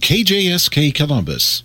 [0.00, 1.62] KJSK Columbus.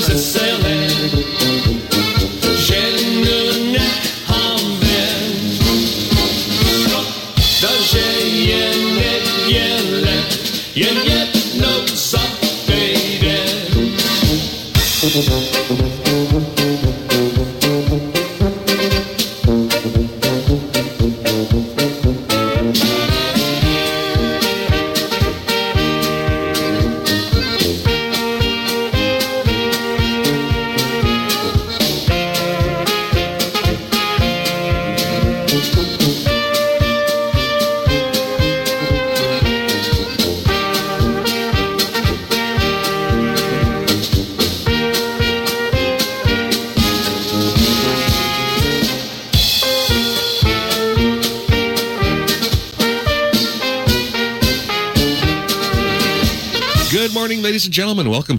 [0.00, 0.49] Jeszcze wesele Ziemny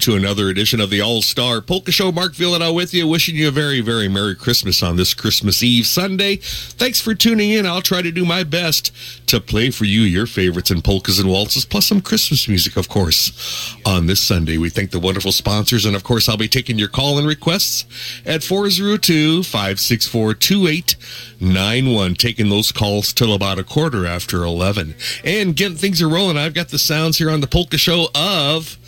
[0.02, 2.12] to another edition of the All Star Polka Show.
[2.12, 5.86] Mark Villanelle with you, wishing you a very, very Merry Christmas on this Christmas Eve
[5.86, 6.38] Sunday.
[6.38, 7.68] Thanks for tuning in.
[7.68, 8.92] I'll try to do my best
[9.28, 12.90] to play for you your favorites in polkas and waltzes, plus some Christmas music, of
[12.90, 14.58] course, on this Sunday.
[14.58, 17.86] We thank the wonderful sponsors, and of course, I'll be taking your call and requests
[18.26, 24.96] at 402 564 2891, taking those calls till about a quarter after 11.
[25.24, 26.38] And getting things are rolling.
[26.38, 28.80] I've got the sounds here on the Polka Show of.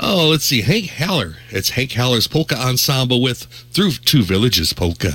[0.00, 0.62] Oh, let's see.
[0.62, 1.36] Hank Haller.
[1.50, 5.12] It's Hank Haller's Polka Ensemble with Through Two Villages Polka.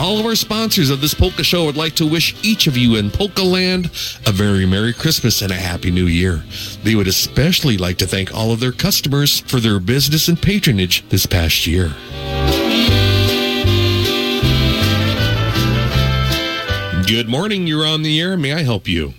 [0.00, 2.96] All of our sponsors of this Polka Show would like to wish each of you
[2.96, 3.90] in Polka Land
[4.26, 6.42] a very Merry Christmas and a Happy New Year.
[6.82, 11.06] They would especially like to thank all of their customers for their business and patronage
[11.10, 11.92] this past year.
[17.06, 18.38] Good morning, you're on the air.
[18.38, 19.12] May I help you?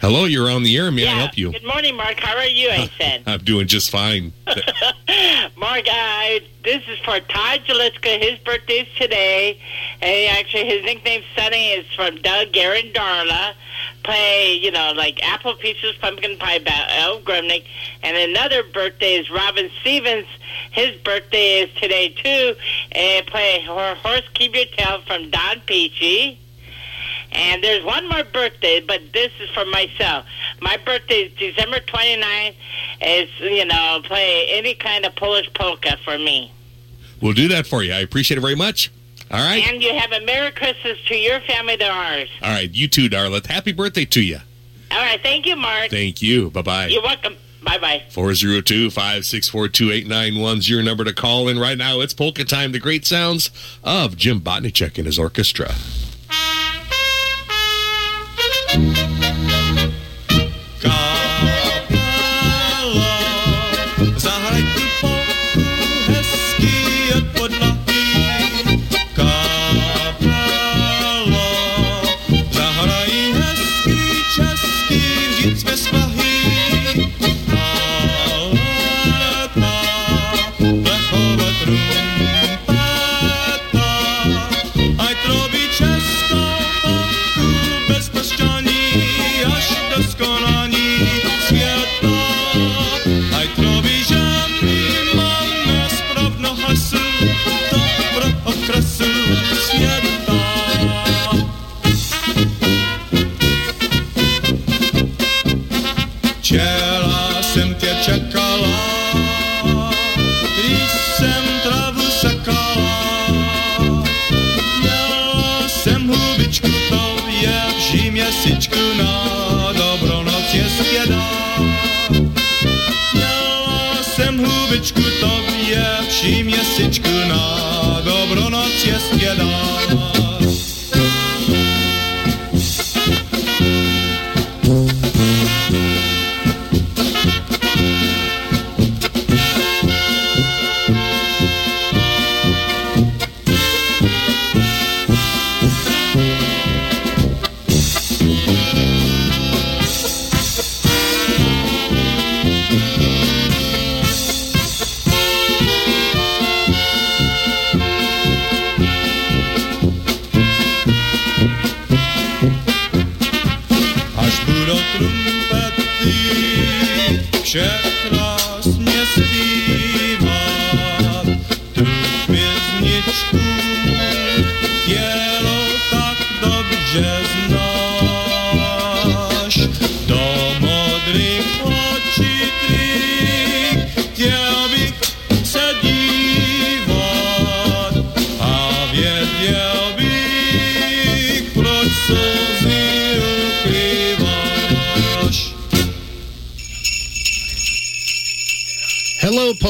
[0.00, 0.90] Hello, you're on the air.
[0.90, 1.10] May yeah.
[1.10, 1.52] I help you?
[1.52, 2.18] Good morning, Mark.
[2.20, 2.70] How are you?
[2.70, 3.22] I said.
[3.26, 4.32] I'm doing just fine.
[4.46, 8.18] Mark, uh, this is for Todd Jaliska.
[8.18, 9.60] His birthday's today.
[10.00, 13.52] And actually, his nickname Sunny is from Doug Aaron Darla.
[14.02, 16.62] Play, you know, like apple pieces, pumpkin pie,
[16.96, 17.64] Elf Grumnick.
[18.02, 20.26] And another birthday is Robin Stevens.
[20.70, 22.54] His birthday is today, too.
[22.92, 26.38] And play Horse Keep Your Tail from Don Peachy.
[27.32, 30.26] And there's one more birthday, but this is for myself.
[30.60, 32.54] My birthday is December 29th.
[33.00, 36.52] It's, you know, play any kind of Polish polka for me.
[37.22, 37.92] We'll do that for you.
[37.92, 38.90] I appreciate it very much.
[39.30, 39.64] All right.
[39.68, 42.28] And you have a Merry Christmas to your family to ours.
[42.42, 42.74] All right.
[42.74, 43.46] You too, Darla.
[43.46, 44.38] Happy birthday to you.
[44.90, 45.20] All right.
[45.22, 45.90] Thank you, Mark.
[45.90, 46.50] Thank you.
[46.50, 46.88] Bye-bye.
[46.88, 47.36] You're welcome.
[47.62, 48.06] Bye-bye.
[48.10, 52.00] 402-564-2891 is your number to call in right now.
[52.00, 52.72] It's polka time.
[52.72, 53.50] The great sounds
[53.84, 55.74] of Jim Botnichek and his orchestra.
[58.70, 59.09] Zahraj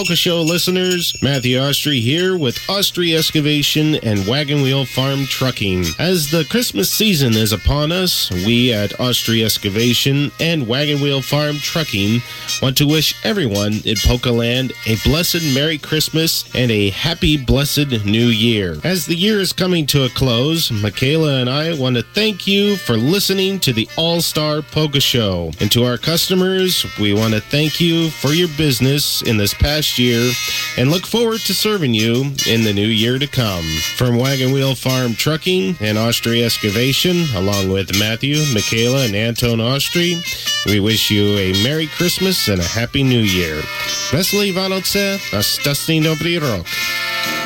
[0.01, 1.15] Polka Show listeners.
[1.21, 5.85] Matthew Austri here with Austri Excavation and Wagon Wheel Farm Trucking.
[5.99, 11.57] As the Christmas season is upon us, we at Austri Excavation and Wagon Wheel Farm
[11.57, 12.23] Trucking
[12.63, 18.07] want to wish everyone in Polka Land a blessed Merry Christmas and a happy, blessed
[18.07, 18.79] New Year.
[18.83, 22.77] As the year is coming to a close, Michaela and I want to thank you
[22.77, 25.51] for listening to the All Star Polka Show.
[25.61, 29.90] And to our customers, we want to thank you for your business in this past
[29.99, 30.31] year
[30.77, 33.65] and look forward to serving you in the new year to come.
[33.97, 40.21] From Wagon Wheel Farm Trucking and Austri Excavation, along with Matthew, Michaela, and Anton Austri,
[40.67, 43.57] we wish you a Merry Christmas and a Happy New Year.
[44.13, 47.40] Wesley Vanoce, a Stasny Dobry Rok.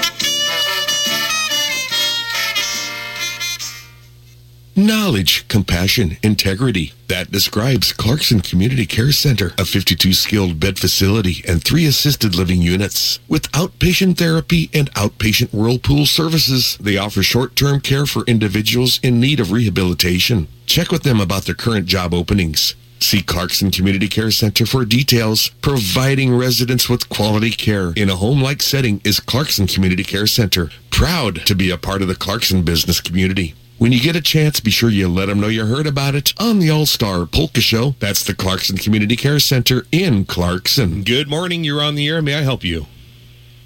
[4.77, 6.93] Knowledge, compassion, integrity.
[7.07, 12.61] That describes Clarkson Community Care Center, a 52 skilled bed facility and three assisted living
[12.61, 13.21] units.
[13.29, 19.39] With outpatient therapy and outpatient whirlpool services, they offer short-term care for individuals in need
[19.39, 20.49] of rehabilitation.
[20.67, 22.75] Check with them about their current job openings.
[22.99, 25.51] See Clarkson Community Care Center for details.
[25.63, 30.71] Providing residents with quality care in a home-like setting is Clarkson Community Care Center.
[30.91, 33.55] Proud to be a part of the Clarkson business community.
[33.79, 36.33] When you get a chance, be sure you let them know you heard about it
[36.39, 37.97] on the All Star Polka Show.
[37.99, 41.03] That's the Clarkson Community Care Center in Clarkson.
[41.03, 41.65] Good morning.
[41.65, 42.23] You're on the air.
[42.23, 42.87] May I help you?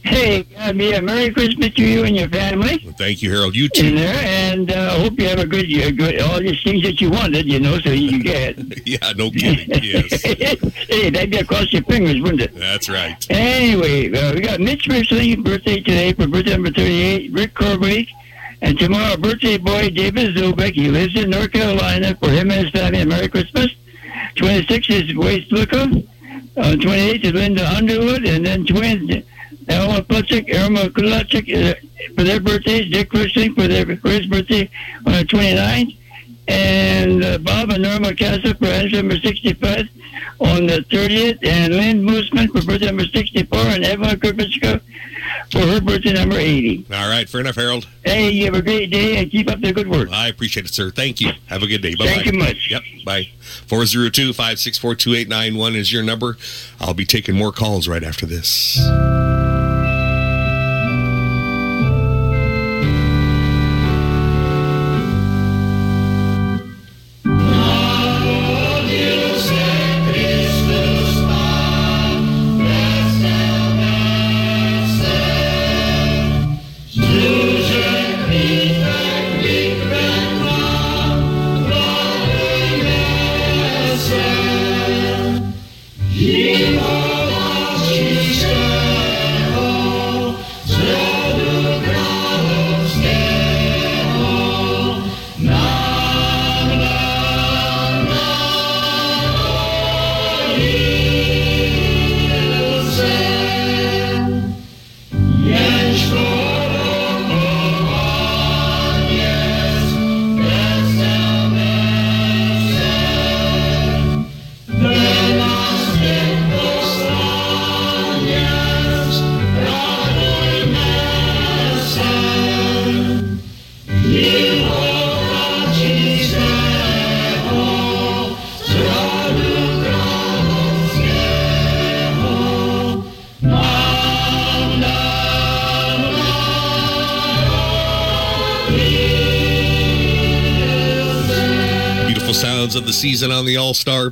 [0.04, 2.80] Hey, uh, me Merry Christmas to you and your family.
[2.82, 3.54] Well, thank you, Harold.
[3.54, 3.94] You In too.
[3.96, 5.90] there, and uh, hope you have a good year.
[5.92, 8.56] Good, all these things that you wanted, you know, so you get.
[8.86, 9.68] yeah, no kidding.
[9.82, 10.22] Yes,
[10.88, 12.54] hey, that'd be across your fingers, wouldn't it?
[12.54, 13.14] that's right.
[13.28, 18.08] Anyway, uh, we got Mitch Richley birthday today for birthday number 38, Rick Corbett,
[18.60, 20.74] and tomorrow birthday boy David Zubek.
[20.74, 22.16] He lives in North Carolina.
[22.16, 23.74] For him and his family, Merry Christmas.
[24.36, 25.90] 26 is Waste Lookup.
[26.56, 29.24] Uh, 28 is Linda Underwood, and then twins
[29.68, 31.74] Elma Plutchik, Irma Kulachik uh,
[32.16, 32.90] for their birthdays.
[32.90, 34.68] Dick Richling for their his birthday
[35.06, 35.96] on the 29th.
[36.48, 39.88] And uh, Bob and Norma Casa for his number 65
[40.40, 41.44] on the 30th.
[41.46, 43.58] And Lynn Mooseman for birthday number 64.
[43.58, 44.80] And Eva Kurbichka
[45.50, 46.86] for her birthday number 80.
[46.92, 47.86] All right, fair enough, Harold.
[48.04, 50.10] Hey, you have a great day and keep up the good work.
[50.10, 50.90] I appreciate it, sir.
[50.90, 51.30] Thank you.
[51.46, 51.94] Have a good day.
[51.94, 52.12] Bye bye.
[52.12, 52.68] Thank you much.
[52.70, 52.82] Yep.
[53.04, 53.28] Bye.
[53.66, 56.36] 402 564 2891 is your number.
[56.80, 58.78] I'll be taking more calls right after this.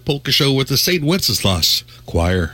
[0.06, 1.02] Polka Show with the St.
[1.02, 2.52] Wenceslas Choir.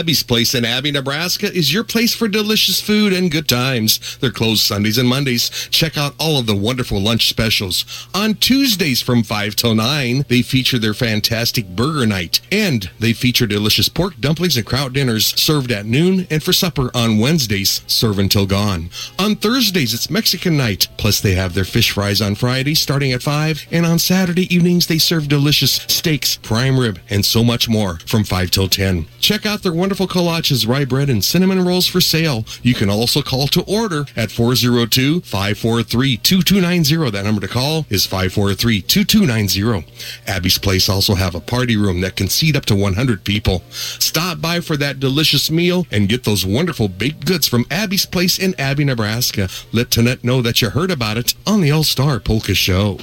[0.00, 4.16] Abby's Place in Abie, Nebraska is your place for delicious food and good times.
[4.16, 5.50] They're closed Sundays and Mondays.
[5.70, 8.08] Check out all of the wonderful lunch specials.
[8.14, 12.40] On Tuesdays from 5 till 9, they feature their fantastic burger night.
[12.50, 16.90] And they feature delicious pork dumplings and kraut dinners served at noon and for supper
[16.94, 18.88] on Wednesdays, serve until gone.
[19.18, 20.88] On Thursdays, it's Mexican night.
[20.96, 23.66] Plus, they have their fish fries on Friday starting at 5.
[23.70, 28.24] And on Saturday evenings, they serve delicious steaks, prime rib, and so much more from
[28.24, 29.04] 5 till 10.
[29.20, 32.44] Check out their wonderful kolaches, rye bread, and cinnamon rolls for sale.
[32.62, 37.10] You can also call to order at 402 543 2290.
[37.10, 39.86] That number to call is 543 2290.
[40.26, 43.62] Abby's Place also have a party room that can seat up to 100 people.
[43.70, 48.38] Stop by for that delicious meal and get those wonderful baked goods from Abby's Place
[48.38, 49.48] in Abie, Nebraska.
[49.72, 52.98] Let Tonette know that you heard about it on the All Star Polka Show.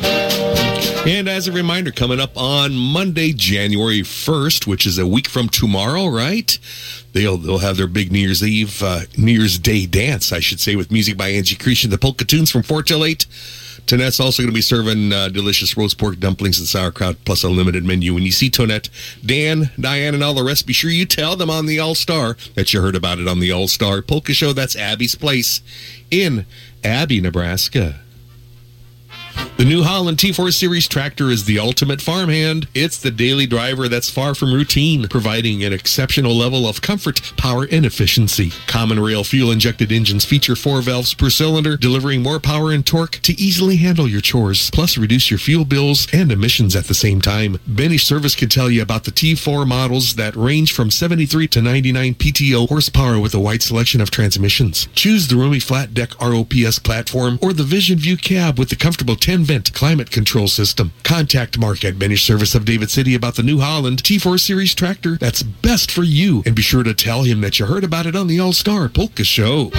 [1.07, 5.47] And as a reminder, coming up on Monday, January 1st, which is a week from
[5.47, 6.59] tomorrow, right?
[7.13, 10.59] They'll they'll have their big New Year's Eve, uh, New Year's Day dance, I should
[10.59, 13.25] say, with music by Angie Creation, the Polka Tunes from 4 till 8.
[13.87, 17.47] Tonette's also going to be serving uh, delicious roast pork dumplings and sauerkraut, plus a
[17.49, 18.13] limited menu.
[18.13, 18.89] When you see Tonette,
[19.25, 22.35] Dan, Diane, and all the rest, be sure you tell them on the All Star
[22.55, 24.51] that you heard about it on the All Star Polka Show.
[24.51, 25.61] That's Abby's Place
[26.11, 26.45] in
[26.83, 28.01] Abie, Nebraska.
[29.57, 32.67] The New Holland T4 Series tractor is the ultimate farmhand.
[32.75, 37.67] It's the daily driver that's far from routine, providing an exceptional level of comfort, power,
[37.71, 38.51] and efficiency.
[38.67, 43.13] Common rail fuel injected engines feature four valves per cylinder, delivering more power and torque
[43.23, 47.19] to easily handle your chores, plus reduce your fuel bills and emissions at the same
[47.19, 47.59] time.
[47.65, 52.13] Benny Service can tell you about the T4 models that range from 73 to 99
[52.13, 54.87] PTO horsepower with a wide selection of transmissions.
[54.93, 59.15] Choose the roomy flat deck ROPS platform or the Vision View cab with the comfortable
[59.15, 60.91] 10 vent climate control system.
[61.03, 65.15] Contact Mark at Benish Service of David City about the New Holland T4 Series tractor
[65.15, 66.43] that's best for you.
[66.45, 68.89] And be sure to tell him that you heard about it on the All Star
[68.89, 69.71] Polka Show.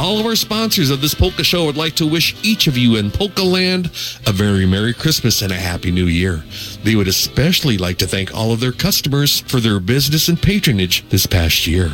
[0.00, 2.96] All of our sponsors of this polka show would like to wish each of you
[2.96, 3.86] in Polka Land
[4.26, 6.42] a very Merry Christmas and a Happy New Year.
[6.82, 11.08] They would especially like to thank all of their customers for their business and patronage
[11.08, 11.92] this past year.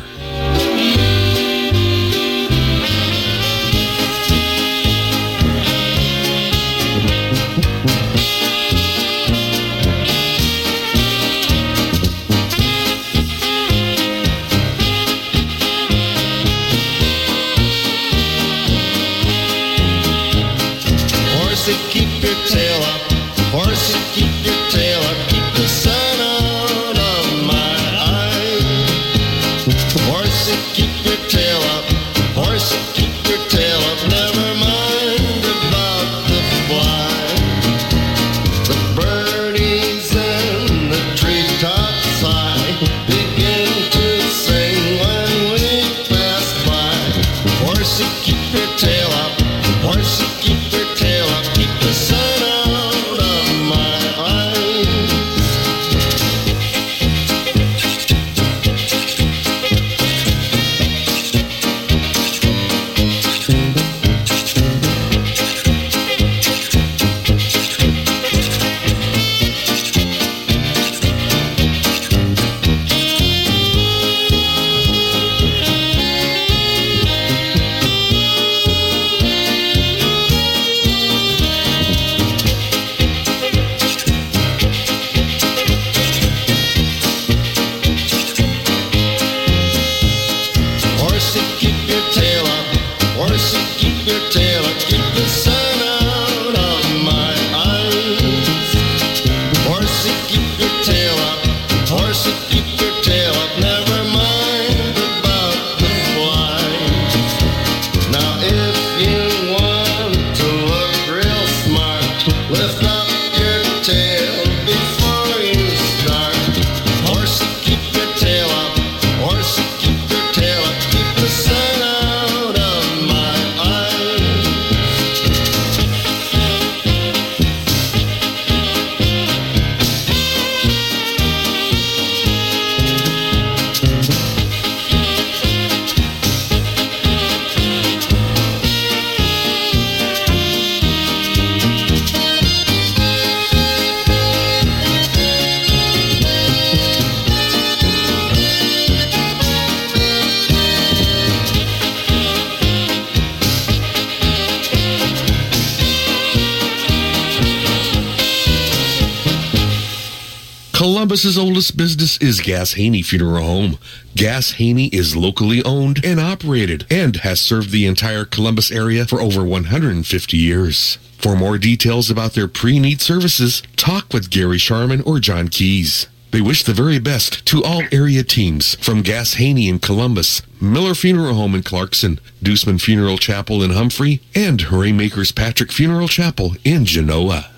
[162.23, 163.77] Is Gass Haney Funeral Home.
[164.15, 169.19] Gass Haney is locally owned and operated and has served the entire Columbus area for
[169.19, 170.97] over 150 years.
[171.17, 176.07] For more details about their pre-need services, talk with Gary Sharman or John Keys.
[176.31, 180.95] They wish the very best to all area teams from Gass Haney in Columbus, Miller
[180.95, 186.85] Funeral Home in Clarkson, Deuceman Funeral Chapel in Humphrey, and Rainmakers Patrick Funeral Chapel in
[186.85, 187.49] Genoa.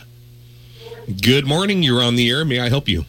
[1.22, 1.84] Good morning.
[1.84, 2.44] You're on the air.
[2.44, 3.06] May I help you?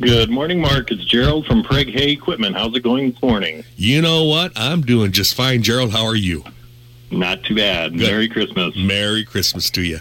[0.00, 0.90] Good morning, Mark.
[0.90, 2.56] It's Gerald from Prague Hay Equipment.
[2.56, 3.62] How's it going this morning?
[3.76, 4.50] You know what?
[4.56, 5.92] I'm doing just fine, Gerald.
[5.92, 6.42] How are you?
[7.12, 7.92] Not too bad.
[7.92, 8.00] Good.
[8.00, 8.74] Merry Christmas.
[8.76, 10.00] Merry Christmas to you.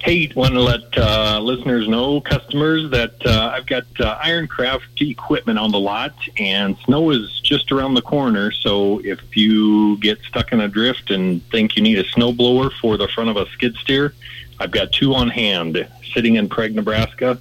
[0.00, 5.58] Hey, want to let uh, listeners know, customers, that uh, I've got uh, Ironcraft equipment
[5.58, 8.50] on the lot, and snow is just around the corner.
[8.52, 12.70] So if you get stuck in a drift and think you need a snow blower
[12.70, 14.14] for the front of a skid steer,
[14.58, 17.38] I've got two on hand sitting in Prague, Nebraska.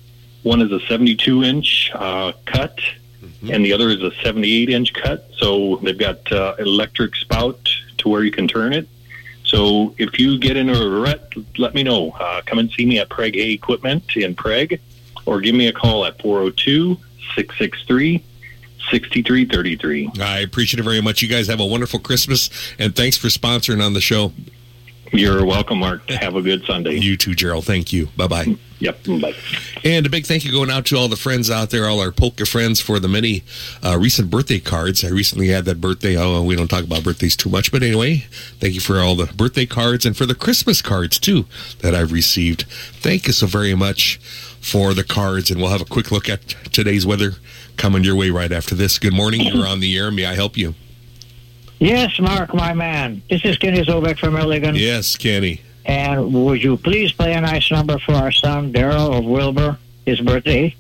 [0.48, 2.80] One is a 72 inch uh, cut,
[3.52, 5.30] and the other is a 78 inch cut.
[5.36, 8.88] So they've got uh, electric spout to where you can turn it.
[9.44, 12.12] So if you get in a rut, let me know.
[12.12, 14.76] Uh, come and see me at Prague Hay Equipment in Prague,
[15.26, 16.96] or give me a call at 402
[17.36, 18.24] 663
[18.90, 20.12] 6333.
[20.22, 21.22] I appreciate it very much.
[21.22, 24.32] You guys have a wonderful Christmas, and thanks for sponsoring on the show.
[25.12, 26.10] You're welcome, Mark.
[26.10, 26.96] Have a good Sunday.
[26.96, 27.66] You too, Gerald.
[27.66, 28.08] Thank you.
[28.18, 28.58] Bye bye.
[28.80, 29.06] Yep.
[29.22, 29.34] Bye.
[29.84, 32.12] And a big thank you going out to all the friends out there, all our
[32.12, 33.44] polka friends for the many
[33.84, 35.04] uh, recent birthday cards.
[35.04, 36.16] I recently had that birthday.
[36.16, 38.26] Oh, we don't talk about birthdays too much, but anyway,
[38.60, 41.46] thank you for all the birthday cards and for the Christmas cards too
[41.80, 42.66] that I've received.
[42.70, 44.18] Thank you so very much
[44.62, 47.32] for the cards, and we'll have a quick look at today's weather
[47.78, 49.00] coming your way right after this.
[49.00, 49.42] Good morning.
[49.42, 50.12] You're on the air.
[50.12, 50.76] May I help you?
[51.80, 53.22] Yes, Mark, my man.
[53.30, 54.76] This is Kenny Zobek from Milligan.
[54.76, 55.62] Yes, Kenny.
[55.86, 59.78] And would you please play a nice number for our son, Daryl of Wilbur?
[60.06, 60.76] His birthday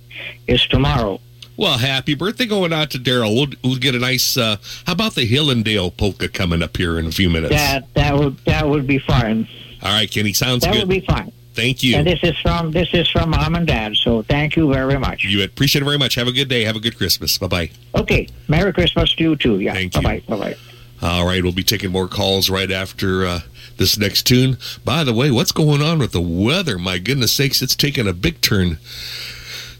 [0.47, 1.19] is tomorrow.
[1.55, 3.35] Well, happy birthday going out to Daryl.
[3.35, 4.37] We'll, we'll get a nice.
[4.37, 7.53] Uh, how about the Hillendale polka coming up here in a few minutes?
[7.53, 9.47] That that would that would be fine.
[9.81, 10.33] All right, Kenny.
[10.33, 10.81] Sounds that good.
[10.81, 11.31] That would be fine.
[11.53, 11.95] Thank you.
[11.95, 13.95] And this is from this is from mom and dad.
[13.95, 15.23] So thank you very much.
[15.23, 16.13] You appreciate it very much.
[16.15, 16.63] Have a good day.
[16.63, 17.35] Have a good Christmas.
[17.39, 17.71] Bye bye.
[17.95, 18.27] Okay.
[18.47, 19.59] Merry Christmas to you too.
[19.59, 19.73] Yeah.
[19.73, 20.01] Thank you.
[20.03, 20.37] Bye bye.
[20.37, 20.57] Bye bye.
[21.01, 23.39] All right, we'll be taking more calls right after uh,
[23.77, 24.57] this next tune.
[24.83, 26.79] By the way, what's going on with the weather?
[26.79, 28.79] My goodness sakes, it's taken a big turn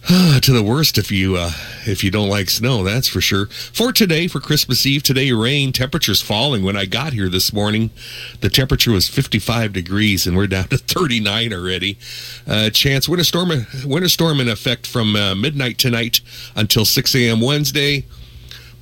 [0.42, 1.52] to the worst if you uh,
[1.86, 2.84] if you don't like snow.
[2.84, 3.48] That's for sure.
[3.48, 5.74] For today, for Christmas Eve, today rain.
[5.74, 6.64] Temperatures falling.
[6.64, 7.90] When I got here this morning,
[8.40, 11.98] the temperature was 55 degrees, and we're down to 39 already.
[12.48, 13.50] Uh, chance winter storm
[13.86, 16.22] winter storm in effect from uh, midnight tonight
[16.56, 17.42] until 6 a.m.
[17.42, 18.06] Wednesday.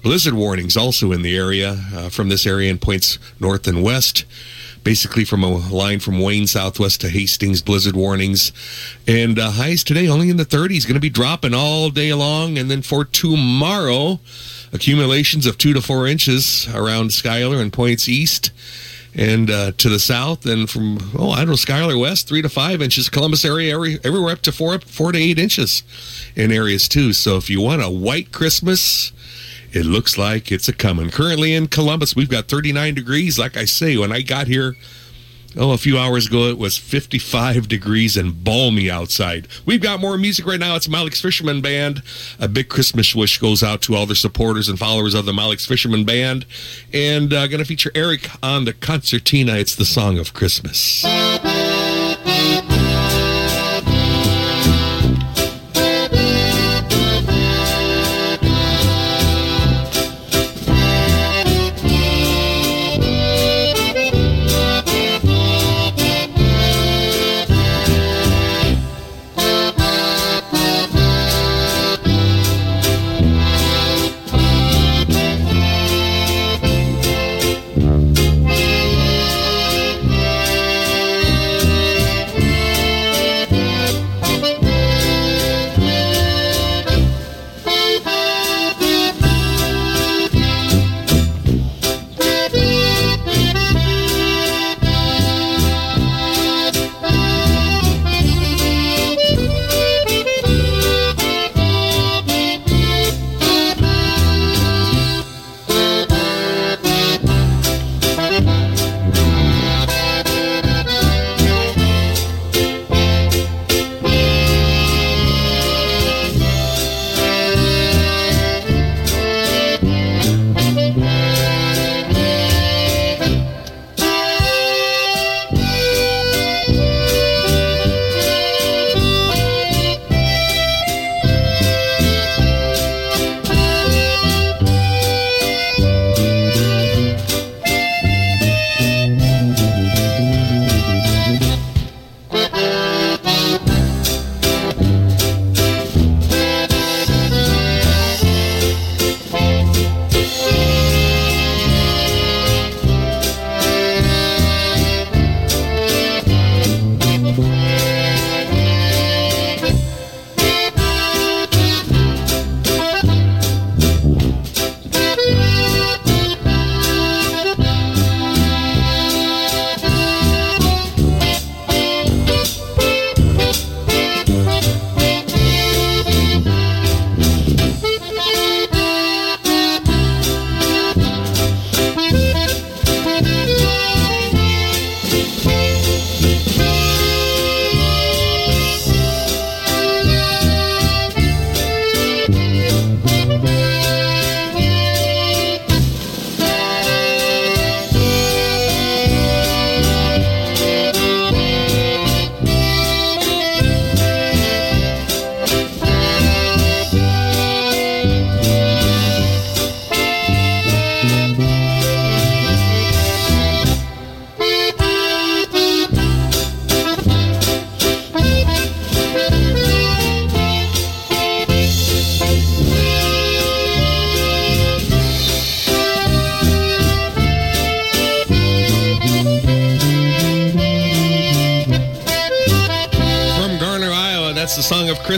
[0.05, 4.23] Blizzard warnings also in the area uh, from this area in points north and west.
[4.83, 8.51] Basically, from a line from Wayne southwest to Hastings, blizzard warnings.
[9.07, 12.59] And uh, highs today only in the 30s, going to be dropping all day long.
[12.59, 14.19] And then for tomorrow,
[14.71, 18.51] accumulations of two to four inches around Schuyler and points east
[19.15, 22.49] and uh, to the south, and from oh I don't know Schuyler west three to
[22.49, 25.83] five inches, Columbus area every, everywhere up to four four to eight inches
[26.35, 27.13] in areas too.
[27.13, 29.13] So if you want a white Christmas,
[29.75, 31.09] it looks like it's a coming.
[31.09, 33.37] Currently in Columbus, we've got 39 degrees.
[33.37, 34.73] Like I say, when I got here,
[35.57, 39.49] oh, a few hours ago, it was 55 degrees and balmy outside.
[39.65, 40.77] We've got more music right now.
[40.77, 42.03] It's Malik's Fisherman Band.
[42.39, 45.65] A big Christmas wish goes out to all the supporters and followers of the Malik's
[45.65, 46.45] Fisherman Band.
[46.93, 49.55] And uh, going to feature Eric on the concertina.
[49.55, 51.03] It's the Song of Christmas.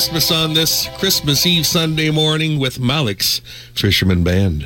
[0.07, 3.39] Christmas on this Christmas Eve Sunday morning with Malik's
[3.73, 4.65] Fisherman Band.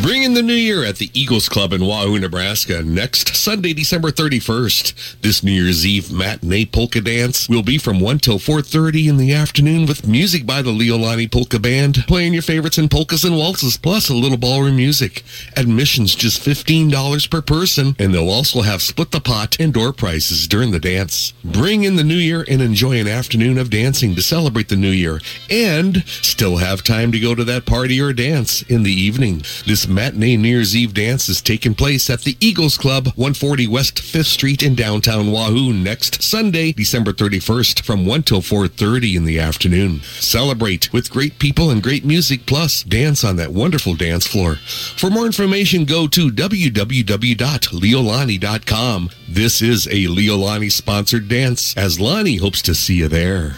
[0.00, 2.82] Bringing the new year at the Eagles Club in Wahoo, Nebraska.
[2.82, 5.20] Next Sunday, December 31st.
[5.20, 9.32] This New Year's Eve matinee polka dance will be from 1 till 4.30 in the
[9.32, 13.76] afternoon with music by the Leolani Polka Band, playing your favorites in polkas and waltzes,
[13.76, 15.22] plus a little ballroom music.
[15.56, 20.48] Admission's just $15 per person, and they'll also have split the pot and door prices
[20.48, 21.32] during the dance.
[21.44, 24.90] Bring in the new year and enjoy an afternoon of dancing to celebrate the new
[24.90, 29.38] year, and still have time to go to that party or dance in the evening.
[29.64, 33.96] This matinee New Year's Eve dance is taking place at the Eagles Club, 140 West
[33.96, 39.38] 5th Street in downtown Wahoo next Sunday, December 31st from 1 till 4.30 in the
[39.38, 40.00] afternoon.
[40.00, 44.54] Celebrate with great people and great music, plus dance on that wonderful dance floor.
[44.54, 49.10] For more information, go to www.leolani.com.
[49.28, 53.56] This is a Leolani sponsored dance, as Lonnie hopes to see you there.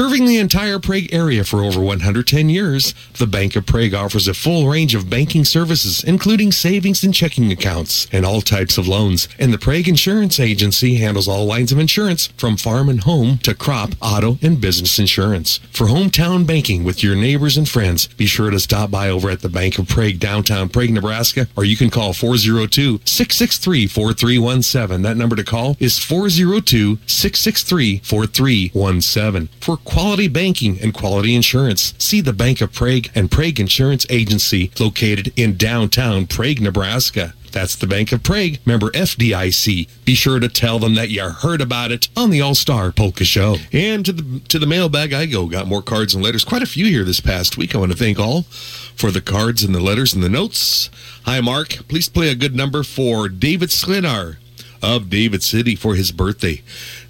[0.00, 4.32] Serving the entire Prague area for over 110 years, the Bank of Prague offers a
[4.32, 9.28] full range of banking services, including savings and checking accounts and all types of loans.
[9.38, 13.54] And the Prague Insurance Agency handles all lines of insurance from farm and home to
[13.54, 15.58] crop, auto, and business insurance.
[15.70, 19.42] For hometown banking with your neighbors and friends, be sure to stop by over at
[19.42, 25.02] the Bank of Prague, downtown Prague, Nebraska, or you can call 402 663 4317.
[25.02, 31.94] That number to call is 402 663 4317 for quality banking and quality insurance.
[31.98, 37.34] See the Bank of Prague and Prague Insurance Agency located in downtown Prague, Nebraska.
[37.50, 39.88] That's the Bank of Prague, member FDIC.
[40.04, 43.24] Be sure to tell them that you heard about it on the All Star Polka
[43.24, 43.56] Show.
[43.72, 45.46] And to the to the mailbag I go.
[45.46, 46.44] Got more cards and letters.
[46.44, 47.74] Quite a few here this past week.
[47.74, 50.90] I want to thank all for the cards and the letters and the notes.
[51.24, 51.88] Hi, Mark.
[51.88, 54.36] Please play a good number for David Sklinar
[54.82, 56.62] of David City for his birthday.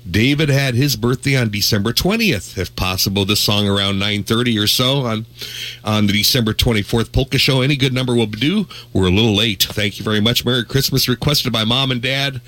[0.08, 2.56] David had his birthday on December 20th.
[2.58, 5.26] If possible, this song around 9:30 or so on
[5.84, 7.60] on the December 24th polka show.
[7.60, 8.66] Any good number will do.
[8.92, 9.62] We're a little late.
[9.62, 10.44] Thank you very much.
[10.44, 12.40] Merry Christmas requested by mom and dad.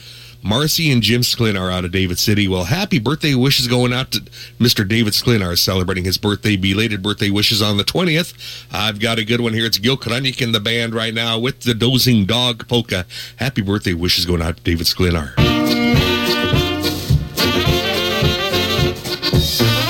[0.44, 2.48] Marcy and Jim Sklinar out of David City.
[2.48, 4.20] Well, happy birthday wishes going out to
[4.58, 4.86] Mr.
[4.86, 6.56] David Sklinar celebrating his birthday.
[6.56, 8.34] Belated birthday wishes on the 20th.
[8.72, 9.66] I've got a good one here.
[9.66, 13.06] It's Gil Kranik in the band right now with the Dozing Dog Polka.
[13.36, 15.81] Happy birthday wishes going out to David Sklinar.
[19.32, 19.81] Bogie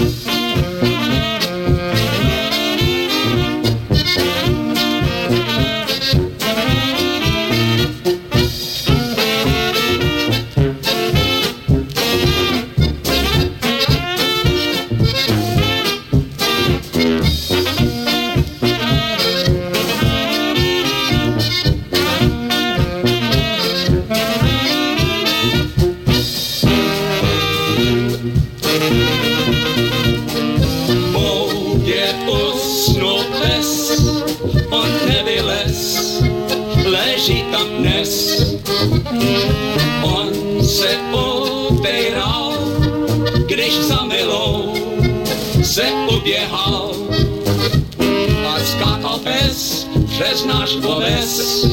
[50.22, 51.64] přes náš poves.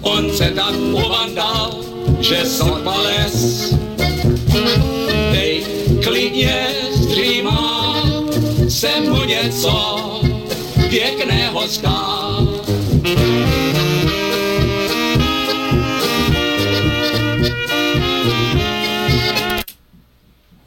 [0.00, 0.74] On se tak
[2.20, 3.70] že.
[5.32, 5.66] Dej
[6.04, 8.02] klidně zdřímá,
[8.68, 10.00] se mu něco
[10.88, 11.60] pěkného.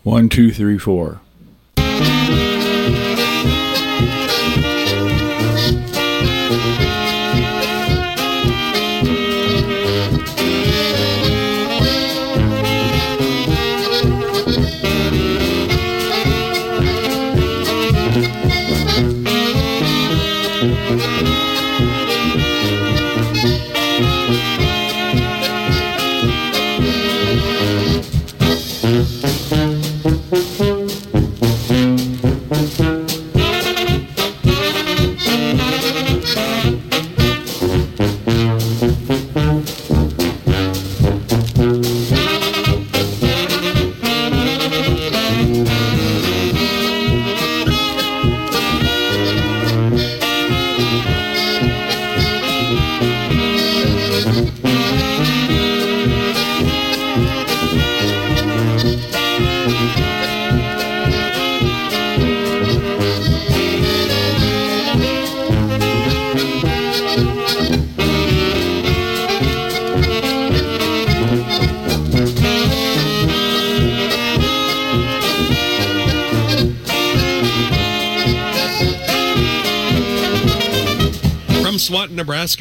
[0.04, 1.20] One, two, three, four.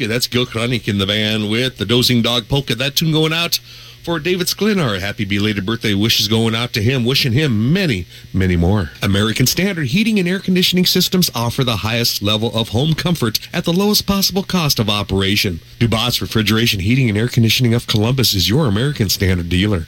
[0.07, 2.75] That's Gil Kronik in the van with the Dozing Dog Polka.
[2.75, 3.59] That tune going out
[4.03, 4.99] for David Sklinar.
[4.99, 8.91] Happy belated birthday wishes going out to him, wishing him many, many more.
[9.01, 13.63] American Standard Heating and Air Conditioning Systems offer the highest level of home comfort at
[13.63, 15.61] the lowest possible cost of operation.
[15.79, 19.87] Dubas Refrigeration Heating and Air Conditioning of Columbus is your American Standard dealer.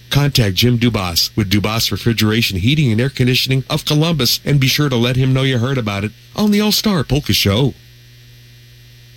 [0.11, 4.89] Contact Jim Dubas with Dubas Refrigeration, Heating, and Air Conditioning of Columbus and be sure
[4.89, 7.73] to let him know you heard about it on the All Star Polka Show.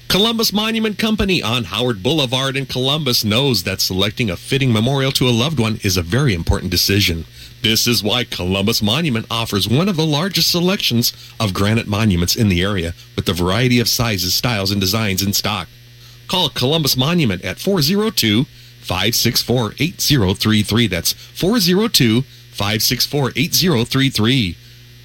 [0.07, 5.29] Columbus Monument Company on Howard Boulevard in Columbus knows that selecting a fitting memorial to
[5.29, 7.25] a loved one is a very important decision.
[7.63, 12.49] This is why Columbus Monument offers one of the largest selections of granite monuments in
[12.49, 15.67] the area with a variety of sizes, styles, and designs in stock.
[16.29, 18.47] Call Columbus Monument at 402
[18.85, 20.87] 564 8033.
[20.87, 24.57] That's 402 564 8033.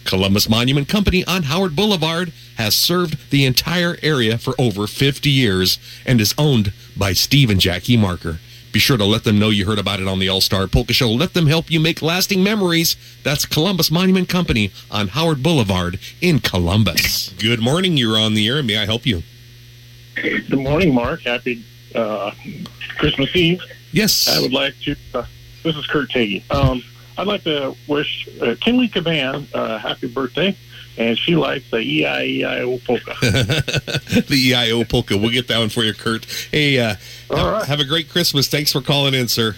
[0.04, 5.80] Columbus Monument Company on Howard Boulevard has served the entire area for over 50 years
[6.06, 8.40] and is owned by Steve and Jackie Marker.
[8.72, 10.94] Be sure to let them know you heard about it on the All Star Polka
[10.94, 11.10] Show.
[11.10, 12.96] Let them help you make lasting memories.
[13.24, 17.34] That's Columbus Monument Company on Howard Boulevard in Columbus.
[17.40, 17.98] Good morning.
[17.98, 18.62] You're on the air.
[18.62, 19.24] May I help you?
[20.16, 21.22] Good morning, Mark.
[21.22, 21.64] Happy
[21.96, 22.32] uh,
[22.98, 23.62] Christmas Eve.
[23.92, 24.30] Yes.
[24.30, 24.96] I would like to.
[25.14, 25.26] Uh,
[25.64, 26.44] this is Kurt Tagey.
[26.52, 26.82] Um,
[27.18, 30.56] I'd like to wish uh, Kinley Caban uh, happy birthday,
[30.98, 33.16] and she likes the EIEIO polka.
[33.22, 35.18] the EIO polka.
[35.18, 36.26] We'll get that one for you, Kurt.
[36.52, 36.96] Hey, uh,
[37.30, 38.48] have, have a great Christmas.
[38.48, 39.56] Thanks for calling in, sir.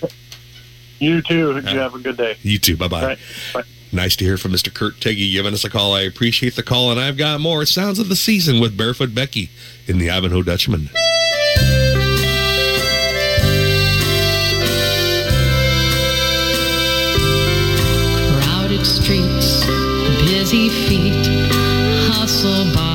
[0.97, 1.55] You too.
[1.55, 2.37] You have a good day.
[2.41, 2.77] You too.
[2.77, 3.05] Bye bye.
[3.05, 3.19] Right.
[3.53, 3.63] Bye.
[3.93, 4.73] Nice to hear from Mr.
[4.73, 5.93] Kurt Teggy giving us a call.
[5.93, 9.49] I appreciate the call, and I've got more sounds of the season with Barefoot Becky
[9.85, 10.89] in the Ivanhoe Dutchman.
[20.51, 21.27] feet,
[22.09, 22.90] hustle by.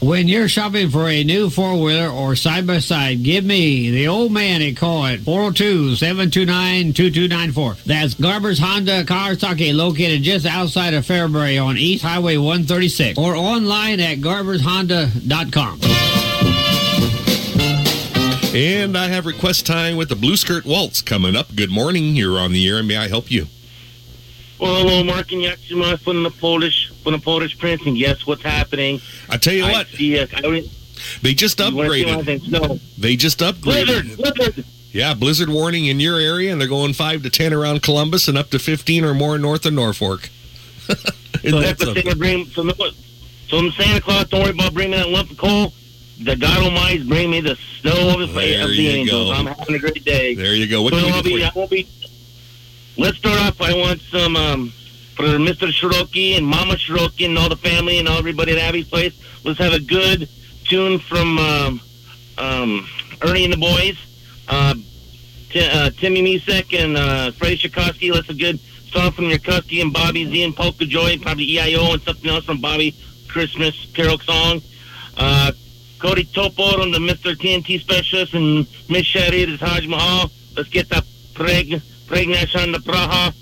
[0.00, 4.08] When you're shopping for a new four wheeler or side by side, give me, the
[4.08, 7.76] old man, a call at 402 729 2294.
[7.86, 14.00] That's Garber's Honda Kawasaki, located just outside of Fairbury on East Highway 136, or online
[14.00, 15.80] at garbershonda.com.
[18.54, 21.54] And I have request time with the Blue Skirt Waltz coming up.
[21.54, 22.16] Good morning.
[22.16, 23.46] You're on the air, and may I help you?
[24.62, 29.00] Well, Mark and Yaxima from the Polish from the Polish Prince, and guess what's happening?
[29.28, 30.14] I tell you I what, see
[31.20, 32.40] they just You upgraded.
[32.46, 32.78] Snow.
[32.96, 34.16] They just upgraded.
[34.16, 34.64] Blizzard, blizzard.
[34.92, 38.38] Yeah, blizzard warning in your area, and they're going five to ten around Columbus, and
[38.38, 40.30] up to fifteen or more north of Norfolk.
[41.42, 42.04] So that's the thing.
[42.04, 42.72] to Bring, so, no,
[43.48, 45.72] so I'm Santa Claus, don't worry about bringing that lump of coal.
[46.20, 49.28] The God Almighty's bring me the snow of the, There of the you angels.
[49.30, 49.32] go.
[49.34, 50.36] I'm having a great day.
[50.36, 50.82] There you go.
[50.82, 51.42] What So we I'll be.
[51.44, 51.88] I won't be.
[52.98, 53.60] Let's start off.
[53.62, 54.68] I want some um,
[55.16, 55.72] for Mr.
[55.72, 59.18] Shiroki and Mama Shiroki and all the family and everybody at Abie's place.
[59.44, 60.28] Let's have a good
[60.64, 61.80] tune from um,
[62.36, 62.86] um,
[63.22, 63.96] Ernie and the boys.
[64.46, 64.74] Uh,
[65.54, 68.12] uh, Timmy Misek and uh, Freddie Shikoski.
[68.12, 71.16] Let's a good song from Yarkuski and Bobby Z and Polka Joy.
[71.16, 72.94] Probably EIO and something else from Bobby
[73.26, 74.60] Christmas Carol song.
[75.16, 75.52] Uh,
[75.98, 77.34] Cody Topo on the Mr.
[77.34, 80.30] TNT specialist and Miss Sherry is Taj Mahal.
[80.54, 81.80] Let's get the preg
[82.12, 83.34] pregnash on the Praha.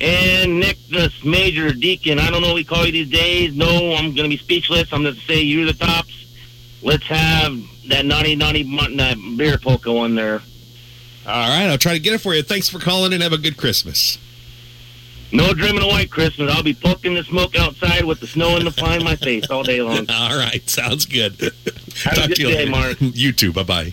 [0.00, 3.54] And Nick, this Major Deacon, I don't know what we call you these days.
[3.54, 4.92] No, I'm going to be speechless.
[4.92, 6.12] I'm going to say you're the tops.
[6.82, 7.56] Let's have
[7.88, 8.64] that naughty, naughty
[9.36, 10.42] beer polka on there.
[11.26, 12.42] All right, I'll try to get it for you.
[12.42, 14.18] Thanks for calling, and have a good Christmas.
[15.32, 16.52] No dreaming of white Christmas.
[16.54, 19.48] I'll be poking the smoke outside with the snow in the fly in my face
[19.50, 20.06] all day long.
[20.10, 21.32] All right, sounds good.
[21.40, 22.70] Have a Talk good to you day, later.
[22.70, 22.96] Mark.
[23.00, 23.52] You too.
[23.52, 23.92] Bye bye.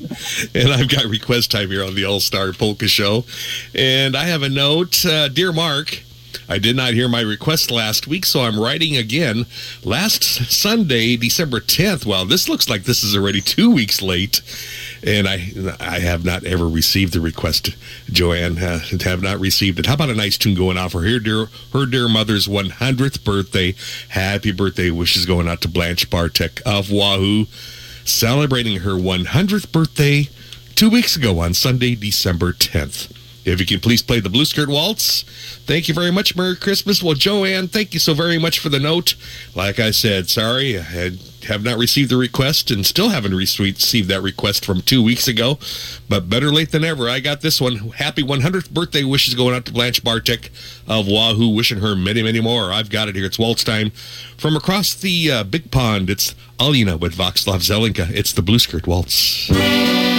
[0.53, 3.25] And I've got request time here on the All Star Polka Show,
[3.73, 6.03] and I have a note, uh, dear Mark.
[6.49, 9.45] I did not hear my request last week, so I'm writing again.
[9.84, 12.05] Last Sunday, December 10th.
[12.05, 14.41] Well, this looks like this is already two weeks late,
[15.05, 17.75] and I I have not ever received the request.
[18.11, 19.85] Joanne uh, have not received it.
[19.85, 23.75] How about a nice tune going out for her dear her dear mother's 100th birthday?
[24.09, 27.45] Happy birthday wishes going out to Blanche Bartek of Wahoo,
[28.05, 30.29] celebrating her 100th birthday
[30.75, 33.11] two weeks ago on Sunday, December 10th.
[33.45, 35.23] If you can please play the Blue Skirt Waltz.
[35.65, 36.35] Thank you very much.
[36.35, 37.03] Merry Christmas.
[37.03, 39.15] Well, Joanne, thank you so very much for the note.
[39.53, 44.07] Like I said, sorry, I had, have not received the request and still haven't received
[44.09, 45.59] that request from two weeks ago.
[46.07, 47.09] But better late than ever.
[47.09, 47.75] I got this one.
[47.91, 50.49] Happy 100th birthday wishes going out to Blanche Bartek
[50.87, 52.71] of Wahoo, wishing her many, many more.
[52.71, 53.25] I've got it here.
[53.25, 53.91] It's Waltz time.
[54.37, 58.09] From across the uh, big pond, it's Alina with Voxlav Zelenka.
[58.11, 60.12] It's the Blue Skirt Waltz.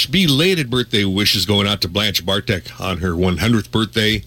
[0.00, 4.22] Wish, belated birthday wishes going out to Blanche Bartek on her 100th birthday.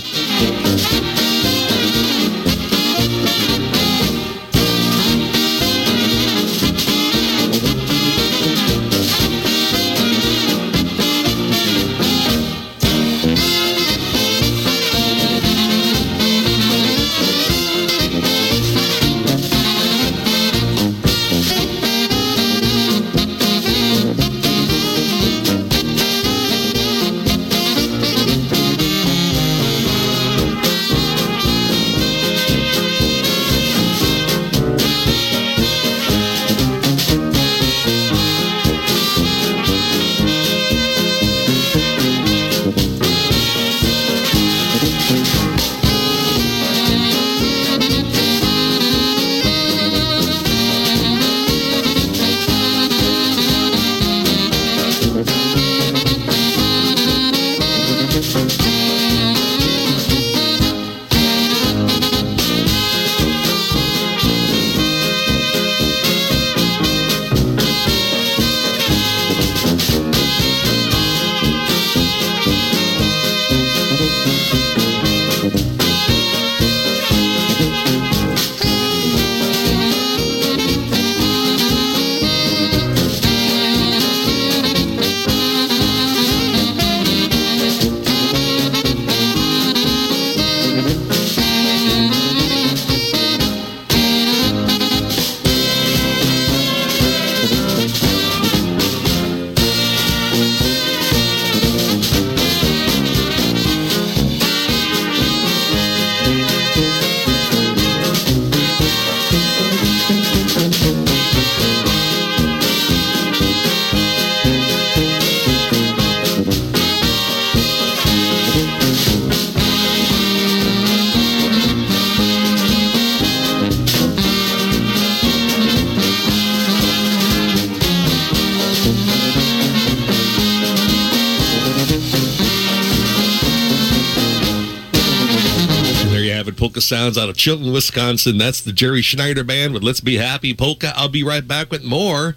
[136.82, 138.38] Sounds out of Chilton, Wisconsin.
[138.38, 140.92] That's the Jerry Schneider Band with Let's Be Happy Polka.
[140.96, 142.34] I'll be right back with more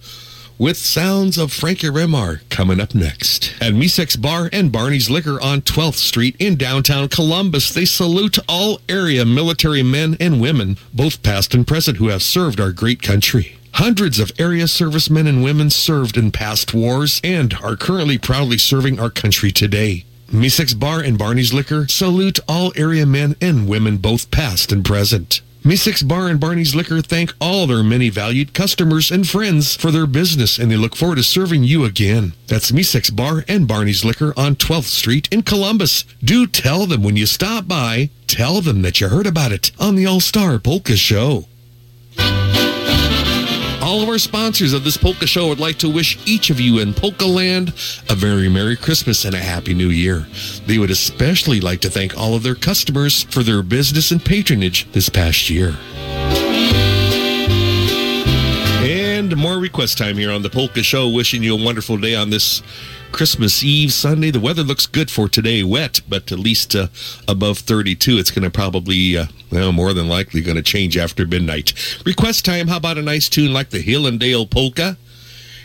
[0.57, 3.53] with sounds of Frankie Remar coming up next.
[3.59, 8.79] At Misek's Bar and Barney's Liquor on 12th Street in downtown Columbus, they salute all
[8.87, 13.57] area military men and women, both past and present, who have served our great country.
[13.73, 18.99] Hundreds of area servicemen and women served in past wars and are currently proudly serving
[18.99, 20.05] our country today.
[20.32, 25.41] Misek's Bar and Barney's Liquor salute all area men and women, both past and present.
[25.63, 30.05] Misek's Bar and Barney's Liquor thank all their many valued customers and friends for their
[30.05, 32.34] business and they look forward to serving you again.
[32.47, 36.03] That's Misek's Bar and Barney's Liquor on 12th Street in Columbus.
[36.23, 39.95] Do tell them when you stop by, tell them that you heard about it on
[39.95, 41.45] the All Star Polka Show.
[43.95, 46.79] All of our sponsors of this polka show would like to wish each of you
[46.79, 47.69] in Polka Land
[48.09, 50.27] a very Merry Christmas and a Happy New Year.
[50.65, 54.91] They would especially like to thank all of their customers for their business and patronage
[54.91, 55.77] this past year.
[58.83, 61.07] And more request time here on the Polka Show.
[61.07, 62.61] Wishing you a wonderful day on this
[63.16, 64.30] Christmas Eve Sunday.
[64.30, 66.88] The weather looks good for today, wet, but at least uh,
[67.30, 68.18] above 32.
[68.18, 71.72] It's going to probably, uh, well, more than likely going to change after midnight.
[72.05, 72.68] Request time.
[72.68, 74.97] How about a nice tune like the Hill and Dale Polka?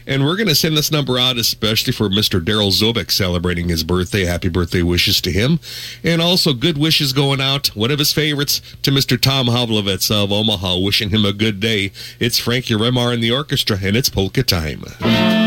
[0.06, 2.40] And we're going to send this number out especially for Mr.
[2.40, 4.26] Daryl Zobek celebrating his birthday.
[4.26, 5.58] Happy birthday wishes to him.
[6.04, 9.20] And also good wishes going out, one of his favorites, to Mr.
[9.20, 11.90] Tom Havlovitz of Omaha, wishing him a good day.
[12.20, 15.39] It's Frankie Remar in the orchestra, and it's polka time.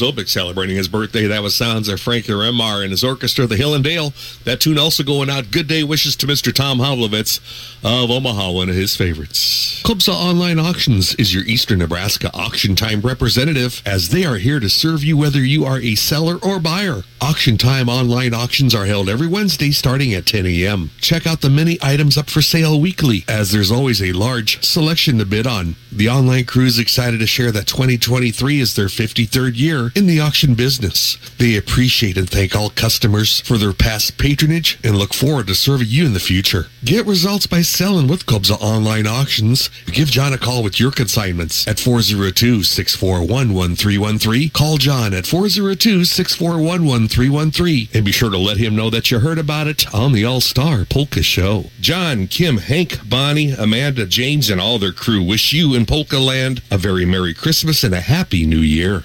[0.00, 1.26] Zobek celebrating his birthday.
[1.26, 4.12] That was sounds of Frankie Remar and his orchestra, the Hill and Dale.
[4.44, 5.50] That tune also going out.
[5.50, 6.52] Good day wishes to Mr.
[6.52, 7.38] Tom Havlovitz
[7.82, 9.82] of Omaha, one of his favorites.
[9.82, 14.68] Kobza Online Auctions is your Eastern Nebraska auction time representative, as they are here to
[14.68, 17.02] serve you whether you are a seller or buyer.
[17.24, 20.90] Auction time online auctions are held every Wednesday starting at 10 a.m.
[21.00, 25.16] Check out the many items up for sale weekly, as there's always a large selection
[25.16, 25.74] to bid on.
[25.90, 30.20] The online crew is excited to share that 2023 is their 53rd year in the
[30.20, 31.16] auction business.
[31.38, 35.88] They appreciate and thank all customers for their past patronage and look forward to serving
[35.88, 36.66] you in the future.
[36.84, 39.70] Get results by selling with Kobza Online Auctions.
[39.86, 44.52] Give John a call with your consignments at 402-641-1313.
[44.52, 49.66] Call John at 402-641-1313 and be sure to let him know that you heard about
[49.66, 51.70] it on the All-Star Polka Show.
[51.80, 56.60] John, Kim, Hank, Bonnie, Amanda, James, and all their crew wish you in Polka Land
[56.70, 59.04] a very Merry Christmas and a Happy New Year.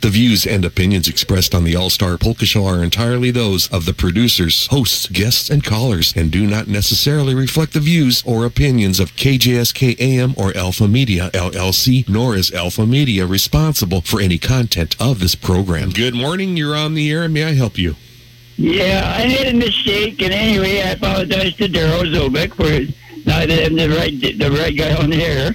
[0.00, 3.84] The views and opinions expressed on the All Star Polka Show are entirely those of
[3.84, 8.98] the producers, hosts, guests, and callers, and do not necessarily reflect the views or opinions
[8.98, 14.96] of KJSK AM or Alpha Media LLC, nor is Alpha Media responsible for any content
[14.98, 15.90] of this program.
[15.90, 17.96] Good morning, you're on the air, may I help you?
[18.56, 22.90] Yeah, I made a mistake, and anyway, I apologize to Daryl Zobek for
[23.28, 25.54] not having the right the right guy on the air,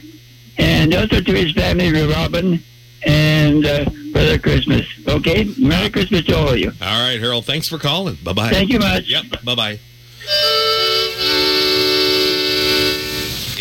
[0.60, 2.64] and also to his family, Robin
[3.06, 4.86] and uh, Brother Christmas.
[5.08, 6.72] Okay, Merry Christmas to all of you.
[6.82, 8.18] All right, Harold, thanks for calling.
[8.24, 8.50] Bye bye.
[8.50, 9.08] Thank you much.
[9.08, 9.80] Yep, bye bye.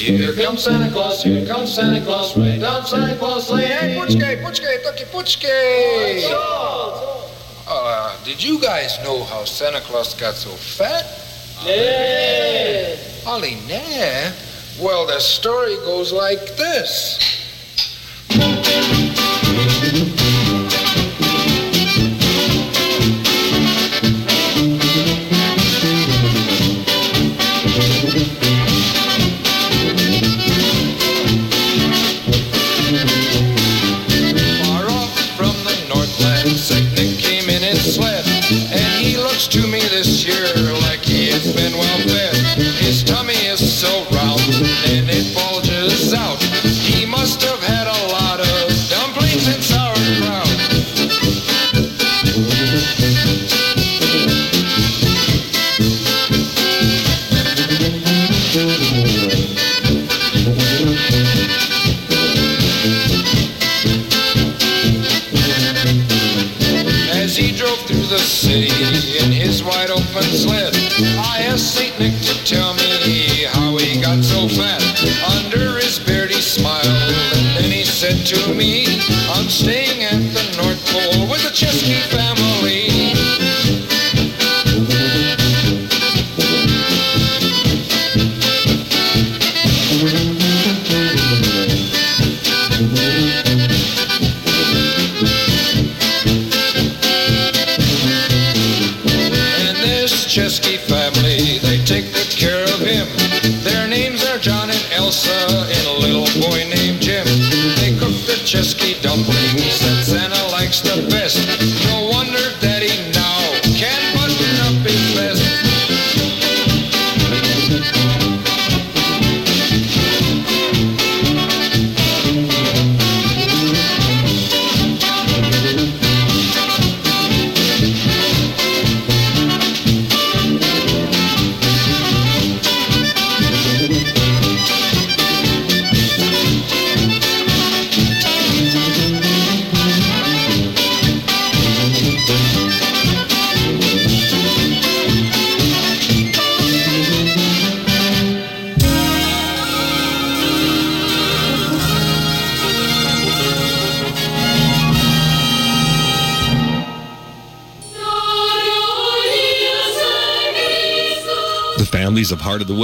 [0.04, 3.68] Here comes Santa Claus, here comes Santa Claus, right down Santa Claus Lane.
[3.68, 6.30] Hey, Puchke, Puchke, Tucky Puchke!
[7.66, 11.06] Uh, did you guys know how Santa Claus got so fat?
[11.64, 12.96] Yeah!
[13.26, 14.30] Ollie, nah.
[14.78, 17.33] Well, the story goes like this.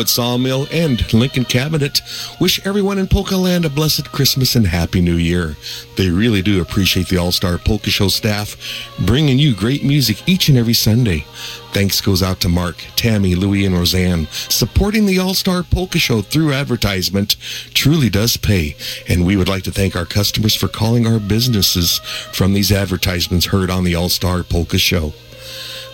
[0.08, 2.00] Sawmill and Lincoln Cabinet
[2.40, 5.56] wish everyone in Polka Land a blessed Christmas and Happy New Year.
[5.96, 8.56] They really do appreciate the All Star Polka Show staff
[9.00, 11.24] bringing you great music each and every Sunday.
[11.72, 14.26] Thanks goes out to Mark, Tammy, Louie, and Roseanne.
[14.30, 17.36] Supporting the All Star Polka Show through advertisement
[17.74, 18.76] truly does pay,
[19.08, 22.00] and we would like to thank our customers for calling our businesses
[22.32, 25.12] from these advertisements heard on the All Star Polka Show.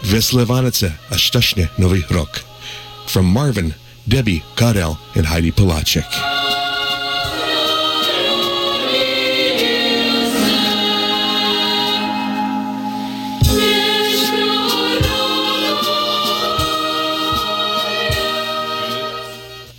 [0.03, 2.41] Veslevanice, a szczęśliwy Nowy Rok.
[3.07, 3.75] From Marvin,
[4.09, 6.05] Debbie, Godel, and Heidi Palachik.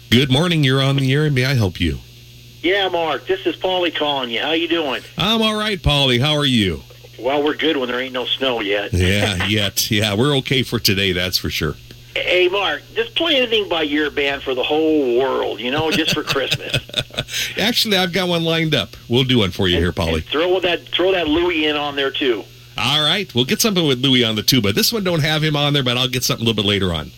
[0.10, 0.64] Good morning.
[0.64, 2.00] You're on the air, and may I help you?
[2.64, 4.42] Yeah, Mark, this is Paulie calling you.
[4.42, 5.04] How you doing?
[5.18, 6.18] I'm all right, Polly.
[6.20, 6.82] How are you?
[7.20, 8.94] Well, we're good when there ain't no snow yet.
[8.94, 9.90] Yeah, yet.
[9.92, 11.76] Yeah, we're okay for today, that's for sure.
[12.24, 16.14] Hey, Mark, just play anything by your band for the whole world, you know, just
[16.14, 16.76] for Christmas.
[17.58, 18.96] Actually, I've got one lined up.
[19.08, 20.22] We'll do one for you here, Polly.
[20.22, 22.44] throw that throw that Louis in on there too.
[22.78, 24.72] All right, we'll get something with Louis on the tuba.
[24.72, 26.94] This one don't have him on there, but I'll get something a little bit later
[26.94, 27.12] on.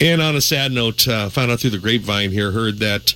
[0.00, 3.14] And on a sad note, uh, found out through the grapevine here, heard that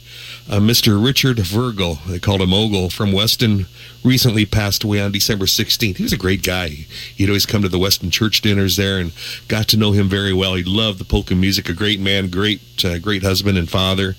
[0.51, 1.03] uh, Mr.
[1.03, 3.67] Richard Virgil, they called him Ogle, from Weston,
[4.03, 5.97] recently passed away on December 16th.
[5.97, 6.69] He was a great guy.
[6.69, 9.13] He'd always come to the Weston church dinners there and
[9.47, 10.57] got to know him very well.
[10.57, 14.17] He loved the polka music, a great man, great, uh, great husband and father.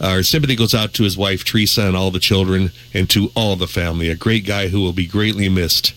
[0.00, 3.54] Our sympathy goes out to his wife, Teresa, and all the children, and to all
[3.54, 4.08] the family.
[4.08, 5.94] A great guy who will be greatly missed.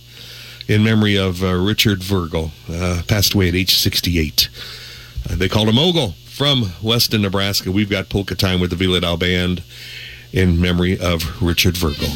[0.68, 4.48] In memory of uh, Richard Virgil, uh, passed away at age 68.
[5.28, 7.72] Uh, they called him Ogle from Weston, Nebraska.
[7.72, 9.62] We've got Polka Time with the Viladal Band
[10.34, 12.10] in memory of Richard Virgil.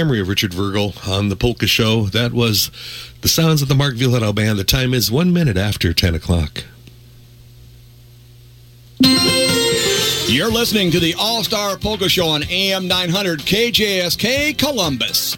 [0.00, 2.70] Memory of Richard Virgil on the Polka Show, that was
[3.20, 4.58] the sounds of the Mark Vyhlidal Band.
[4.58, 6.64] The time is one minute after 10 o'clock.
[10.26, 15.36] You're listening to the All Star Polka Show on AM 900 KJSK Columbus.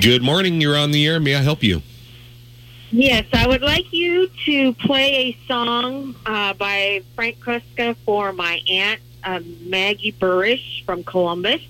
[0.00, 0.60] Good morning.
[0.60, 1.20] You're on the air.
[1.20, 1.82] May I help you?
[2.90, 8.60] Yes, I would like you to play a song uh, by Frank Kruska for my
[8.68, 11.60] aunt uh, Maggie Burrish from Columbus.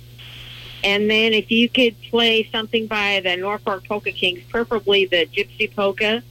[0.83, 5.75] And then if you could play something by the Norfolk Polka Kings, preferably the Gypsy
[5.75, 6.23] Polka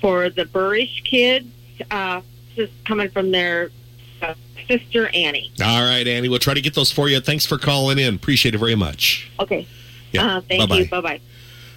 [0.00, 1.46] for the Burrish kids,
[1.90, 2.20] uh,
[2.54, 3.70] just coming from their
[4.22, 4.34] uh,
[4.68, 5.50] sister Annie.
[5.62, 6.28] All right, Annie.
[6.28, 7.20] We'll try to get those for you.
[7.20, 8.14] Thanks for calling in.
[8.14, 9.30] Appreciate it very much.
[9.40, 9.66] Okay.
[10.12, 10.36] Yeah.
[10.36, 10.78] Uh, thank Bye-bye.
[10.80, 10.88] you.
[10.88, 11.20] Bye bye.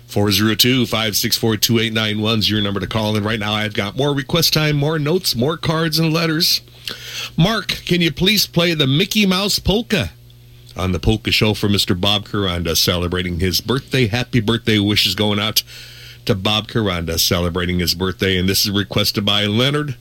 [0.08, 3.16] 402-564-2891 is your number to call.
[3.16, 6.62] And right now I've got more request time, more notes, more cards and letters.
[7.38, 10.12] Mark, can you please play the Mickey Mouse Polka
[10.78, 12.00] on the Polka Show for Mr.
[12.00, 14.08] Bob Karanda celebrating his birthday?
[14.08, 15.64] Happy birthday wishes going out
[16.26, 18.38] to Bob Karanda celebrating his birthday.
[18.38, 19.98] And this is requested by Leonard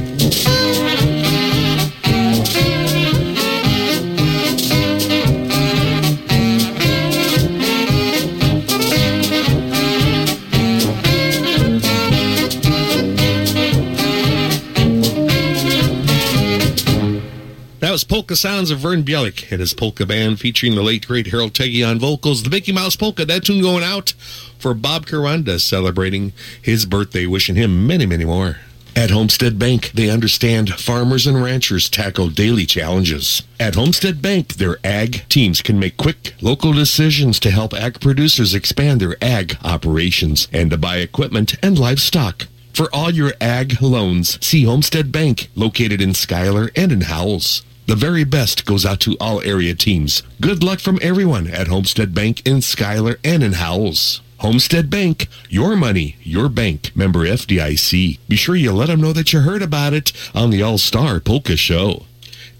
[17.95, 21.55] was Polka Sounds of Vern Bielik and his polka band featuring the late great Harold
[21.55, 22.43] Teggy on vocals.
[22.43, 24.15] The Mickey Mouse Polka, that tune going out
[24.59, 28.57] for Bob Karanda celebrating his birthday, wishing him many, many more.
[28.97, 33.45] At Homestead Bank, they understand farmers and ranchers tackle daily challenges.
[33.61, 38.55] At Homestead Bank, their ag teams can make quick, local decisions to help ag producers
[38.55, 42.49] expand their ag operations and to buy equipment and livestock.
[42.73, 47.63] For all your ag loans, see Homestead Bank, located in Schuyler and in Howells.
[47.87, 50.23] The very best goes out to all area teams.
[50.41, 54.23] Good luck from everyone at Homestead Bank in Schuyler and in Howells.
[54.39, 56.97] Homestead Bank, your money, your bank.
[56.97, 58.19] Member FDIC.
[58.27, 61.21] Be sure you let them know that you heard about it on the All Star
[61.21, 62.07] Polka Show.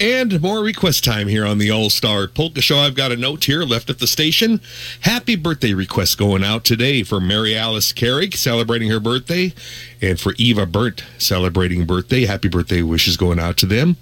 [0.01, 2.79] And more request time here on the All Star Polka Show.
[2.79, 4.61] I've got a note here left at the station.
[5.03, 9.55] Happy birthday request going out today for Mary Alice Carrick celebrating her birthday,
[10.03, 12.27] and for Eva Burnt celebrating birthday.
[12.27, 13.97] Happy birthday wishes going out to them.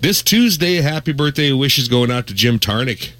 [0.00, 3.10] This Tuesday, happy birthday wishes going out to Jim Tarnick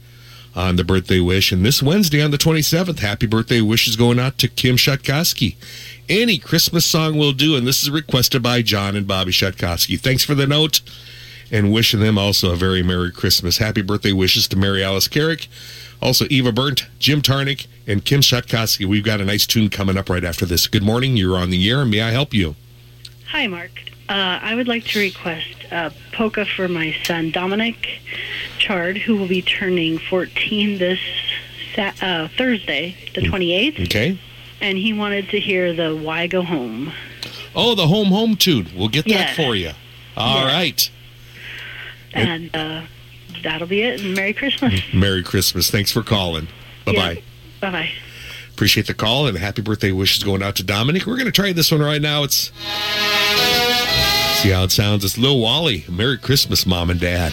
[0.54, 1.52] on the birthday wish.
[1.52, 5.56] And this Wednesday on the 27th, happy birthday wishes going out to Kim Shatkoski.
[6.08, 10.00] Any Christmas song will do, and this is requested by John and Bobby Shatkoski.
[10.00, 10.80] Thanks for the note
[11.50, 13.58] and wishing them also a very Merry Christmas.
[13.58, 15.48] Happy birthday wishes to Mary Alice Carrick,
[16.02, 18.84] also Eva Burnt, Jim Tarnick, and Kim Shatkoski.
[18.86, 20.66] We've got a nice tune coming up right after this.
[20.66, 21.16] Good morning.
[21.16, 21.82] You're on the air.
[21.82, 22.56] And may I help you?
[23.28, 23.70] Hi, Mark.
[24.08, 28.00] Uh, I would like to request a polka for my son Dominic
[28.58, 31.00] Chard, who will be turning 14 this
[31.74, 34.16] Sa- uh, Thursday, the 28th, Okay.
[34.60, 36.92] and he wanted to hear the "Why Go Home."
[37.54, 38.68] Oh, the home home tune.
[38.76, 39.36] We'll get that Yes.
[39.36, 39.72] for you.
[40.16, 40.52] All Yes.
[40.54, 40.90] right.
[42.16, 42.82] And uh,
[43.42, 44.02] that'll be it.
[44.04, 44.80] Merry Christmas.
[44.94, 45.70] Merry Christmas.
[45.70, 46.48] Thanks for calling.
[46.84, 47.22] Bye bye.
[47.60, 47.90] Bye bye.
[48.52, 51.06] Appreciate the call and happy birthday wishes going out to Dominic.
[51.06, 52.22] We're going to try this one right now.
[52.22, 52.50] It's
[54.40, 55.04] see how it sounds.
[55.04, 55.84] It's Lil Wally.
[55.90, 57.32] Merry Christmas, Mom and Dad.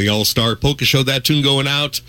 [0.00, 1.02] The All Star Polka Show.
[1.02, 2.00] That tune going out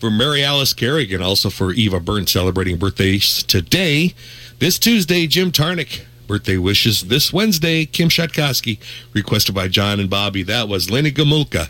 [0.00, 4.14] for Mary Alice Carrigan, also for Eva Burns celebrating birthdays today.
[4.58, 8.80] This Tuesday, Jim Tarnick Birthday wishes this Wednesday, Kim Shatkowski,
[9.14, 10.42] requested by John and Bobby.
[10.42, 11.68] That was Lenny Gomulka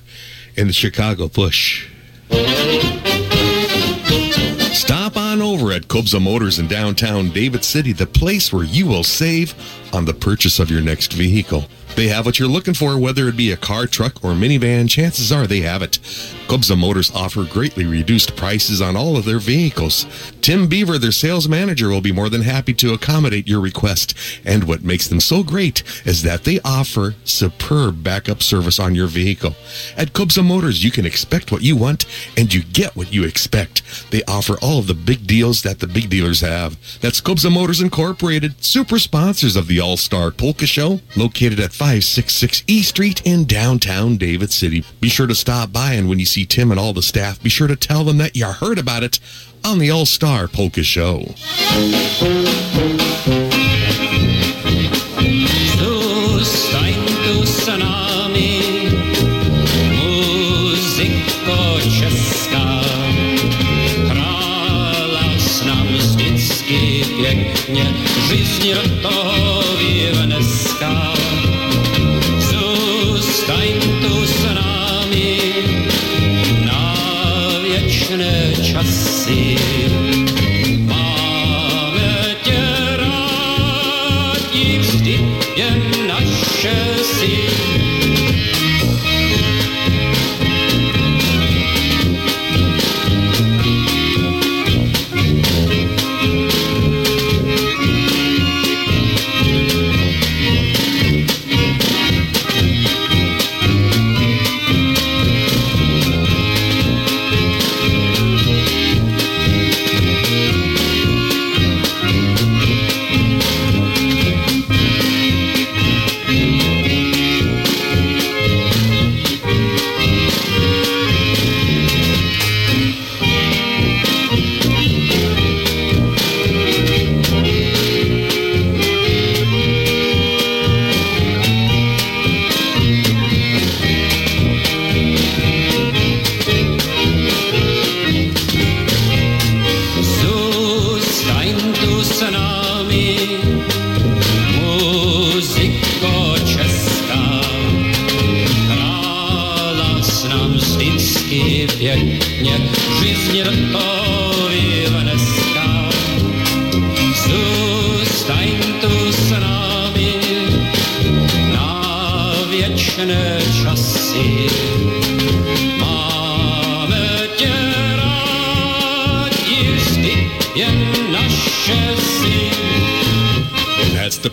[0.56, 1.86] in the Chicago Push.
[4.72, 9.04] Stop on over at Kobza Motors in downtown David City, the place where you will
[9.04, 9.54] save
[9.92, 11.66] on the purchase of your next vehicle.
[11.98, 15.32] They have what you're looking for, whether it be a car, truck, or minivan, chances
[15.32, 15.98] are they have it.
[16.46, 20.06] Kobza Motors offer greatly reduced prices on all of their vehicles.
[20.40, 24.14] Tim Beaver, their sales manager, will be more than happy to accommodate your request.
[24.44, 29.08] And what makes them so great is that they offer superb backup service on your
[29.08, 29.56] vehicle.
[29.96, 32.06] At Kobza Motors, you can expect what you want
[32.36, 33.77] and you get what you expect.
[34.10, 36.76] They offer all of the big deals that the big dealers have.
[37.00, 42.64] That's Kobza Motors Incorporated, super sponsors of the All Star Polka Show, located at 566
[42.66, 44.84] E Street in downtown David City.
[45.00, 47.50] Be sure to stop by, and when you see Tim and all the staff, be
[47.50, 49.20] sure to tell them that you heard about it
[49.64, 51.34] on the All Star Polka Show.
[68.28, 69.37] жизни родной.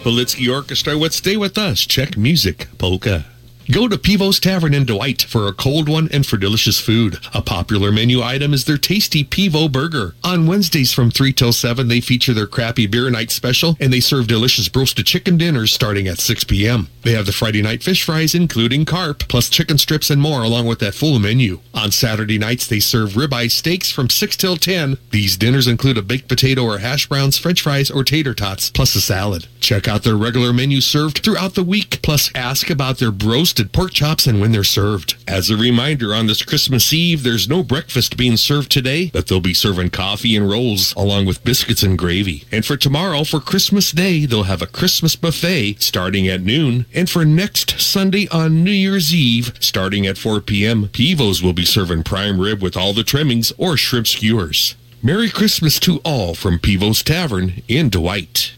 [0.05, 1.79] Politsky Orchestra with Stay With Us.
[1.79, 3.34] Check music, polka.
[3.71, 7.17] Go to Pivo's Tavern in Dwight for a cold one and for delicious food.
[7.33, 10.13] A popular menu item is their tasty Pivo burger.
[10.23, 14.01] On Wednesdays from 3 till 7, they feature their crappy beer night special and they
[14.01, 16.89] serve delicious roasted chicken dinners starting at 6 p.m.
[17.01, 20.67] They have the Friday night fish fries, including carp, plus chicken strips and more, along
[20.67, 21.59] with that full menu.
[21.73, 24.99] On Saturday nights, they serve ribeye steaks from 6 till 10.
[25.09, 28.95] These dinners include a baked potato or hash browns, french fries, or tater tots, plus
[28.95, 29.47] a salad.
[29.59, 33.11] Check out their regular menu served throughout the week, plus ask about their
[33.55, 35.15] roasted pork chops and when they're served.
[35.29, 39.39] As a reminder, on this Christmas Eve, there's no breakfast being served today, but they'll
[39.39, 42.43] be serving coffee and rolls along with biscuits and gravy.
[42.51, 46.85] And for tomorrow, for Christmas Day, they'll have a Christmas buffet starting at noon.
[46.93, 51.63] And for next Sunday on New Year's Eve, starting at 4 p.m., Pivo's will be
[51.63, 54.75] serving prime rib with all the trimmings or shrimp skewers.
[55.01, 58.53] Merry Christmas to all from Pivo's Tavern in Dwight.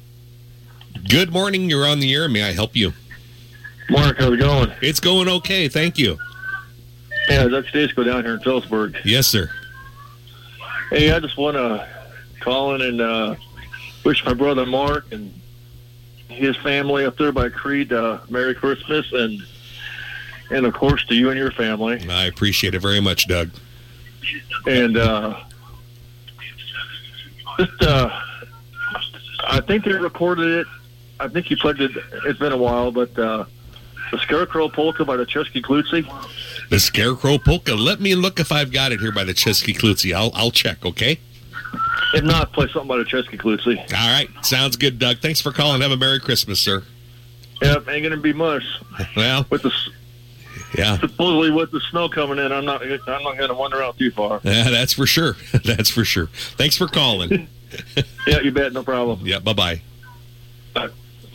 [1.08, 1.70] Good morning.
[1.70, 2.28] You're on the air.
[2.28, 2.94] May I help you?
[3.90, 4.72] Mark, how's it going?
[4.82, 5.68] It's going okay.
[5.68, 6.18] Thank you.
[7.30, 8.98] Yeah, Dutch Disco down here in Phillipsburg.
[9.04, 9.50] Yes, sir.
[10.90, 11.88] Hey, I just want to
[12.40, 13.36] call in and uh,
[14.04, 15.34] wish my brother Mark and
[16.30, 19.42] his family up there by Crete uh, Merry Christmas and
[20.50, 22.08] and of course to you and your family.
[22.10, 23.50] I appreciate it very much, Doug.
[24.66, 25.42] And uh,
[27.58, 28.10] just uh,
[29.46, 30.68] I think they recorded it.
[31.20, 31.92] I think you played it.
[32.26, 33.46] It's been a while, but uh,
[34.12, 36.08] the Scarecrow Polka by the Chesky Klutzy.
[36.70, 37.76] The Scarecrow Polka.
[37.76, 40.16] Let me look if I've got it here by the Chesky Klutzy.
[40.16, 41.20] I'll, I'll check, okay?
[42.14, 43.78] If not, play something by the Chesky Klutzy.
[43.78, 44.30] All right.
[44.42, 45.20] Sounds good, Doug.
[45.20, 45.82] Thanks for calling.
[45.82, 46.84] Have a Merry Christmas, sir.
[47.62, 48.64] Yep, ain't gonna be much.
[49.16, 49.72] Well, with the
[50.78, 51.00] yeah.
[51.00, 54.40] supposedly with the snow coming in, I'm not I'm not gonna wander out too far.
[54.44, 55.36] Yeah, that's for sure.
[55.66, 56.28] That's for sure.
[56.58, 57.48] Thanks for calling.
[58.28, 59.26] yeah, you bet, no problem.
[59.26, 59.82] Yeah, bye-bye.
[60.74, 60.90] Bye.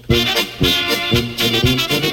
[0.09, 2.13] Here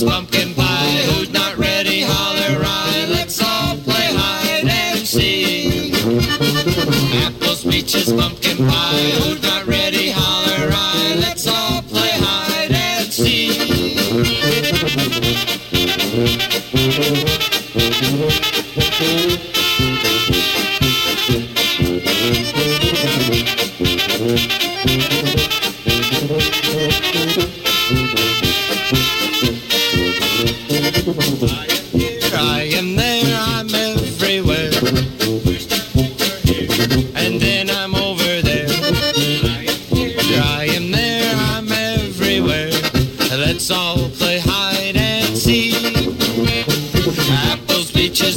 [0.00, 1.02] Peaches, pumpkin pie.
[1.12, 2.00] Who's not ready?
[2.00, 3.06] Holler I.
[3.10, 5.92] Let's all play hide and seek.
[7.22, 9.10] Apples, peaches, pumpkin pie.
[9.20, 10.10] Who's not ready?
[10.10, 11.16] Holler I.
[11.20, 13.60] Let's all play hide and seek.
[24.20, 24.69] Here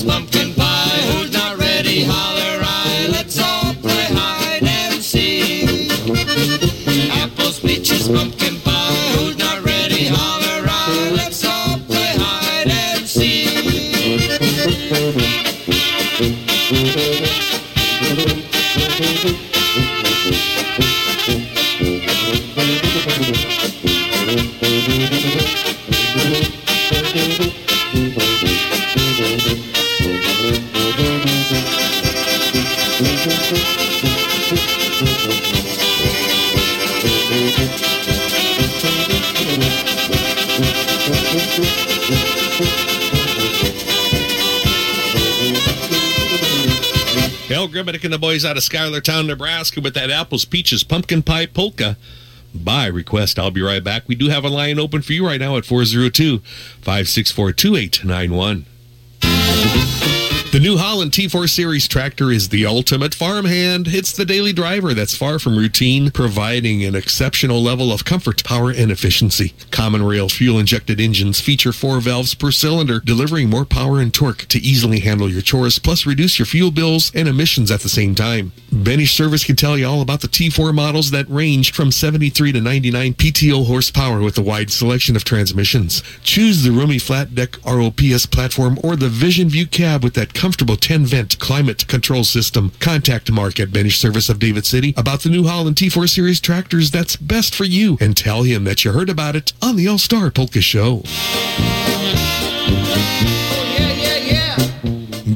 [0.06, 1.02] Pumpkin pie.
[1.14, 2.04] Who's not ready?
[2.04, 3.08] Holler I.
[3.10, 5.90] Let's all play hide and seek.
[7.12, 8.43] Apples, peaches, pumpkin
[47.64, 51.46] Hal Grimmick and the boys out of Schuylertown, Nebraska with that apples, peaches, pumpkin pie
[51.46, 51.96] polka.
[52.54, 54.04] By request, I'll be right back.
[54.06, 58.66] We do have a line open for you right now at 402 564 2891.
[60.54, 63.88] The New Holland T4 Series tractor is the ultimate farmhand.
[63.88, 68.70] It's the daily driver that's far from routine, providing an exceptional level of comfort, power,
[68.70, 69.56] and efficiency.
[69.72, 74.46] Common rail fuel injected engines feature four valves per cylinder, delivering more power and torque
[74.50, 78.14] to easily handle your chores, plus reduce your fuel bills and emissions at the same
[78.14, 78.52] time.
[78.70, 82.62] Benish Service can tell you all about the T4 models that range from 73 to
[82.62, 86.04] 99 PTO horsepower with a wide selection of transmissions.
[86.22, 90.76] Choose the roomy flat deck ROPS platform or the Vision View cab with that comfortable
[90.76, 92.74] 10 vent climate control system.
[92.82, 96.92] Contact Mark at Benish Service of David City about the New Holland T4 Series tractors
[96.92, 99.98] that's best for you and tell him that you heard about it on the All
[99.98, 101.04] Star Polka Show.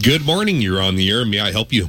[0.03, 0.61] Good morning.
[0.61, 1.23] You're on the air.
[1.23, 1.87] May I help you?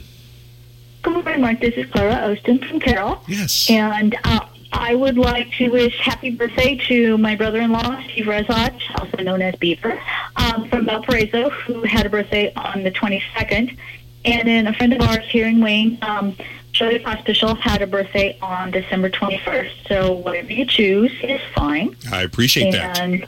[1.02, 1.58] Good morning, Mark.
[1.58, 3.20] This is Clara Austin from Carroll.
[3.26, 3.68] Yes.
[3.68, 9.22] And uh, I would like to wish happy birthday to my brother-in-law, Steve Rezot, also
[9.22, 10.00] known as Beaver,
[10.36, 13.76] um, from Valparaiso, who had a birthday on the 22nd.
[14.24, 16.36] And then a friend of ours here in Wayne, um,
[16.72, 19.88] Shirley Hospital, had a birthday on December 21st.
[19.88, 21.96] So whatever you choose is fine.
[22.12, 22.98] I appreciate that.
[23.00, 23.26] and,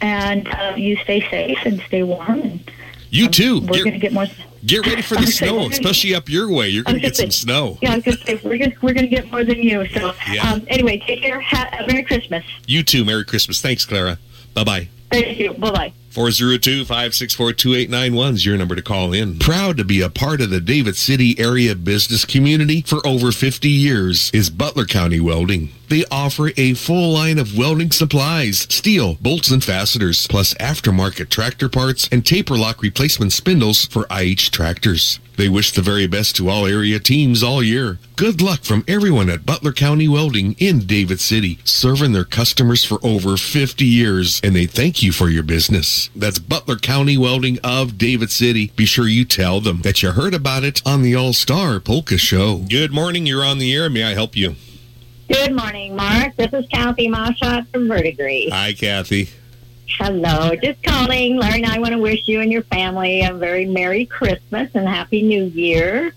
[0.00, 2.40] And uh, you stay safe and stay warm.
[2.42, 2.70] And
[3.10, 3.60] You too.
[3.60, 4.26] we're going to get more...
[4.66, 6.68] get ready for the snow, gonna- especially up your way.
[6.68, 7.78] You're going to get was some snow.
[7.82, 9.86] Yeah, I was going to say, we're going we're gonna get more than you.
[9.88, 10.50] So Yeah.
[10.52, 11.40] um, anyway, take care.
[11.40, 12.44] Ha- Merry Christmas.
[12.66, 13.04] You too.
[13.04, 13.60] Merry Christmas.
[13.60, 14.18] Thanks, Clara.
[14.54, 14.88] Bye bye.
[15.10, 15.52] Thank you.
[15.54, 15.92] Bye-bye.
[16.14, 19.36] 402 564 2891 is your number to call in.
[19.40, 23.68] Proud to be a part of the David City area business community for over 50
[23.68, 25.70] years is Butler County Welding.
[25.88, 31.68] They offer a full line of welding supplies, steel, bolts and fasteners, plus aftermarket tractor
[31.68, 35.18] parts and taper lock replacement spindles for IH tractors.
[35.36, 37.98] They wish the very best to all area teams all year.
[38.16, 42.98] Good luck from everyone at Butler County Welding in David City, serving their customers for
[43.04, 46.03] over 50 years, and they thank you for your business.
[46.14, 48.72] That's Butler County Welding of David City.
[48.76, 52.18] Be sure you tell them that you heard about it on the All Star Polka
[52.18, 52.58] Show.
[52.68, 53.26] Good morning.
[53.26, 53.88] You're on the air.
[53.88, 54.56] May I help you?
[55.28, 56.36] Good morning, Mark.
[56.36, 58.50] This is Kathy Mashot from Verdigre.
[58.50, 59.30] Hi, Kathy.
[59.98, 60.54] Hello.
[60.56, 61.36] Just calling.
[61.36, 64.88] Larry and I want to wish you and your family a very Merry Christmas and
[64.88, 66.14] Happy New Year.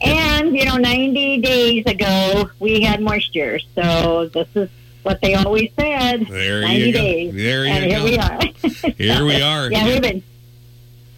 [0.00, 3.58] And, you know, 90 days ago, we had moisture.
[3.74, 4.70] So this is
[5.04, 6.26] what they always said.
[6.26, 6.98] There 90 you go.
[6.98, 7.34] days.
[7.34, 8.04] There and here go.
[8.04, 8.40] we are.
[8.98, 9.70] Here we are.
[9.70, 10.22] yeah, we've been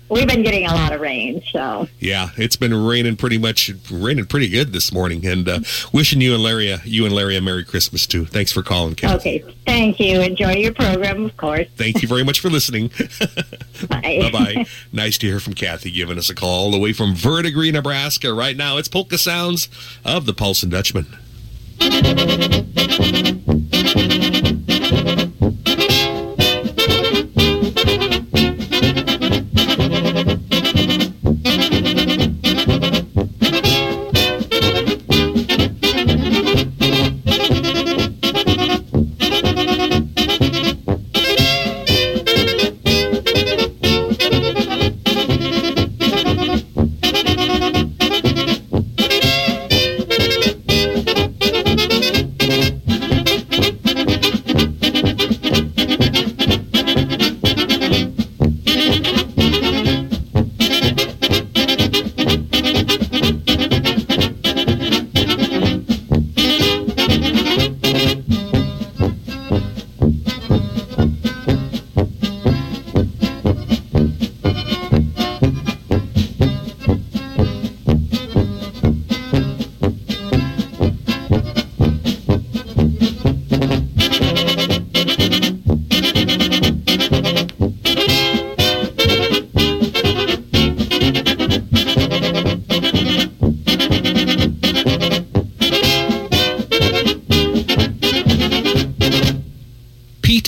[0.09, 1.43] we've been getting a lot of rain.
[1.51, 5.25] So Yeah, it's been raining pretty much, raining pretty good this morning.
[5.27, 5.61] And uh,
[5.93, 8.25] wishing you and Larry, a, you and Larry a Merry Christmas too.
[8.25, 9.43] Thanks for calling, Kathy.
[9.43, 10.21] okay, thank you.
[10.21, 11.67] Enjoy your program, of course.
[11.77, 12.89] Thank you very much for listening.
[13.89, 14.19] Bye.
[14.23, 14.67] Bye bye.
[14.93, 18.33] nice to hear from Kathy giving us a call all the way from Verdigre, Nebraska.
[18.33, 19.69] Right now, it's Polka Sounds
[20.05, 21.07] of the Pulse and Dutchman.
[23.71, 24.66] Pete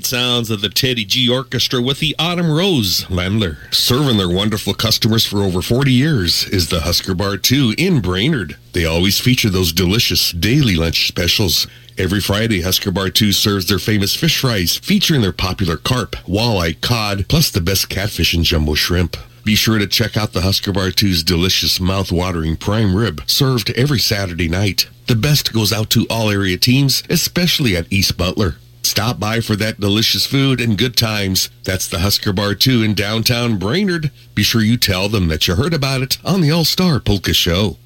[0.07, 3.75] Sounds of the Teddy G Orchestra with the Autumn Rose Landler.
[3.75, 8.57] Serving their wonderful customers for over 40 years is the Husker Bar 2 in Brainerd.
[8.73, 11.67] They always feature those delicious daily lunch specials.
[11.99, 16.81] Every Friday, Husker Bar 2 serves their famous fish fries, featuring their popular carp, walleye,
[16.81, 19.17] cod, plus the best catfish and jumbo shrimp.
[19.45, 23.99] Be sure to check out the Husker Bar 2's delicious mouth-watering prime rib, served every
[23.99, 24.89] Saturday night.
[25.09, 28.57] The best goes out to all area teams, especially at East Butler.
[28.87, 31.51] Stop by for that delicious food and good times.
[31.65, 34.13] That's the Husker Bar 2 in downtown Brainerd.
[34.33, 37.79] Be sure you tell them that you heard about it on the All-Star Polka Show.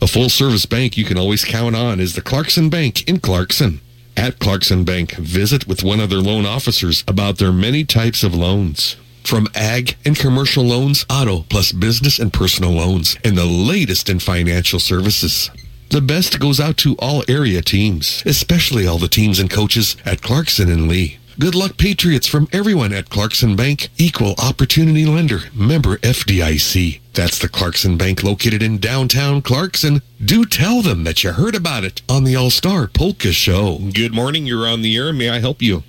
[0.00, 3.82] A full-service bank you can always count on is the Clarkson Bank in Clarkson.
[4.16, 8.34] At Clarkson Bank, visit with one of their loan officers about their many types of
[8.34, 8.96] loans.
[9.24, 14.20] From ag and commercial loans, auto, plus business and personal loans, and the latest in
[14.20, 15.50] financial services.
[15.92, 20.22] The best goes out to all area teams, especially all the teams and coaches at
[20.22, 21.18] Clarkson and Lee.
[21.38, 27.00] Good luck, Patriots, from everyone at Clarkson Bank, equal opportunity lender, member FDIC.
[27.12, 30.00] That's the Clarkson Bank located in downtown Clarkson.
[30.24, 33.76] Do tell them that you heard about it on the All Star Polka Show.
[33.92, 34.46] Good morning.
[34.46, 35.12] You're on the air.
[35.12, 35.82] May I help you?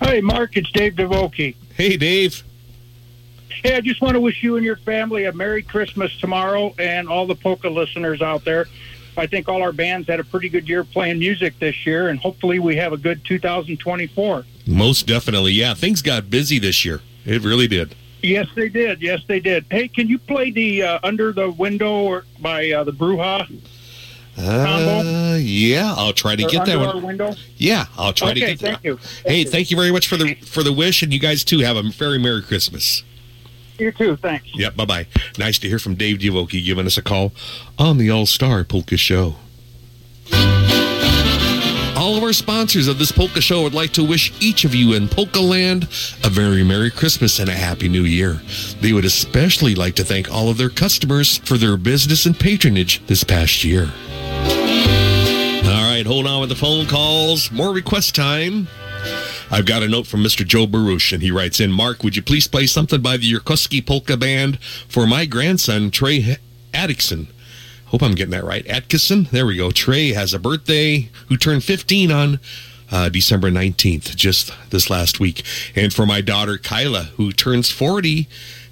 [0.00, 1.56] Hey, Mark, it's Dave DeVoke.
[1.74, 2.44] Hey, Dave.
[3.62, 7.08] Hey, I just want to wish you and your family a Merry Christmas tomorrow and
[7.08, 8.66] all the polka listeners out there.
[9.16, 12.18] I think all our bands had a pretty good year playing music this year, and
[12.18, 14.44] hopefully we have a good 2024.
[14.66, 15.52] Most definitely.
[15.52, 17.00] Yeah, things got busy this year.
[17.24, 17.94] It really did.
[18.22, 19.00] Yes, they did.
[19.02, 19.66] Yes, they did.
[19.70, 23.48] Hey, can you play the uh, Under the Window or by uh, the Bruja?
[24.36, 27.02] Uh, yeah, I'll try to Or get that Under one.
[27.04, 27.34] Window?
[27.56, 28.66] Yeah, I'll try to Okay, get that.
[28.82, 28.98] thank you.
[29.24, 31.76] Hey, thank you very much for the for the wish, and you guys too have
[31.76, 33.04] a very merry Christmas.
[33.78, 34.16] You too.
[34.16, 34.46] Thanks.
[34.54, 35.06] Yep, bye bye.
[35.38, 37.32] Nice to hear from Dave Divoki giving us a call
[37.78, 39.34] on the All Star Polka Show.
[41.96, 44.94] All of our sponsors of this polka show would like to wish each of you
[44.94, 45.84] in Polka Land
[46.24, 48.40] a very Merry Christmas and a Happy New Year.
[48.80, 53.04] They would especially like to thank all of their customers for their business and patronage
[53.06, 53.90] this past year.
[55.64, 57.50] All right, hold on with the phone calls.
[57.50, 58.68] More request time.
[59.50, 60.46] I've got a note from Mr.
[60.46, 63.84] Joe Baruch, and he writes in, Mark, would you please play something by the Yurkowski
[63.84, 66.36] Polka Band for my grandson, Trey
[66.72, 67.28] Atkinson?
[67.86, 68.66] Hope I'm getting that right.
[68.66, 69.28] Atkinson?
[69.30, 69.70] There we go.
[69.70, 72.40] Trey has a birthday who turned 15 on
[72.90, 75.44] uh, December 19th, just this last week.
[75.76, 78.26] And for my daughter, Kyla, who turns 40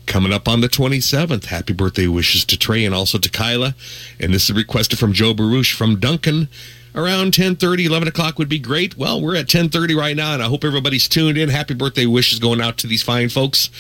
[0.07, 1.47] coming up on the 27th.
[1.47, 3.75] Happy birthday wishes to Trey and also to Kyla.
[4.19, 6.49] And this is requested from Joe Baruch from Duncan.
[6.95, 8.99] Around 10:30, 11 o'clock would be great.
[8.99, 11.49] Well, we're at 10:30 right now, and I hope everybody's tuned in.
[11.49, 13.71] Happy birthday wishes going out to these fine folks.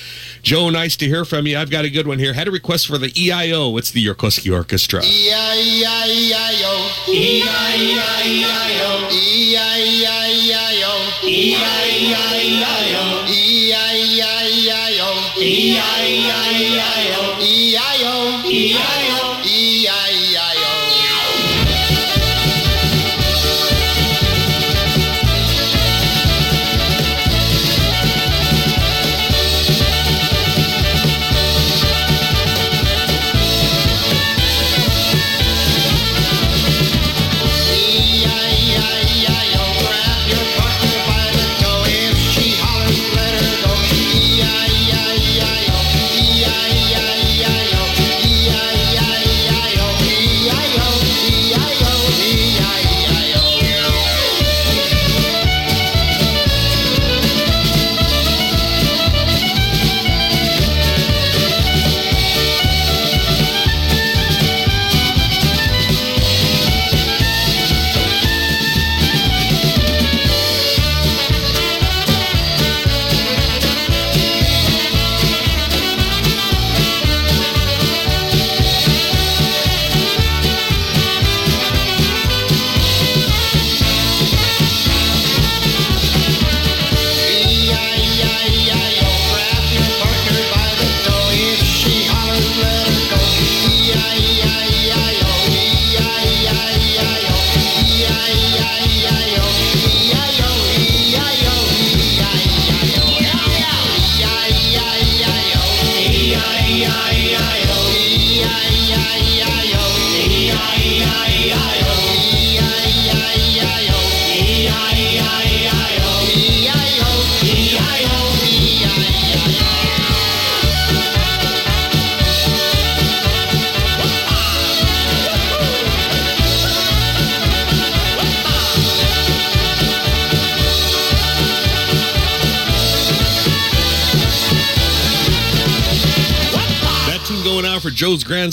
[0.43, 1.59] Joe, nice to hear from you.
[1.59, 2.33] I've got a good one here.
[2.33, 3.77] Had a request for the EIO.
[3.77, 5.03] It's the Yorkowski Orchestra.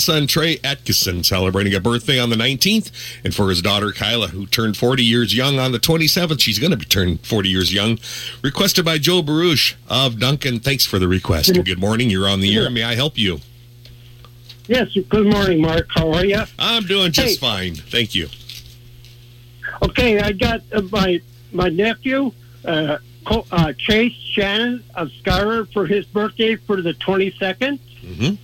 [0.00, 2.90] Grandson, Trey Atkinson, celebrating a birthday on the 19th.
[3.22, 6.40] And for his daughter, Kyla, who turned 40 years young on the 27th.
[6.40, 7.98] She's going to be turned 40 years young.
[8.42, 10.58] Requested by Joe Baruch of Duncan.
[10.58, 11.50] Thanks for the request.
[11.50, 12.08] And good morning.
[12.08, 12.70] You're on the air.
[12.70, 13.40] May I help you?
[14.68, 15.86] Yes, good morning, Mark.
[15.94, 16.42] How are you?
[16.58, 17.36] I'm doing just Hey.
[17.36, 17.74] fine.
[17.74, 18.28] Thank you.
[19.82, 21.20] Okay, I got uh, my
[21.52, 22.32] my nephew,
[22.64, 27.78] uh, Co- uh, Chase Shannon of Schuyler for his birthday for the 22nd.
[28.04, 28.38] Mhm.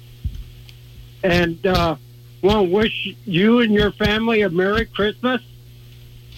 [1.22, 1.96] And uh,
[2.42, 5.42] want to wish you and your family a Merry Christmas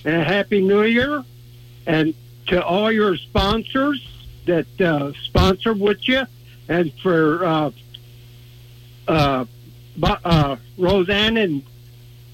[0.05, 1.24] and a Happy New Year.
[1.86, 2.14] And
[2.48, 4.06] to all your sponsors
[4.46, 6.24] that uh, sponsor with you,
[6.68, 7.70] and for uh,
[9.06, 9.44] uh,
[10.02, 11.62] uh, Roseanne and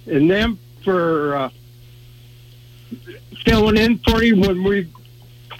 [0.07, 1.51] and them for uh,
[3.45, 4.89] filling in for you when we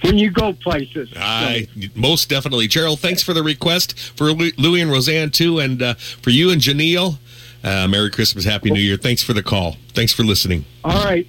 [0.01, 1.09] when you go places.
[1.15, 2.99] I most definitely, Gerald.
[2.99, 7.17] Thanks for the request for Louie and Roseanne too, and uh, for you and Janelle.
[7.63, 8.95] Uh, Merry Christmas, Happy New Year.
[8.95, 9.77] Thanks for the call.
[9.93, 10.65] Thanks for listening.
[10.83, 11.27] All right,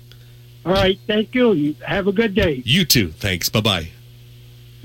[0.67, 0.99] all right.
[1.07, 1.75] Thank you.
[1.87, 2.63] Have a good day.
[2.65, 3.13] You too.
[3.13, 3.49] Thanks.
[3.49, 3.89] Bye bye.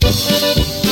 [0.00, 0.87] Thank you.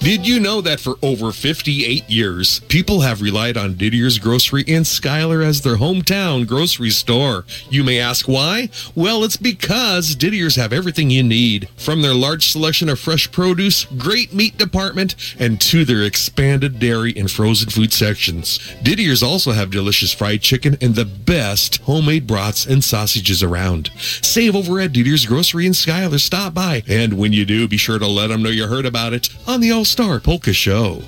[0.00, 4.86] Did you know that for over 58 years, people have relied on Didier's Grocery in
[4.86, 7.44] Schuyler as their hometown grocery store?
[7.68, 8.70] You may ask why?
[8.94, 13.84] Well, it's because Didier's have everything you need, from their large selection of fresh produce,
[13.84, 18.58] great meat department, and to their expanded dairy and frozen food sections.
[18.82, 23.90] Didier's also have delicious fried chicken and the best homemade brats and sausages around.
[24.22, 26.16] Save over at Didier's Grocery in Schuyler.
[26.16, 29.12] Stop by, and when you do, be sure to let them know you heard about
[29.12, 31.02] it on the Star Polka Show.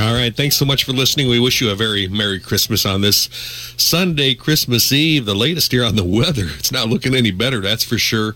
[0.00, 0.34] All right.
[0.34, 1.28] Thanks so much for listening.
[1.28, 3.28] We wish you a very Merry Christmas on this
[3.76, 5.26] Sunday, Christmas Eve.
[5.26, 6.46] The latest here on the weather.
[6.58, 8.34] It's not looking any better, that's for sure.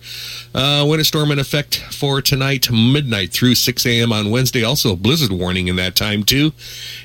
[0.55, 4.13] Uh, winter storm in effect for tonight, midnight through 6 a.m.
[4.13, 4.63] on Wednesday.
[4.63, 6.53] Also, a blizzard warning in that time, too.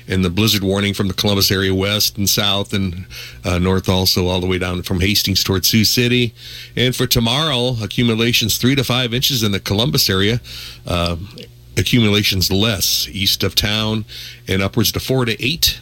[0.06, 3.06] And the blizzard warning from the Columbus area west and south and
[3.46, 6.34] uh, north, also, all the way down from Hastings towards Sioux City.
[6.76, 10.42] And for tomorrow, accumulations three to five inches in the Columbus area.
[10.86, 11.16] Uh,
[11.76, 14.04] accumulations less east of town
[14.48, 15.80] and upwards to four to eight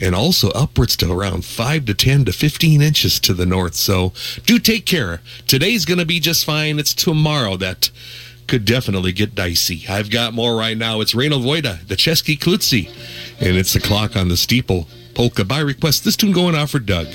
[0.00, 3.74] and also upwards to around 5 to 10 to 15 inches to the north.
[3.74, 4.12] So
[4.46, 5.20] do take care.
[5.46, 6.78] Today's going to be just fine.
[6.78, 7.90] It's tomorrow that
[8.46, 9.84] could definitely get dicey.
[9.88, 11.00] I've got more right now.
[11.00, 12.88] It's Reynold Voida the Chesky Klutzy
[13.40, 14.88] and it's the clock on the steeple.
[15.14, 16.04] Polka by request.
[16.04, 17.08] This tune going out for Doug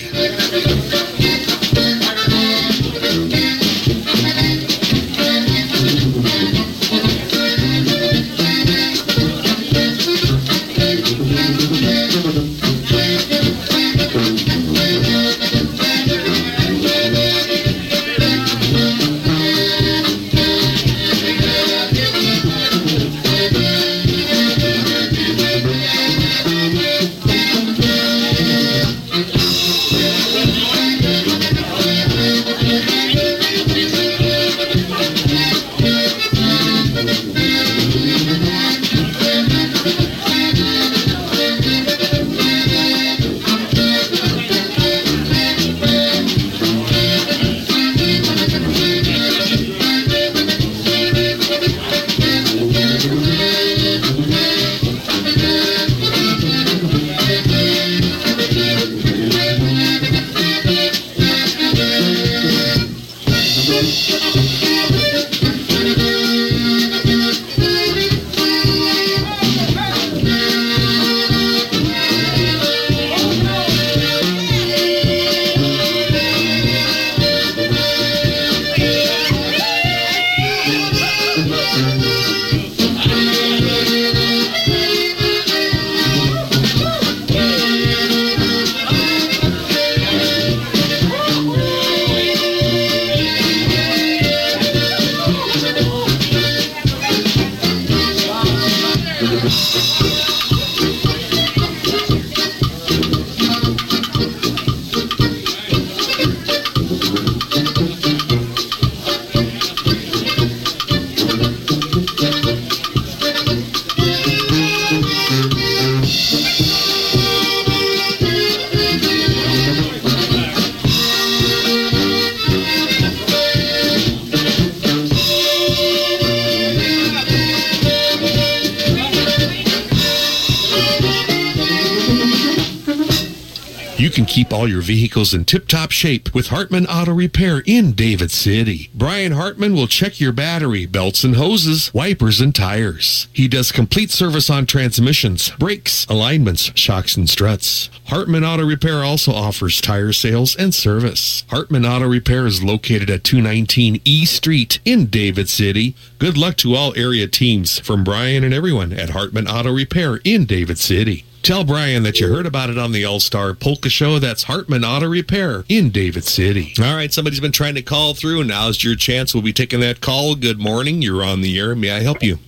[134.14, 138.90] can keep all your vehicles in tip-top shape with Hartman Auto Repair in David City.
[138.94, 143.28] Brian Hartman will check your battery, belts and hoses, wipers and tires.
[143.34, 147.90] He does complete service on transmissions, brakes, alignments, shocks and struts.
[148.08, 151.44] Hartman Auto Repair also offers tire sales and service.
[151.50, 155.96] Hartman Auto Repair is located at 219 E Street in David City.
[156.20, 160.46] Good luck to all area teams from Brian and everyone at Hartman Auto Repair in
[160.46, 161.26] David City.
[161.44, 164.18] Tell Brian that you heard about it on the All Star Polka Show.
[164.18, 166.74] That's Hartman Auto Repair in David City.
[166.80, 169.34] All right, somebody's been trying to call through, now's your chance.
[169.34, 170.36] We'll be taking that call.
[170.36, 171.02] Good morning.
[171.02, 171.76] You're on the air.
[171.76, 172.40] May I help you?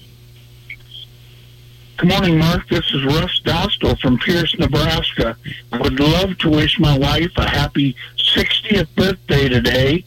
[1.97, 2.69] Good morning, Mark.
[2.69, 5.35] This is Russ Dostal from Pierce, Nebraska.
[5.73, 10.05] I would love to wish my wife a happy 60th birthday today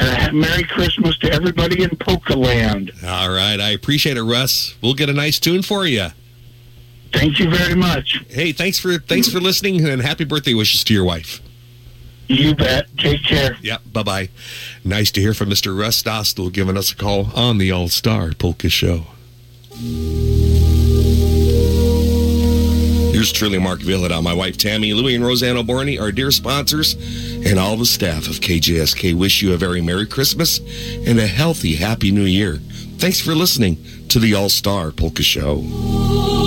[0.00, 2.90] and a Merry Christmas to everybody in Polka Land.
[3.06, 4.76] All right, I appreciate it, Russ.
[4.80, 6.08] We'll get a nice tune for you.
[7.12, 8.22] Thank you very much.
[8.28, 11.40] Hey, thanks for thanks for listening, and happy birthday wishes to your wife.
[12.28, 12.86] You bet.
[12.98, 13.56] Take care.
[13.62, 14.28] Yeah, bye bye.
[14.84, 15.78] Nice to hear from Mr.
[15.78, 19.06] Russ Dostal giving us a call on the All Star Polka Show.
[23.12, 26.94] Here's truly Mark Vyhlidal, my wife Tammy, Louie, and Roseanne O'Borney, our dear sponsors,
[27.46, 30.60] and all the staff of KJSK wish you a very Merry Christmas
[31.06, 32.60] and a healthy, Happy New Year.
[32.98, 36.37] Thanks for listening to the All Star Polka Show.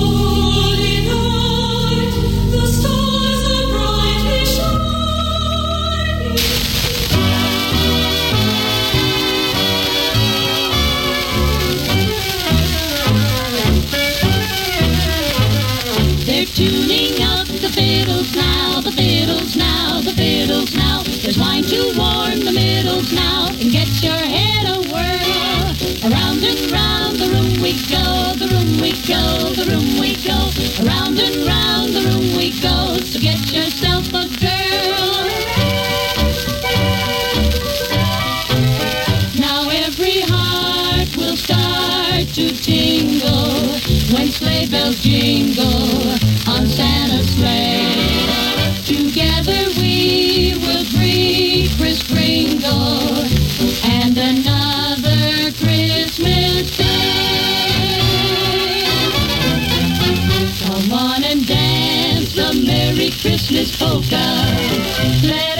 [44.71, 46.13] Bells jingle
[46.47, 48.25] on Santa's sleigh.
[48.85, 53.25] Together we will greet Kris Kringle
[53.83, 58.85] and another Christmas day.
[60.63, 65.50] Come on and dance the Merry Christmas polka.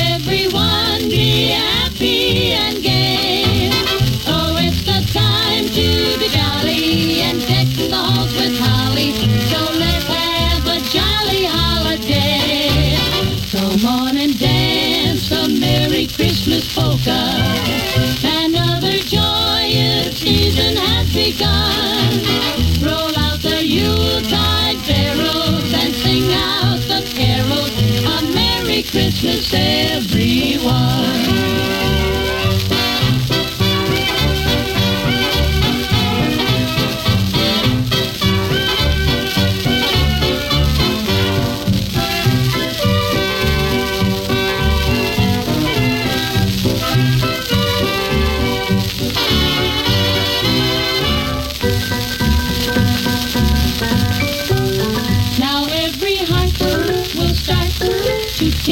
[17.03, 17.17] Polka.
[18.23, 22.11] Another joyous season has begun.
[22.79, 27.71] Roll out the Yuletide barrels and sing out the carols.
[28.05, 31.20] A Merry Christmas, everyone.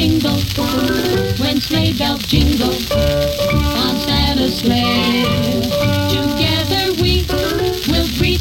[0.00, 0.40] Tingle
[1.40, 2.72] when sleigh bells jingle
[3.84, 5.60] on Santa's sleigh.
[6.08, 7.26] Together we
[7.90, 8.40] will greet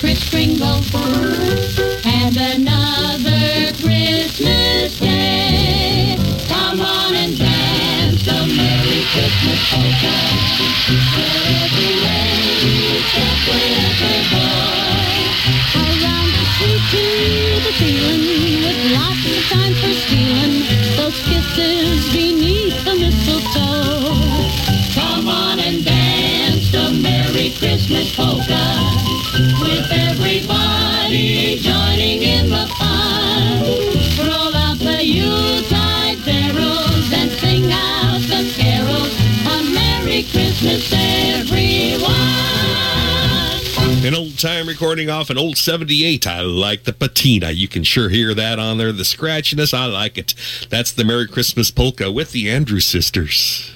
[0.00, 0.80] Kris Kringle
[2.06, 6.16] and another Christmas day.
[6.48, 10.16] Come on and dance the Merry Christmas polka.
[11.60, 12.24] Every way
[12.64, 15.16] you step with a boy.
[15.76, 17.04] Around the street to
[17.64, 18.22] the ceiling
[18.64, 20.65] with lots of time for stealing
[21.12, 24.18] kisses beneath the mistletoe.
[24.92, 28.66] Come on and dance the Merry Christmas polka
[29.60, 33.62] with everybody joining in the fun.
[34.26, 39.14] Roll out the Yuletide barrels and sing out the carols.
[39.46, 41.05] A Merry Christmas, everyone.
[44.06, 46.28] An old time recording off an old 78.
[46.28, 47.50] I like the patina.
[47.50, 48.92] You can sure hear that on there.
[48.92, 50.32] The scratchiness, I like it.
[50.70, 53.75] That's the Merry Christmas polka with the Andrews sisters.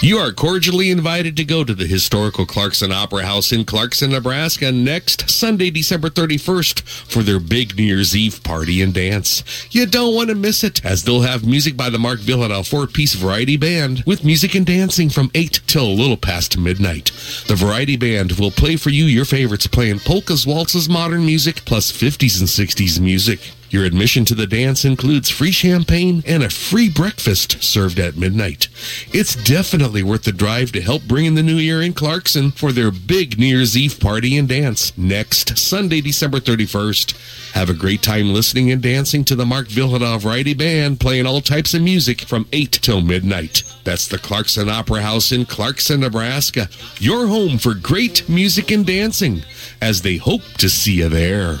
[0.00, 4.70] You are cordially invited to go to the historical Clarkson Opera House in Clarkson, Nebraska
[4.70, 9.42] next Sunday, December 31st for their big New Year's Eve party and dance.
[9.72, 13.14] You don't want to miss it as they'll have music by the Mark Vyhlidal four-piece
[13.14, 17.06] variety band with music and dancing from 8 till a little past midnight.
[17.48, 21.90] The variety band will play for you your favorites playing polkas, waltzes, modern music, plus
[21.90, 23.40] 50s and 60s music.
[23.70, 28.68] Your admission to the dance includes free champagne and a free breakfast served at midnight.
[29.12, 32.72] It's definitely worth the drive to help bring in the new year in Clarkson for
[32.72, 37.52] their big New Year's Eve party and dance next Sunday, December 31st.
[37.52, 41.42] Have a great time listening and dancing to the Mark Vyhlidal Variety Band playing all
[41.42, 43.62] types of music from 8 till midnight.
[43.84, 46.68] That's the Clarkson Opera House in Clarkson, Nebraska.
[46.98, 49.42] Your home for great music and dancing
[49.80, 51.58] as they hope to see you there.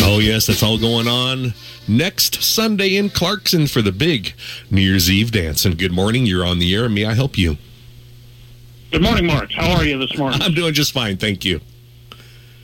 [0.00, 1.54] Oh, yes, that's all going on
[1.88, 4.34] next Sunday in Clarkson for the big
[4.70, 5.64] New Year's Eve dance.
[5.64, 6.26] And good morning.
[6.26, 6.88] You're on the air.
[6.88, 7.56] May I help you?
[8.90, 9.50] Good morning, Mark.
[9.52, 10.40] How are you this morning?
[10.42, 11.16] I'm doing just fine.
[11.16, 11.60] Thank you.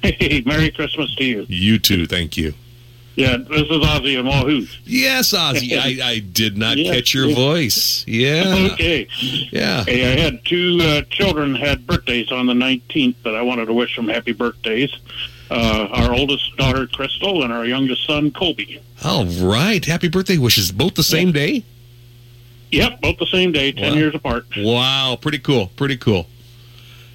[0.05, 1.47] Hey, Merry Christmas to you.
[1.49, 2.07] You too.
[2.07, 2.53] Thank you.
[3.17, 4.67] Yeah, this is Ozzy Wahoo.
[4.85, 5.79] Yes, Ozzy.
[5.79, 8.05] I, I did not catch your voice.
[8.09, 8.71] Yeah.
[8.73, 9.07] Okay.
[9.53, 9.85] Yeah.
[9.85, 13.73] Hey, I had two uh, children had birthdays on the 19th that I wanted to
[13.73, 14.91] wish them happy birthdays.
[15.51, 18.81] Uh, our oldest daughter, Crystal, and our youngest son, Colby.
[19.05, 19.85] All right.
[19.85, 20.73] Happy birthday wishes.
[20.73, 21.65] Both the same day?
[22.73, 23.97] Yep, both the same day, 10 Wow.
[23.99, 24.47] years apart.
[24.57, 25.17] Wow.
[25.21, 25.69] Pretty cool.
[25.77, 26.27] Pretty cool.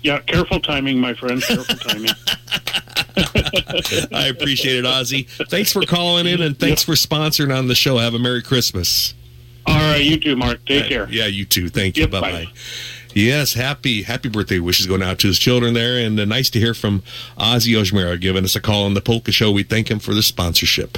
[0.01, 1.41] Yeah, careful timing, my friend.
[1.41, 2.11] Careful timing.
[4.13, 5.27] I appreciate it, Ozzy.
[5.49, 7.97] Thanks for calling in and thanks for sponsoring on the show.
[7.97, 9.13] Have a Merry Christmas.
[9.65, 10.65] All right, you too, Mark.
[10.65, 11.07] Take care.
[11.09, 11.69] Yeah, you too.
[11.69, 12.03] Thank you.
[12.03, 12.31] Yep, bye bye.
[12.31, 12.51] bye.
[13.13, 16.59] Yes, happy happy birthday wishes going out to his children there, and uh, nice to
[16.59, 17.01] hear from
[17.37, 19.51] Ozzy Ojmera giving us a call on the Polka Show.
[19.51, 20.97] We thank him for the sponsorship.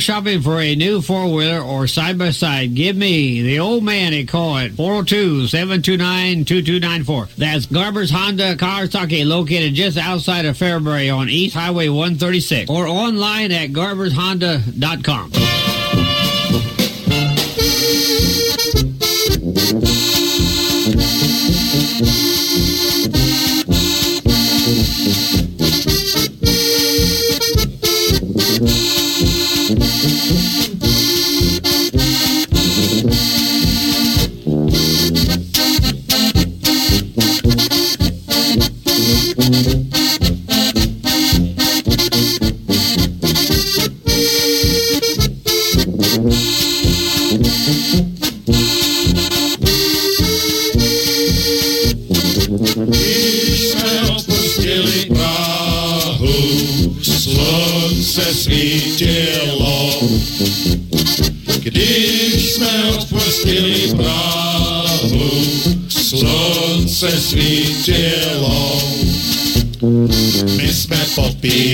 [0.00, 4.72] shopping for a new four-wheeler or side-by-side, give me, the old man, a call at
[4.72, 7.34] 402-729-2294.
[7.36, 13.52] That's Garber's Honda Kawasaki located just outside of Fairbury on East Highway 136 or online
[13.52, 15.32] at garbershonda.com.
[67.00, 68.82] slunce svítilo.
[70.56, 71.69] My jsme popíjeli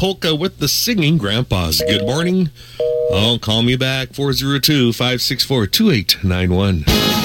[0.00, 1.82] Polka with the singing grandpas.
[1.86, 2.48] Good morning.
[3.10, 7.19] Oh, call me back 402 564 2891.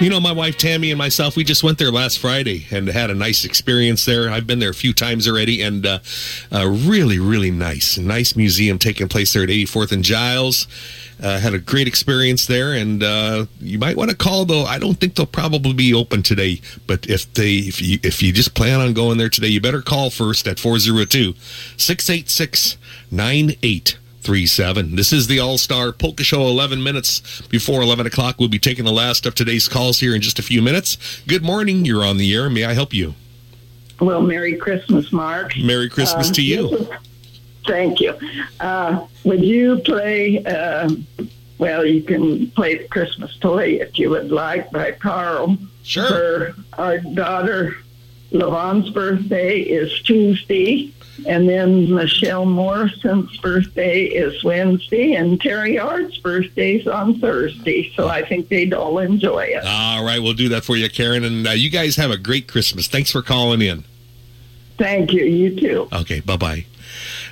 [0.00, 3.10] You know, my wife Tammy and myself, we just went there last Friday and had
[3.10, 4.30] a nice experience there.
[4.30, 5.98] I've been there a few times already and uh,
[6.50, 7.98] uh, really, really nice.
[7.98, 10.66] Nice museum taking place there at 84th and Giles.
[11.22, 14.64] Uh, had a great experience there, and uh, you might want to call though.
[14.64, 18.32] I don't think they'll probably be open today, but if they if you if you
[18.32, 21.34] just plan on going there today, you better call first at 402
[21.76, 22.78] 686
[24.24, 24.96] 9837.
[24.96, 26.42] This is the All Star Polka Show.
[26.42, 28.36] 11 minutes before 11 o'clock.
[28.38, 31.22] We'll be taking the last of today's calls here in just a few minutes.
[31.26, 31.84] Good morning.
[31.86, 32.50] You're on the air.
[32.50, 33.14] May I help you?
[33.98, 35.56] Well, Merry Christmas, Mark.
[35.56, 36.68] Merry Christmas Uh, to you.
[36.76, 36.88] is-
[37.66, 38.14] Thank you.
[38.58, 40.90] Uh, would you play, uh,
[41.58, 45.56] well, you can play the Christmas Toy if you would like by Carl.
[45.82, 46.04] Sure.
[46.08, 47.76] Her, our daughter
[48.32, 50.90] Lavon's birthday is Tuesday,
[51.26, 57.92] and then Michelle Morrison's birthday is Wednesday, and Terry Hart's birthday's on Thursday.
[57.94, 59.64] So I think they'd all enjoy it.
[59.64, 61.24] All right, we'll do that for you, Karen.
[61.24, 62.88] And uh, you guys have a great Christmas.
[62.88, 63.84] Thanks for calling in.
[64.78, 65.24] Thank you.
[65.24, 65.88] You too.
[65.92, 66.64] Okay, bye bye.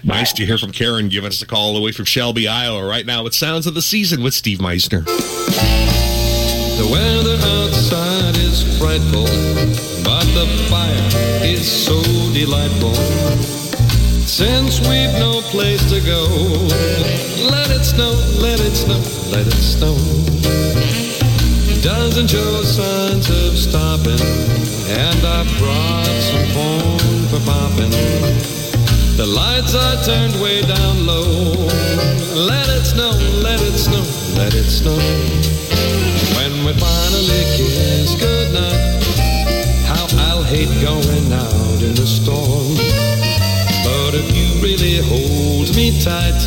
[0.05, 2.87] Nice to hear from Karen giving us a call away from Shelby, Iowa.
[2.87, 5.05] Right now, it's Sounds of the Season with Steve Meisner.
[5.05, 9.25] The weather outside is frightful,
[10.05, 12.01] but the fire is so
[12.33, 13.58] delightful.
[14.29, 16.29] Since we've no place to go,
[17.49, 19.01] let it snow, let it snow,
[19.33, 19.97] let it snow.
[21.81, 24.21] Doesn't show signs of stopping,
[24.93, 27.91] and I brought some corn for popping.
[29.17, 31.55] The lights are turned way down low.
[32.37, 34.05] Let it snow, let it snow,
[34.37, 34.99] let it snow.
[36.37, 39.03] When we finally kiss goodnight,
[39.89, 43.08] how I'll hate going out in the storm.
[44.11, 46.41] But if you really hold me tight,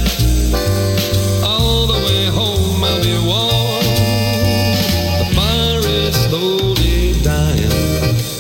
[1.44, 3.86] all the way home I'll be warm.
[5.20, 7.72] The fire is slowly dying,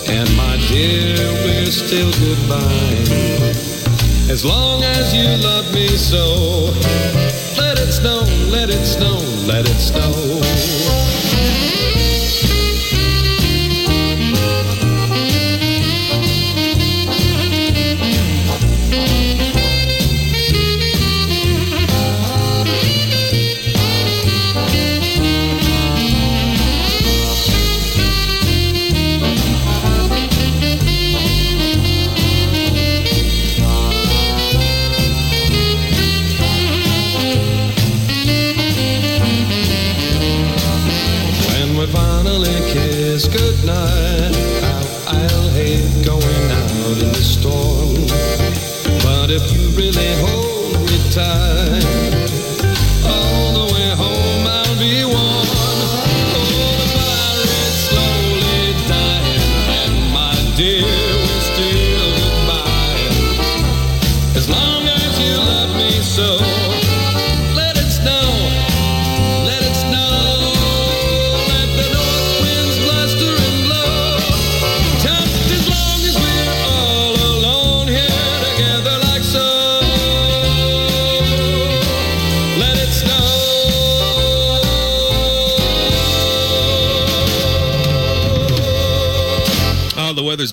[0.10, 3.06] and my dear, we're still goodbye.
[4.28, 6.74] As long as you love me so,
[7.62, 10.31] let it snow, let it snow, let it snow.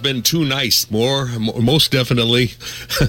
[0.09, 0.91] Been too nice.
[0.91, 2.53] More, mo- most definitely.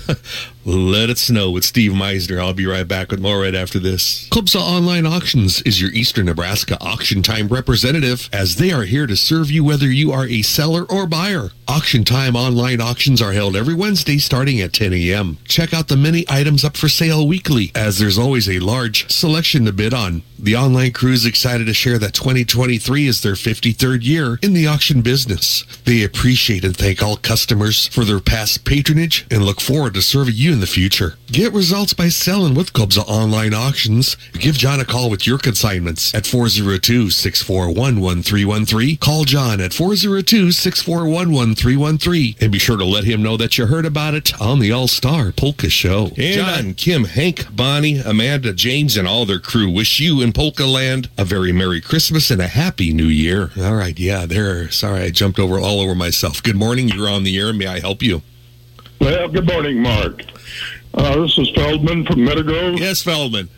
[0.70, 2.40] Let It Snow with Steve Meisner.
[2.40, 4.30] I'll be right back with more right after this.
[4.30, 9.16] Kobza Online Auctions is your Eastern Nebraska auction time representative as they are here to
[9.16, 11.50] serve you whether you are a seller or buyer.
[11.68, 15.40] Auction time online auctions are held every Wednesday starting at 10 a.m.
[15.46, 19.66] Check out the many items up for sale weekly as there's always a large selection
[19.66, 20.22] to bid on.
[20.38, 24.68] The online crew is excited to share that 2023 is their 53rd year in the
[24.68, 25.66] auction business.
[25.84, 30.36] They appreciate and thank all customers for their past patronage and look forward to serving
[30.36, 31.15] you in the future.
[31.27, 34.18] Get results by selling with Kobza Online Auctions.
[34.34, 38.99] Give John a call with your consignments at 402-641-1313.
[38.99, 44.15] Call John at 402-641-1313 and be sure to let him know that you heard about
[44.15, 46.11] it on the All-Star Polka Show.
[46.18, 50.65] And John, Kim, Hank, Bonnie, Amanda, James, and all their crew wish you in Polka
[50.65, 53.52] Land a very Merry Christmas and a Happy New Year.
[53.57, 54.69] All right, yeah, there.
[54.72, 56.44] Sorry, I jumped over all over myself.
[56.44, 56.90] Good morning.
[56.90, 57.53] You're on the air.
[57.53, 58.23] May I help you?
[59.00, 60.24] Well, good morning, Mark.
[60.94, 63.50] Uh, this is Feldman from Meadow Yes, Feldman.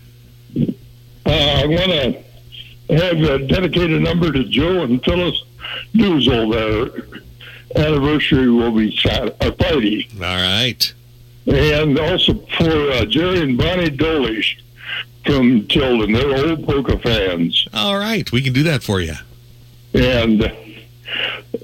[0.56, 2.24] Uh, I want to
[2.96, 5.42] have a dedicated number to Joe and Phyllis
[5.96, 6.52] Duzel.
[7.74, 10.08] Their anniversary will be Sat- uh, Friday.
[10.16, 10.94] All right.
[11.48, 14.60] And also for uh, Jerry and Bonnie Dolish
[15.26, 16.12] from Tilden.
[16.12, 17.68] They're old polka fans.
[17.74, 18.30] All right.
[18.32, 19.16] We can do that for you.
[19.94, 20.42] And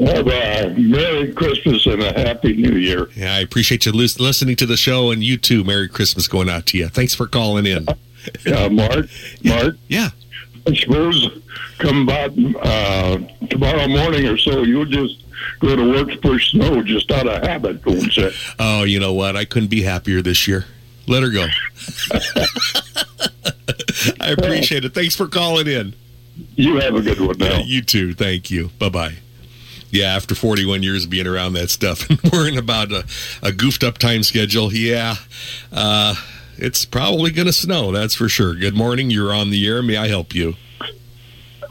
[0.05, 3.09] have a Merry Christmas and a Happy New Year.
[3.15, 5.63] Yeah, I appreciate you listening to the show, and you too.
[5.63, 6.87] Merry Christmas going out to you.
[6.89, 7.87] Thanks for calling in.
[7.89, 9.07] Uh, Mark,
[9.43, 9.75] Mark.
[9.87, 10.09] Yeah.
[10.67, 11.41] I suppose
[11.77, 13.19] come about uh,
[13.49, 15.23] tomorrow morning or so, you'll just
[15.59, 18.31] go to work to push snow just out of habit, won't you?
[18.59, 19.35] Oh, you know what?
[19.37, 20.65] I couldn't be happier this year.
[21.07, 21.47] Let her go.
[24.19, 24.93] I appreciate it.
[24.93, 25.93] Thanks for calling in.
[26.55, 27.57] You have a good one now.
[27.57, 28.13] Yeah, you too.
[28.13, 28.69] Thank you.
[28.77, 29.15] Bye bye.
[29.89, 33.05] Yeah, after 41 years of being around that stuff and worrying about a,
[33.41, 35.15] a goofed up time schedule, yeah,
[35.71, 36.15] uh,
[36.57, 37.91] it's probably going to snow.
[37.91, 38.55] That's for sure.
[38.55, 39.09] Good morning.
[39.09, 39.81] You're on the air.
[39.81, 40.55] May I help you?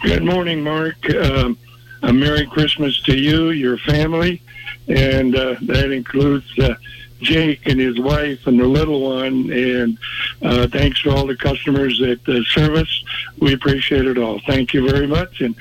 [0.02, 1.14] Good morning, Mark.
[1.14, 1.58] Um,
[2.02, 4.40] a Merry Christmas to you, your family,
[4.88, 6.74] and uh, that includes uh,
[7.20, 9.50] Jake and his wife and the little one.
[9.50, 9.98] And
[10.42, 13.04] uh, thanks for all the customers at the service.
[13.40, 14.40] We appreciate it all.
[14.46, 15.54] Thank you very much, and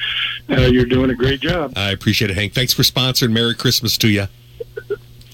[0.49, 1.73] uh, you're doing a great job.
[1.75, 2.53] I appreciate it, Hank.
[2.53, 3.31] Thanks for sponsoring.
[3.31, 4.27] Merry Christmas to you.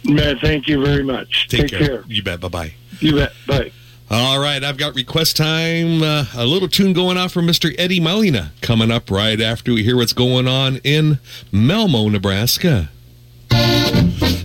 [0.03, 1.48] Man, thank you very much.
[1.48, 1.88] Take, Take care.
[1.88, 2.03] care.
[2.07, 2.39] You bet.
[2.39, 2.73] Bye bye.
[2.99, 3.34] You bet.
[3.48, 3.72] Bye.
[4.10, 6.03] All right, I've got request time.
[6.03, 7.73] Uh, a little tune going off from Mr.
[7.77, 11.19] Eddie Molina coming up right after we hear what's going on in
[11.52, 12.89] Malmo, Nebraska.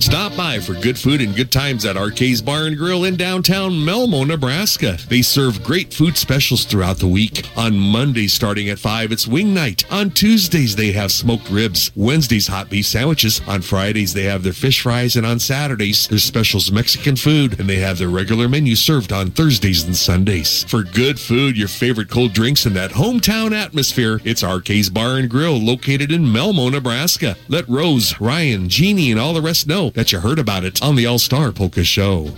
[0.07, 3.85] Stop by for good food and good times at Arcade's Bar and Grill in downtown
[3.85, 4.97] Malmo, Nebraska.
[5.09, 7.51] They serve great food specials throughout the week.
[7.57, 9.85] On Mondays starting at 5, it's wing night.
[9.91, 11.91] On Tuesdays, they have smoked ribs.
[11.97, 13.41] Wednesdays, hot beef sandwiches.
[13.49, 15.17] On Fridays, they have their fish fries.
[15.17, 17.59] And on Saturdays, their specials Mexican food.
[17.59, 20.63] And they have their regular menu served on Thursdays and Sundays.
[20.63, 25.29] For good food, your favorite cold drinks, and that hometown atmosphere, it's Arcade's Bar and
[25.29, 27.37] Grill located in Malmo, Nebraska.
[27.49, 30.95] Let Rose, Ryan, Jeannie, and all the rest know that you heard about it on
[30.95, 32.29] the All Star Polka Show.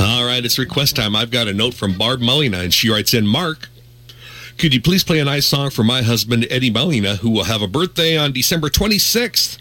[0.00, 1.14] All right, it's request time.
[1.14, 3.68] I've got a note from Barb Mullina, and she writes in, Mark,
[4.58, 7.62] could you please play a nice song for my husband, Eddie Mullina, who will have
[7.62, 9.58] a birthday on December 26th?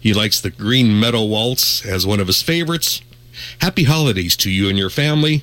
[0.00, 3.02] He likes the Green Meadow Waltz as one of his favorites.
[3.60, 5.42] Happy holidays to you and your family.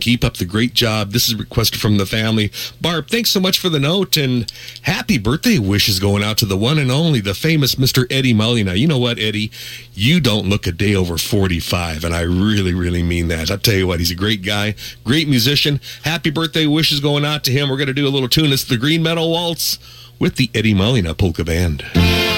[0.00, 1.12] Keep up the great job.
[1.12, 2.50] This is requested from the family.
[2.80, 4.50] Barb, thanks so much for the note and
[4.82, 8.06] happy birthday wishes going out to the one and only, the famous Mr.
[8.10, 8.74] Eddie Molina.
[8.74, 9.50] You know what, Eddie?
[9.94, 13.50] You don't look a day over 45, and I really, really mean that.
[13.50, 14.74] I'll tell you what, he's a great guy,
[15.04, 15.80] great musician.
[16.04, 17.68] Happy birthday wishes going out to him.
[17.68, 18.52] We're going to do a little tune.
[18.52, 19.78] It's the Green Meadow Waltz
[20.18, 22.29] with the Eddie Molina Polka Band.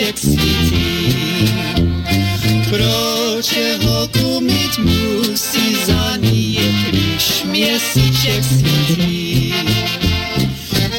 [0.00, 1.52] Měsíček svítí.
[2.70, 9.54] Kdo čeho kumit musí, za ní je, když měsíček svítí.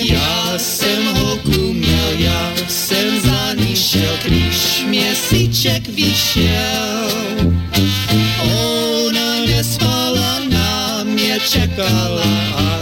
[0.02, 7.10] Já jsem ho kuměl, já jsem za ní šel, když měsíček vyšel.
[8.44, 12.23] Ona nespala na mě, čekala,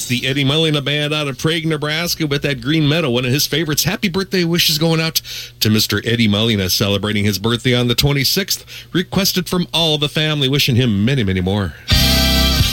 [0.00, 3.32] That's the Eddie Molina Band out of Prague, Nebraska with that Green Meadow, one of
[3.32, 3.84] his favorites.
[3.84, 5.16] Happy birthday wishes going out
[5.60, 6.00] to Mr.
[6.06, 8.64] Eddie Molina uh, celebrating his birthday on the 26th.
[8.94, 11.74] Requested from all the family, wishing him many, many more.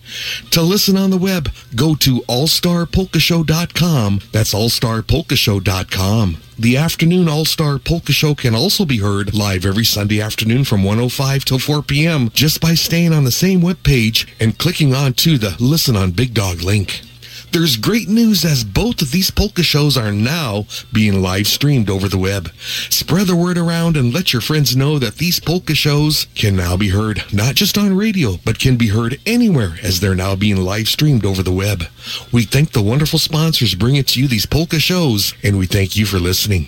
[0.51, 4.21] To listen on the web, go to allstarpolkashow.com.
[4.31, 6.37] That's allstarpolkashow.com.
[6.59, 11.45] The afternoon All-Star Polka Show can also be heard live every Sunday afternoon from 105
[11.45, 12.29] till 4 p.m.
[12.29, 16.33] just by staying on the same webpage and clicking on to the Listen on Big
[16.33, 17.01] Dog link.
[17.53, 22.07] There's great news as both of these polka shows are now being live streamed over
[22.07, 22.49] the web.
[22.89, 26.75] Spread the word around and let your friends know that these polka shows can now
[26.75, 30.57] be heard not just on radio, but can be heard anywhere as they're now being
[30.57, 31.83] live streamed over the web.
[32.31, 36.07] We thank the wonderful sponsors bringing to you these polka shows, and we thank you
[36.07, 36.65] for listening.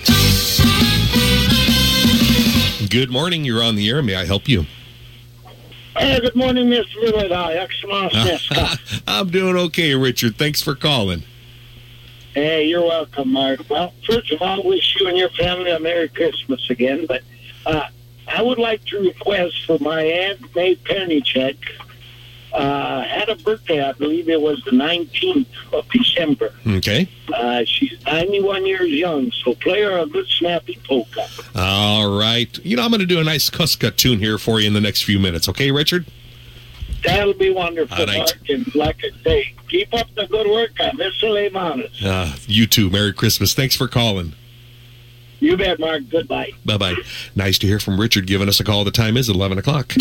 [2.92, 3.44] Good morning.
[3.44, 4.04] You're on the air.
[4.04, 4.68] May I help you?
[5.98, 7.32] Hey, good morning, Miss Willard.
[9.08, 10.36] I'm doing okay, Richard.
[10.36, 11.24] Thanks for calling.
[12.34, 13.62] Hey, you're welcome, Mark.
[13.70, 17.06] Well, first of all, wish you and your family a Merry Christmas again.
[17.08, 17.22] But
[17.66, 17.88] uh,
[18.28, 21.58] I would like to request for my Aunt May Pernicek.
[22.56, 26.54] Uh, had a birthday, I believe it was the 19th of December.
[26.66, 27.10] Okay.
[27.34, 31.28] Uh, she's 91 years young, so play her a good snappy polka.
[31.54, 32.58] All right.
[32.64, 34.80] You know, I'm going to do a nice Kuska tune here for you in the
[34.80, 35.50] next few minutes.
[35.50, 36.06] Okay, Richard?
[37.04, 38.18] That'll be wonderful, All right.
[38.20, 38.50] Mark.
[38.50, 40.72] And like I say, keep up the good work.
[40.80, 42.90] I miss the Uh, you too.
[42.90, 43.54] Merry Christmas.
[43.54, 44.34] Thanks for calling.
[45.42, 46.04] You bet, Mark.
[46.10, 46.52] Goodbye.
[46.64, 46.96] Bye bye.
[47.36, 48.86] Nice to hear from Richard giving us a call.
[48.86, 49.94] The time is 11 o'clock.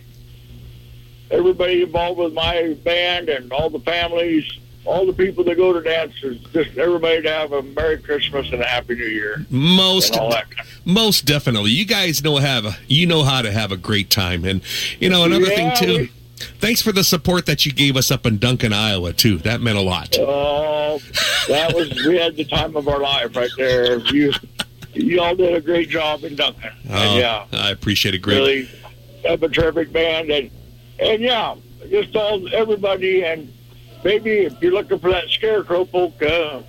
[1.29, 4.49] everybody involved with my band and all the families,
[4.85, 6.39] all the people that go to dances.
[6.53, 9.45] Just everybody to have a Merry Christmas and a Happy New Year.
[9.49, 10.17] Most
[10.85, 11.71] most definitely.
[11.71, 14.61] You guys know have a, you know how to have a great time, and
[14.99, 15.97] you know another Yeah, thing too.
[16.03, 16.11] we-
[16.59, 19.37] Thanks for the support that you gave us up in Duncan, Iowa too.
[19.39, 20.17] That meant a lot.
[20.19, 20.99] Oh,
[21.47, 23.99] that was we had the time of our life right there.
[23.99, 24.33] You
[24.93, 26.71] you all did a great job in Duncan.
[26.89, 28.37] Oh, yeah, I appreciate it, Greg.
[28.37, 28.69] really
[29.25, 30.51] have a terrific band and
[30.99, 31.55] and yeah,
[31.89, 33.51] just all everybody and
[34.03, 36.63] maybe if you're looking for that scarecrow polka,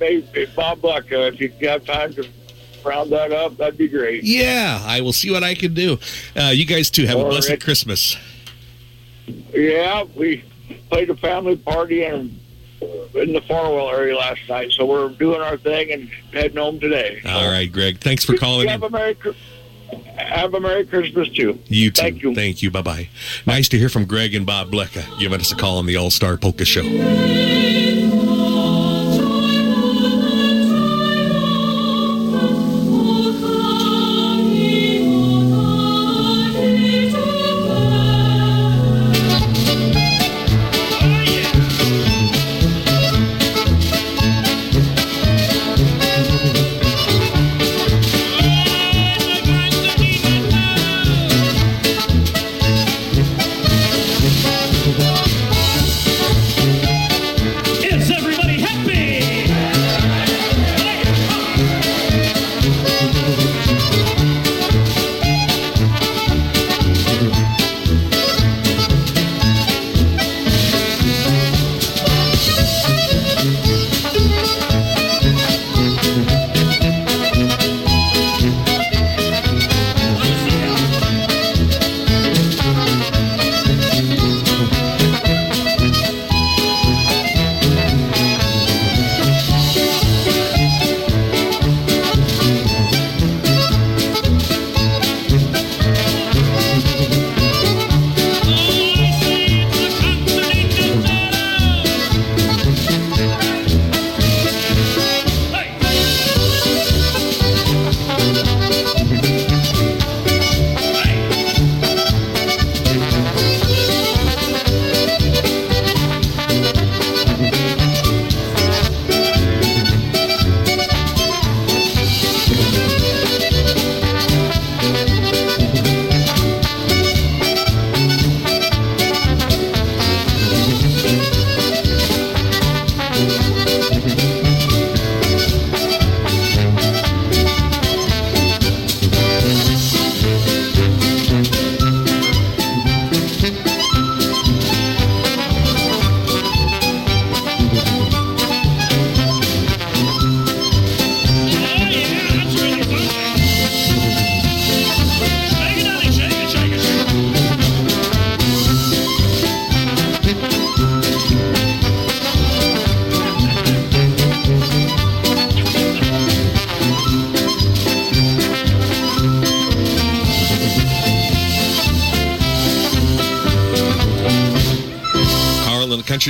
[0.00, 2.28] maybe Bob Buck, uh, if you have time to
[2.84, 4.24] round that up, that'd be great.
[4.24, 5.98] Yeah, I will see what I can do.
[6.36, 7.60] Uh, you guys too have a blessed right.
[7.60, 8.16] Christmas.
[9.52, 10.44] Yeah, we
[10.90, 12.38] played a family party and
[12.80, 14.70] in the Farwell area last night.
[14.72, 17.20] So we're doing our thing and heading home today.
[17.24, 18.00] All right, Greg.
[18.00, 18.88] Thanks for calling have in.
[18.88, 19.16] a Merry,
[20.16, 21.58] have a Merry Christmas too.
[21.66, 22.02] You too.
[22.02, 22.34] Thank you.
[22.34, 22.70] Thank you.
[22.70, 23.08] Bye bye.
[23.46, 26.10] Nice to hear from Greg and Bob Blecka giving us a call on the All
[26.10, 27.87] Star Polka Show.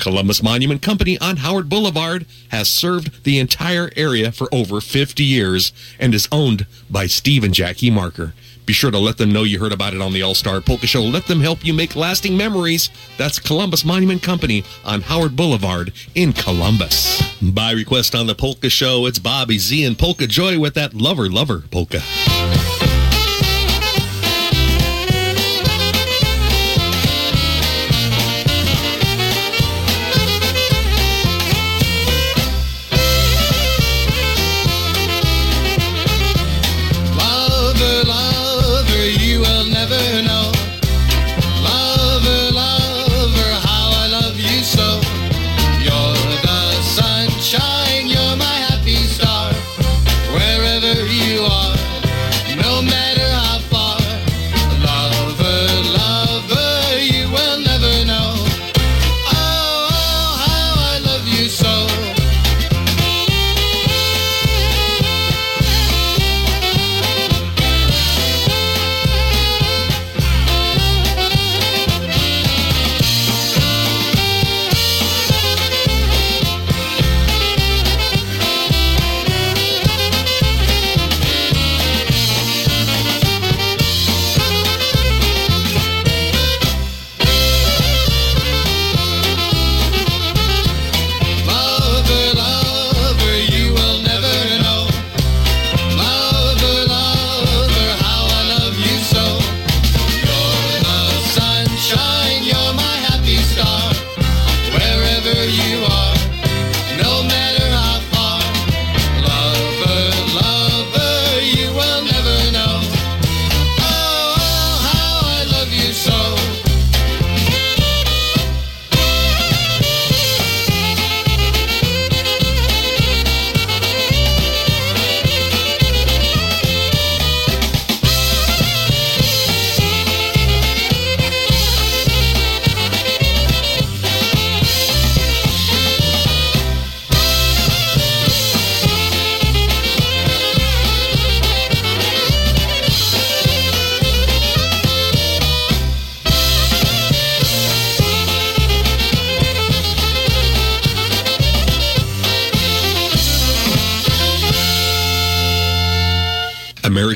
[0.00, 5.72] Columbus Monument Company on Howard Boulevard has served the entire area for over 50 years
[5.98, 8.32] and is owned by Steve and Jackie Marker.
[8.66, 10.86] Be sure to let them know you heard about it on the All Star Polka
[10.86, 11.02] Show.
[11.02, 12.88] Let them help you make lasting memories.
[13.18, 17.20] That's Columbus Monument Company on Howard Boulevard in Columbus.
[17.42, 21.28] By request on the Polka Show, it's Bobby Z and Polka Joy with that Lover
[21.28, 22.00] Lover Polka.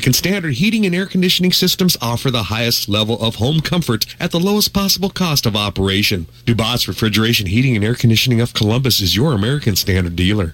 [0.05, 4.29] American Standard Heating and Air Conditioning Systems offer the highest level of home comfort at
[4.29, 6.27] the lowest possible cost of operation.
[6.45, 10.53] Dubas Refrigeration Heating and Air Conditioning of Columbus is your American Standard dealer.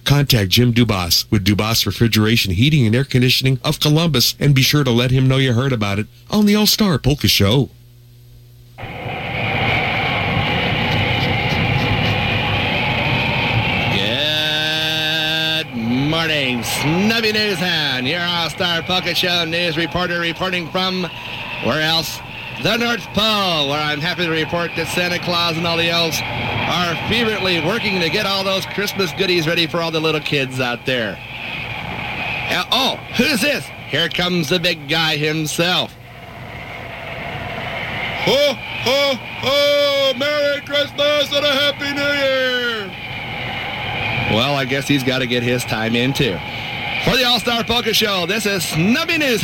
[0.03, 4.83] Contact Jim Dubas with Dubas Refrigeration Heating and Air Conditioning of Columbus and be sure
[4.83, 7.69] to let him know you heard about it on the All Star Polka Show.
[15.63, 21.03] Good morning, Snubby News Hound, your All-Star Polka Show news reporter reporting from
[21.63, 22.19] where else?
[22.63, 26.21] The North Pole, where I'm happy to report that Santa Claus and all the elves
[26.21, 30.59] are fervently working to get all those Christmas goodies ready for all the little kids
[30.59, 31.17] out there.
[32.51, 33.65] Uh, oh, who's this?
[33.87, 35.91] Here comes the big guy himself.
[38.25, 40.13] Ho, ho, ho!
[40.19, 42.87] Merry Christmas and a Happy New Year!
[44.37, 46.37] Well, I guess he's got to get his time in too.
[47.05, 49.41] For the All-Star Polka Show, this is Snubby News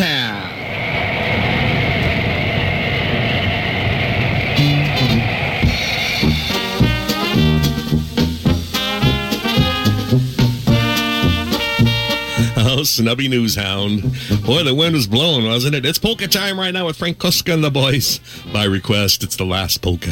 [12.83, 14.03] Snubby news hound.
[14.45, 15.85] Boy, the wind was blowing, wasn't it?
[15.85, 18.19] It's polka time right now with Frank Kuska and the boys.
[18.53, 20.11] By request, it's the last polka.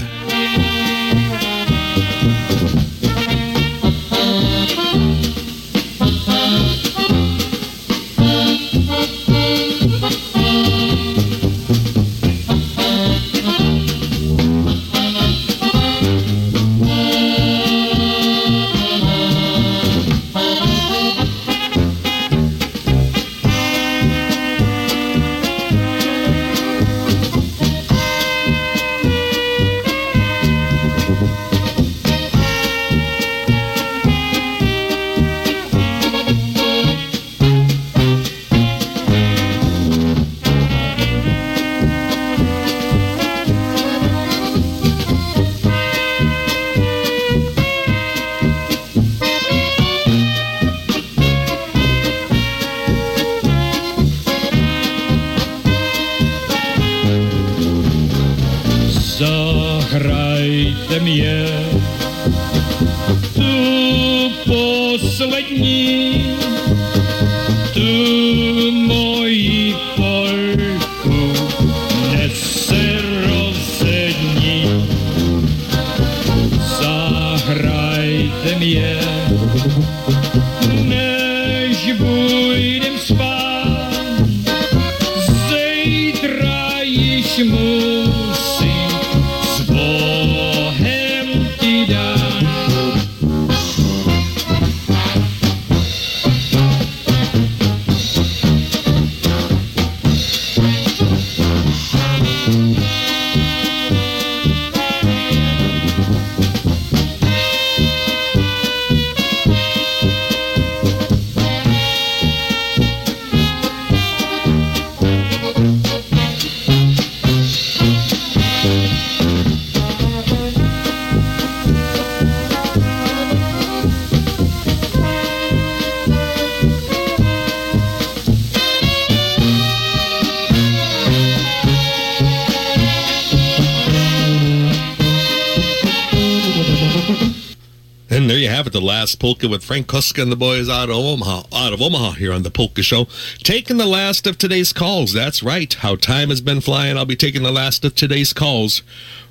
[139.15, 142.43] Polka with Frank Kuska and the boys out of Omaha, out of Omaha here on
[142.43, 143.07] the Polka Show.
[143.39, 145.13] Taking the last of today's calls.
[145.13, 145.73] That's right.
[145.73, 146.97] How time has been flying.
[146.97, 148.83] I'll be taking the last of today's calls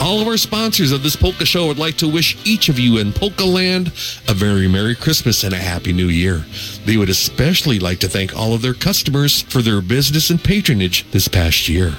[0.00, 2.98] All of our sponsors of this polka show would like to wish each of you
[2.98, 3.88] in Polka Land
[4.26, 6.44] a very Merry Christmas and a Happy New Year.
[6.84, 11.08] They would especially like to thank all of their customers for their business and patronage
[11.10, 11.92] this past year.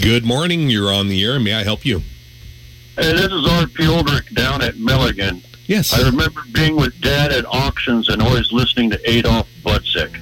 [0.00, 0.70] Good morning.
[0.70, 1.38] You're on the air.
[1.38, 2.00] May I help you?
[2.96, 5.42] Hey, this is Art Fieldrick down at Milligan.
[5.66, 5.92] Yes.
[5.92, 10.20] I remember being with Dad at auctions and always listening to Adolf Butzik.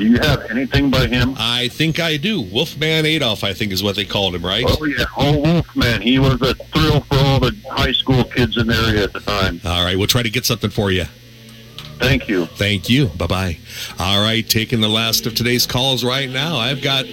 [0.00, 1.34] Do you have anything by him?
[1.36, 2.40] I think I do.
[2.40, 4.64] Wolfman Adolf, I think is what they called him, right?
[4.66, 5.04] Oh, yeah.
[5.14, 6.00] Oh, Wolfman.
[6.00, 9.20] He was a thrill for all the high school kids in the area at the
[9.20, 9.60] time.
[9.62, 11.04] All right, we'll try to get something for you.
[11.98, 12.46] Thank you.
[12.46, 13.08] Thank you.
[13.08, 13.58] Bye bye.
[13.98, 16.56] All right, taking the last of today's calls right now.
[16.56, 17.04] I've got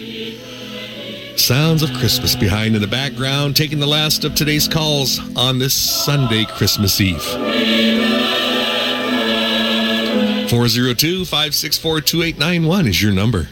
[1.37, 5.73] sounds of Christmas behind in the background, taking the last of today's calls on this
[5.73, 7.21] Sunday, Christmas Eve.
[10.49, 13.49] 402 564 2891 is your number.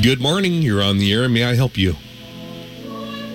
[0.00, 0.62] Good morning.
[0.62, 1.28] You're on the air.
[1.28, 1.96] May I help you?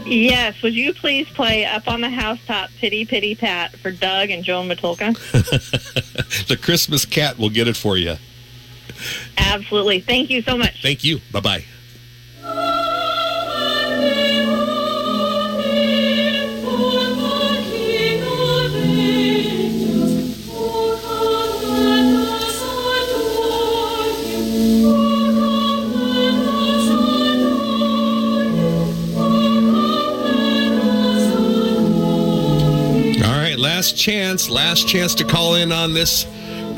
[0.05, 4.43] Yes, would you please play Up on the Housetop Pity Pity Pat for Doug and
[4.43, 5.13] Joan Matulka?
[6.47, 8.15] the Christmas cat will get it for you.
[9.37, 9.99] Absolutely.
[9.99, 10.81] Thank you so much.
[10.81, 11.19] Thank you.
[11.31, 11.65] Bye bye.
[33.83, 36.25] Last chance, last chance to call in on this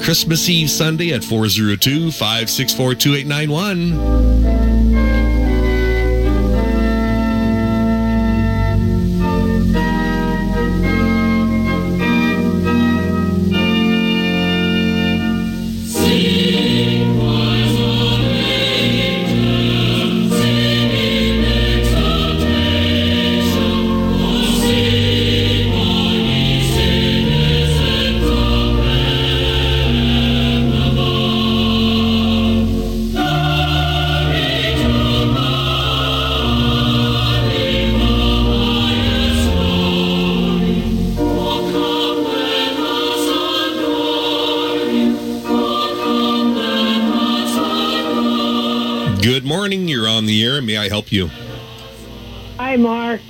[0.02, 4.35] Christmas Eve Sunday at 402 564 2891.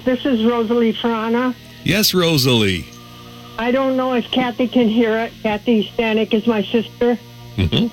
[0.05, 1.55] This is Rosalie Frana.
[1.83, 2.85] Yes, Rosalie.
[3.57, 5.33] I don't know if Kathy can hear it.
[5.41, 7.15] Kathy Stanek is my sister.
[7.55, 7.87] hmm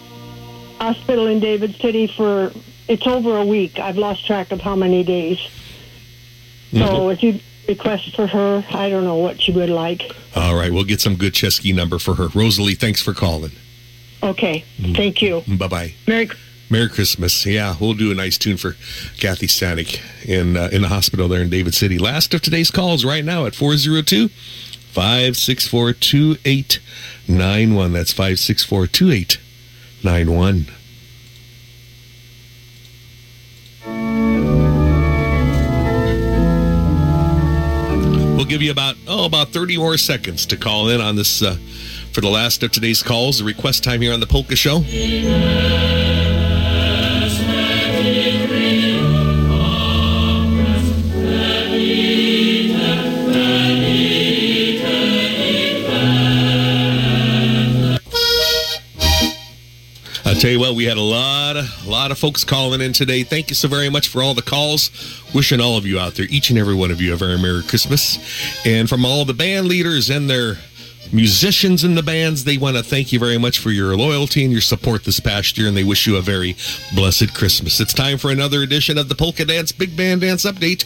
[0.78, 2.52] Hospital in David City for
[2.88, 3.78] it's over a week.
[3.78, 5.38] I've lost track of how many days.
[6.72, 7.38] So if you
[7.68, 10.02] request for her, I don't know what she would like.
[10.34, 12.28] All right, we'll get some good Chesky number for her.
[12.28, 13.52] Rosalie, thanks for calling.
[14.22, 14.64] Okay.
[14.94, 15.42] Thank you.
[15.46, 15.94] Bye bye.
[16.06, 16.28] Merry
[16.72, 17.44] Merry Christmas.
[17.44, 18.76] Yeah, we'll do a nice tune for
[19.18, 21.98] Kathy Stanek in uh, in the hospital there in David City.
[21.98, 27.92] Last of today's calls right now at 402 564 2891.
[27.92, 30.66] That's 564 2891.
[38.34, 41.58] We'll give you about oh about 30 more seconds to call in on this uh,
[42.12, 43.40] for the last of today's calls.
[43.40, 44.82] The request time here on the Polka Show.
[60.42, 63.22] Tell you what, we had a lot of a lot of folks calling in today.
[63.22, 64.90] Thank you so very much for all the calls.
[65.32, 67.62] Wishing all of you out there, each and every one of you, a very Merry
[67.62, 68.18] Christmas.
[68.66, 70.56] And from all the band leaders and their
[71.12, 74.50] musicians in the bands, they want to thank you very much for your loyalty and
[74.50, 76.56] your support this past year, and they wish you a very
[76.92, 77.78] blessed Christmas.
[77.78, 80.84] It's time for another edition of the Polka Dance Big Band Dance Update.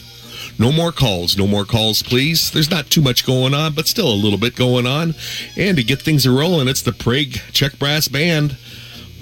[0.59, 1.39] No more calls.
[1.39, 2.51] No more calls, please.
[2.51, 5.15] There's not too much going on, but still a little bit going on.
[5.57, 8.59] And to get things rolling, it's the Prague Czech Brass Band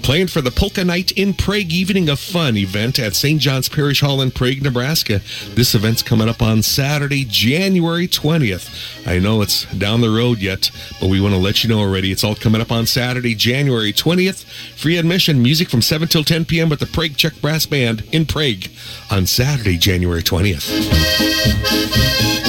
[0.05, 3.41] playing for the Polka Night in Prague Evening of Fun event at St.
[3.41, 5.19] John's Parish Hall in Prague, Nebraska.
[5.55, 9.07] This event's coming up on Saturday, January 20th.
[9.07, 10.69] I know it's down the road yet,
[11.01, 12.11] but we want to let you know already.
[12.11, 14.43] It's all coming up on Saturday, January 20th.
[14.77, 16.69] Free admission, music from 7 till 10 p.m.
[16.69, 18.65] with the Prague Czech Brass Band in Prague
[19.09, 22.44] on Saturday, January 20th.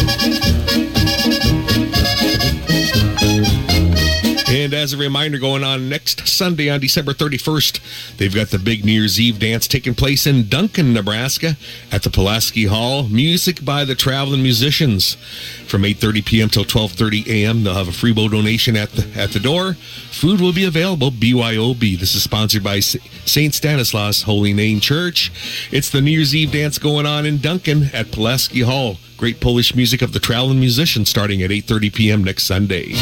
[4.49, 8.85] And as a reminder, going on next Sunday on December 31st, they've got the big
[8.85, 11.57] New Year's Eve dance taking place in Duncan, Nebraska
[11.91, 13.09] at the Pulaski Hall.
[13.09, 15.17] Music by the Traveling Musicians
[15.67, 16.49] from 8.30 p.m.
[16.49, 17.65] till 12.30 a.m.
[17.65, 19.75] They'll have a free bowl donation at the, at the door.
[19.75, 21.99] Food will be available, BYOB.
[21.99, 23.53] This is sponsored by St.
[23.53, 25.33] Stanislaus Holy Name Church.
[25.73, 28.99] It's the New Year's Eve dance going on in Duncan at Pulaski Hall.
[29.17, 32.23] Great Polish music of the Traveling Musicians starting at 8.30 p.m.
[32.23, 32.93] next Sunday.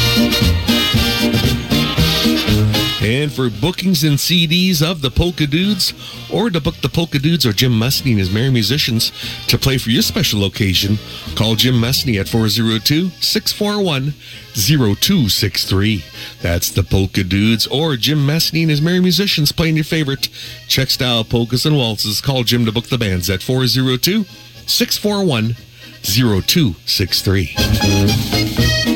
[3.05, 5.93] And for bookings and CDs of the Polka Dudes,
[6.33, 9.11] or to book the Polka Dudes or Jim Musney and his Merry Musicians
[9.47, 10.97] to play for your special occasion,
[11.35, 14.15] call Jim Musney at 402 641
[14.55, 16.03] 0263.
[16.41, 20.29] That's the Polka Dudes or Jim Messney and his Merry Musicians playing your favorite
[20.67, 22.21] Czech style polkas and waltzes.
[22.21, 24.23] Call Jim to book the bands at 402
[24.65, 25.55] 641
[26.01, 28.94] 0263.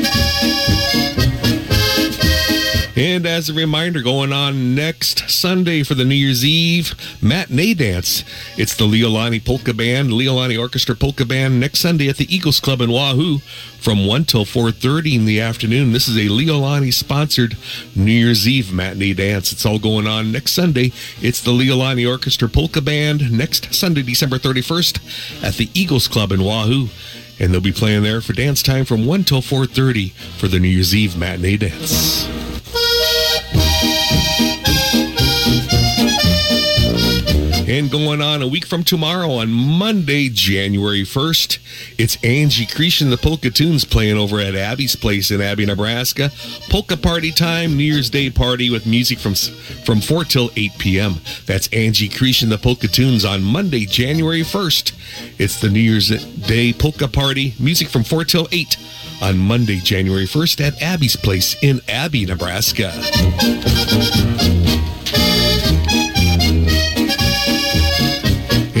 [3.00, 8.24] And as a reminder, going on next Sunday for the New Year's Eve matinee dance.
[8.58, 12.82] It's the Leolani Polka Band, Leolani Orchestra Polka Band next Sunday at the Eagles Club
[12.82, 13.38] in Wahoo
[13.78, 15.92] from 1 till 4.30 in the afternoon.
[15.92, 17.56] This is a Leolani sponsored
[17.96, 19.50] New Year's Eve matinee dance.
[19.50, 20.92] It's all going on next Sunday.
[21.22, 26.44] It's the Leolani Orchestra Polka Band next Sunday, December 31st at the Eagles Club in
[26.44, 26.88] Wahoo.
[27.40, 30.68] And they'll be playing there for dance time from 1 till 4.30 for the New
[30.68, 32.28] Year's Eve matinee dance.
[37.70, 41.60] And going on a week from tomorrow on Monday, January 1st,
[41.98, 46.32] it's Angie Creesh the Polka Tunes playing over at Abie's Place in Abie, Nebraska.
[46.68, 49.36] Polka party time, New Year's Day party with music from
[49.84, 51.14] from 4 till 8 p.m.
[51.46, 55.38] That's Angie Creesh the Polka Tunes on Monday, January 1st.
[55.38, 58.76] It's the New Year's Day polka party, music from 4 till 8
[59.22, 62.90] on Monday, January 1st at Abie's Place in Abie, Nebraska.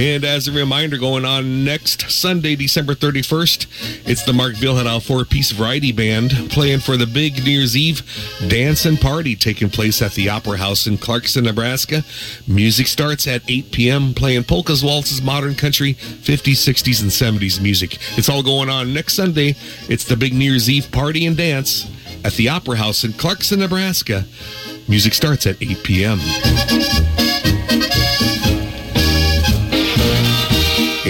[0.00, 5.50] And as a reminder, going on next Sunday, December 31st, it's the Mark Vyhlidal four-piece
[5.50, 8.00] variety band playing for the big New Year's Eve
[8.48, 12.02] dance and party taking place at the Opera House in Clarkson, Nebraska.
[12.48, 14.14] Music starts at 8 p.m.
[14.14, 17.98] playing polkas, waltzes, modern country, 50s, 60s, and 70s music.
[18.16, 19.54] It's all going on next Sunday.
[19.90, 21.90] It's the big New Year's Eve party and dance
[22.24, 24.24] at the Opera House in Clarkson, Nebraska.
[24.88, 26.18] Music starts at 8 p.m.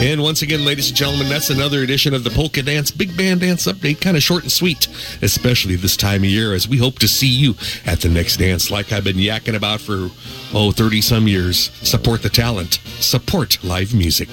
[0.00, 3.40] And once again, ladies and gentlemen, that's another edition of the Polka Dance Big Band
[3.40, 4.00] Dance Update.
[4.00, 4.88] Kind of short and sweet,
[5.20, 7.54] especially this time of year, as we hope to see you
[7.84, 10.08] at the next dance, like I've been yakking about for,
[10.54, 11.70] oh, 30 some years.
[11.82, 14.30] Support the talent, support live music.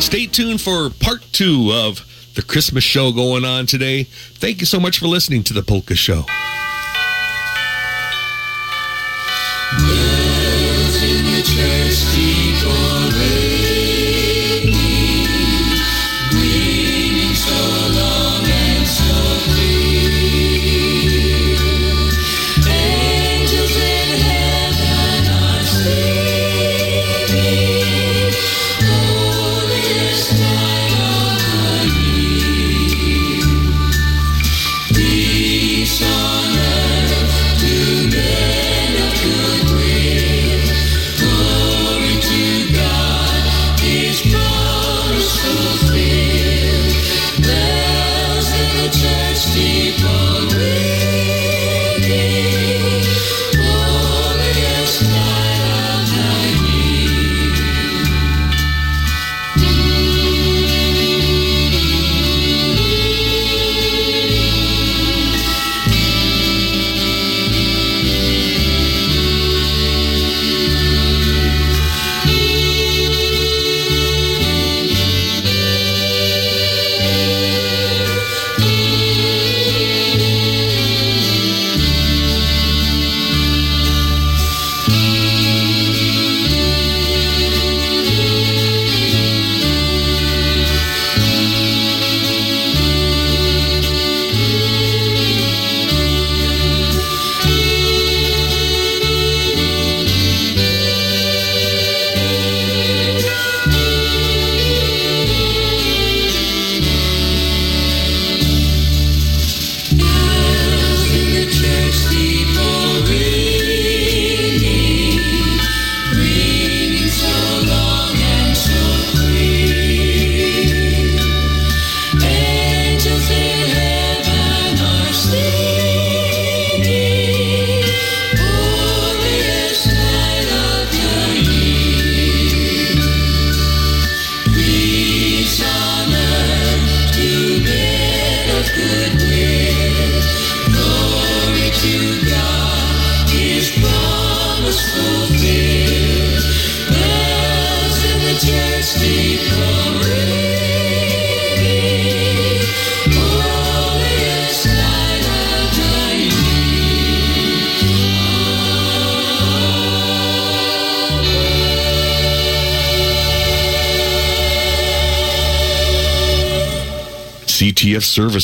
[0.00, 2.04] Stay tuned for part two of
[2.38, 4.04] the Christmas show going on today.
[4.04, 6.24] Thank you so much for listening to the Polka Show.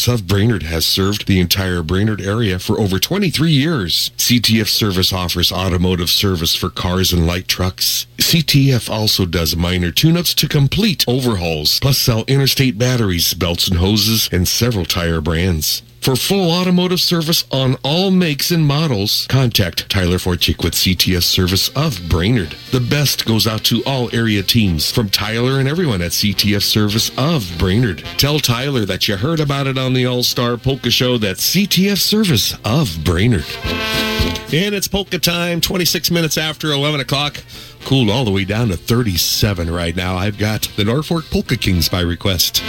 [0.04, 4.10] Service of Brainard has served the entire Brainard area for over 23 years.
[4.18, 8.06] CTF Service offers automotive service for cars and light trucks.
[8.18, 14.28] CTF also does minor tune-ups to complete overhauls, plus sell interstate batteries, belts and hoses,
[14.30, 15.82] and several tire brands.
[16.04, 21.70] For full automotive service on all makes and models, contact Tyler Forchik with CTF Service
[21.70, 22.56] of Brainard.
[22.72, 27.10] The best goes out to all area teams, from Tyler and everyone at CTF Service
[27.16, 28.04] of Brainard.
[28.18, 31.16] Tell Tyler that you heard about it on the All-Star Polka Show.
[31.16, 33.46] That's CTF Service of Brainard.
[34.52, 37.42] And it's polka time, 26 minutes after 11 o'clock.
[37.86, 40.16] Cooled all the way down to 37 right now.
[40.16, 42.62] I've got the Norfolk Polka Kings by request.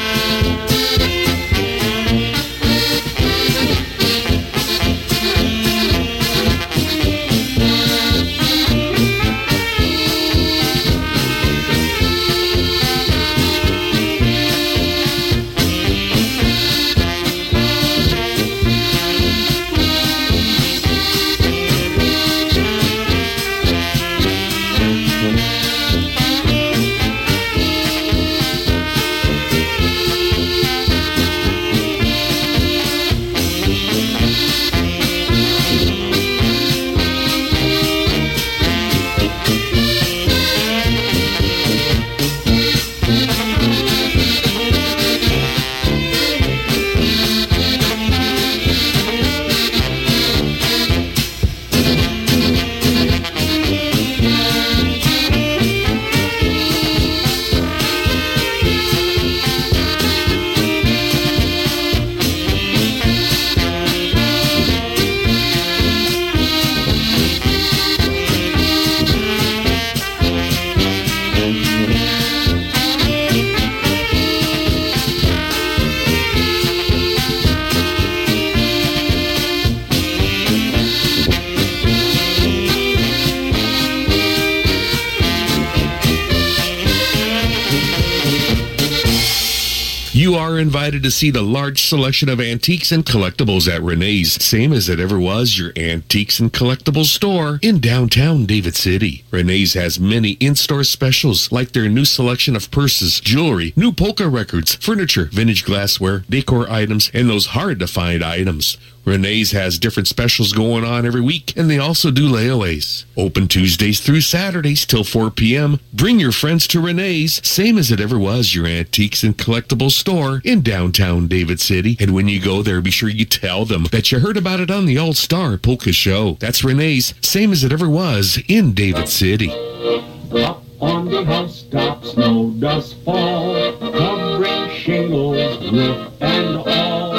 [91.05, 95.19] To see the large selection of antiques and collectibles at Renee's, same as it ever
[95.19, 99.23] was your antiques and collectibles store in downtown David City.
[99.29, 104.73] Renee's has many in-store specials like their new selection of purses, jewelry, new polka records,
[104.73, 108.75] furniture, vintage glassware, decor items, and those hard-to-find items.
[109.05, 113.05] Renee's has different specials going on every week, and they also do layaways.
[113.15, 115.79] Open Tuesdays through Saturdays till 4 p.m.
[115.93, 120.41] Bring your friends to Renee's, same as it ever was your antiques and collectibles store
[120.43, 121.95] in downtown David City.
[121.99, 124.71] And when you go there, be sure you tell them that you heard about it
[124.71, 126.37] on the All Star Polka Show.
[126.39, 129.51] That's Renee's, same as it ever was in David City.
[129.51, 137.13] Up on the housetop, snow does fall, covering shingles, roof and all,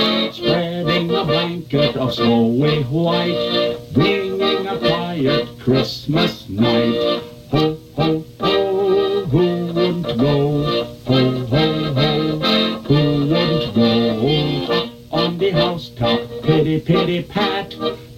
[1.76, 7.22] a blanket of snowy white, bringing a quiet Christmas night.
[7.50, 10.84] Ho, ho, ho, who wouldn't go?
[11.06, 14.90] Ho, ho, ho, who wouldn't go?
[15.10, 17.74] On the housetop, pitty, pitty, pat,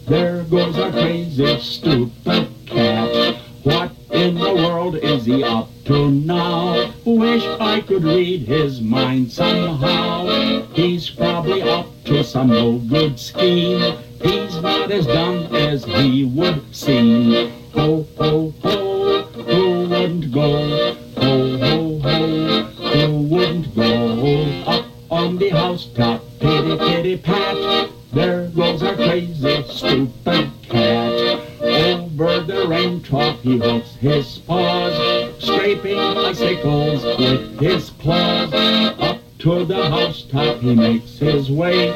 [0.07, 3.37] there goes our crazy, stupid cat.
[3.65, 6.93] What in the world is he up to now?
[7.05, 10.65] Wish I could read his mind somehow.
[10.75, 13.99] He's probably up to some no good scheme.
[14.23, 17.53] He's not as dumb as he would seem.
[17.75, 20.97] Ho, ho, ho, who wouldn't go?
[21.19, 24.63] Ho, ho, ho, who wouldn't go?
[24.67, 27.91] Up on the housetop, pitty, pitty, pat.
[28.15, 31.13] There goes our crazy, stupid cat.
[31.61, 38.51] Over the rain trough he hooks his paws, scraping icicles with his claws.
[38.99, 41.93] Up to the housetop he makes his way.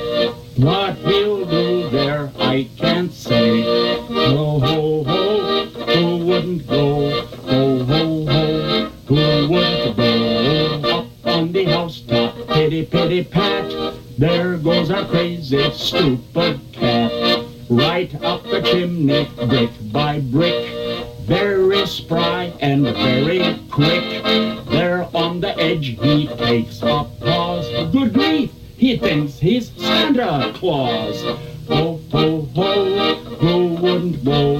[0.56, 3.62] What he'll do there I can't say.
[3.62, 7.22] Ho, ho, ho, who wouldn't go?
[7.22, 11.00] Ho, ho, ho, who wouldn't go?
[11.00, 13.94] Up on the housetop, pitty, pitty, pat.
[14.18, 17.44] There goes our crazy, stupid cat.
[17.68, 20.81] Right up the chimney, brick by brick.
[21.24, 24.24] Very spry and very quick.
[24.68, 27.92] There on the edge he takes a pause.
[27.92, 31.22] Good grief, he thinks he's Santa Claus.
[31.68, 34.58] Ho, ho, ho, who wouldn't go?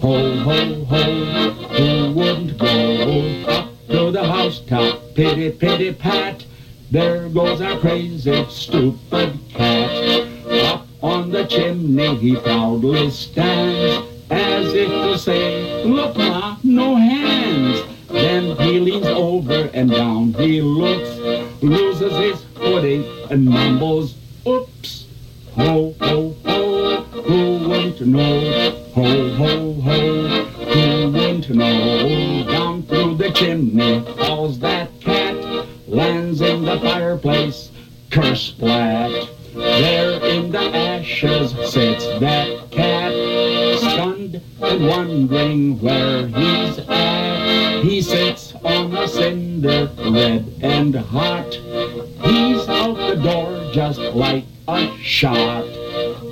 [0.00, 1.24] Ho, ho, ho,
[1.74, 3.44] who wouldn't go?
[3.48, 6.46] Up to the housetop, pitty, pitty, pat.
[6.92, 10.28] There goes our crazy, stupid cat.
[10.48, 17.82] Up on the chimney he proudly stands, as if to say, Look, ma, no hands.
[18.08, 21.08] Then he leans over and down he looks,
[21.62, 24.14] loses his barefooting and mumbles,
[24.46, 25.06] oops.
[25.56, 28.70] Ho, ho, ho, who wouldn't know?
[28.94, 32.44] Ho, ho, ho, who wouldn't know?
[32.44, 35.36] Down through the chimney falls that cat,
[35.86, 37.70] lands in the fireplace,
[38.10, 39.28] curse splat.
[39.54, 43.12] There in the ashes sits that cat,
[44.60, 47.82] and wondering where he's at.
[47.82, 51.52] He sits on a cinder, red and hot.
[51.54, 55.64] He's out the door just like a shot.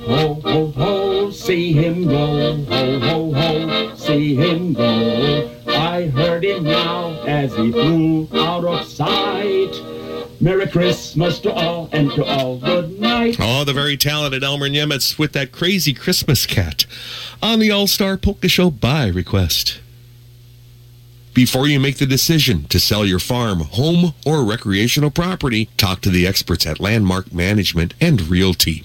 [0.07, 2.57] Ho, ho, ho, see him go.
[2.65, 5.51] Ho, ho, ho, see him go.
[5.69, 9.81] I heard him now as he flew out of sight.
[10.41, 13.37] Merry Christmas to all and to all good night.
[13.39, 16.85] Oh, the very talented Elmer Nimitz with that crazy Christmas cat
[17.43, 19.81] on the All Star Polka Show by request.
[21.35, 26.11] Before you make the decision to sell your farm, home, or recreational property, talk to
[26.11, 28.85] the experts at Landmark Management and Realty.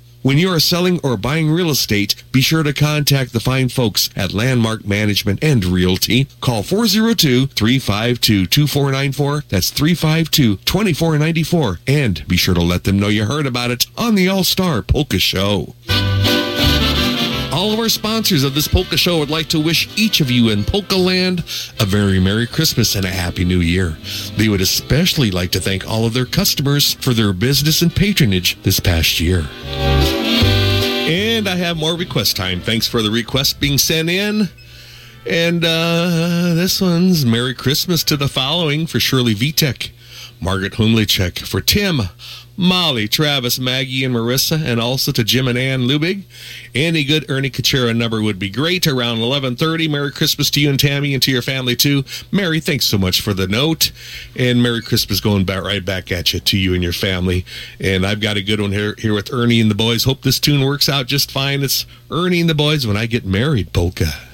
[0.23, 4.11] When you are selling or buying real estate, be sure to contact the fine folks
[4.15, 6.27] at Landmark Management and Realty.
[6.41, 9.47] Call 402-352-2494.
[9.49, 11.79] That's 352-2494.
[11.87, 15.17] And be sure to let them know you heard about it on the All-Star Polka
[15.17, 15.73] Show.
[17.51, 20.49] All of our sponsors of this polka show would like to wish each of you
[20.49, 21.39] in Polka Land
[21.79, 23.97] a very Merry Christmas and a Happy New Year.
[24.37, 28.61] They would especially like to thank all of their customers for their business and patronage
[28.63, 29.45] this past year.
[31.07, 32.61] And I have more request time.
[32.61, 34.49] Thanks for the request being sent in.
[35.25, 39.91] And uh, this one's Merry Christmas to the following for Shirley Vitek,
[40.39, 42.01] Margaret Humlicek, for Tim,
[42.61, 46.25] Molly, Travis, Maggie, and Marissa, and also to Jim and Ann Lubig.
[46.75, 49.87] Any good Ernie Kachera number would be great around 1130.
[49.87, 52.03] Merry Christmas to you and Tammy and to your family too.
[52.31, 53.91] Mary, thanks so much for the note.
[54.37, 57.45] And Merry Christmas going back right back at you to you and your family.
[57.79, 60.03] And I've got a good one here, here with Ernie and the boys.
[60.03, 61.63] Hope this tune works out just fine.
[61.63, 64.30] It's Ernie and the boys when I get married, polka.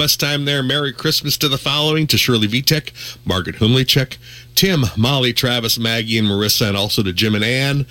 [0.00, 0.62] Request time there.
[0.62, 2.90] Merry Christmas to the following to Shirley Vitek,
[3.26, 4.16] Margaret Humlicek,
[4.54, 7.84] Tim, Molly, Travis, Maggie, and Marissa, and also to Jim and Ann.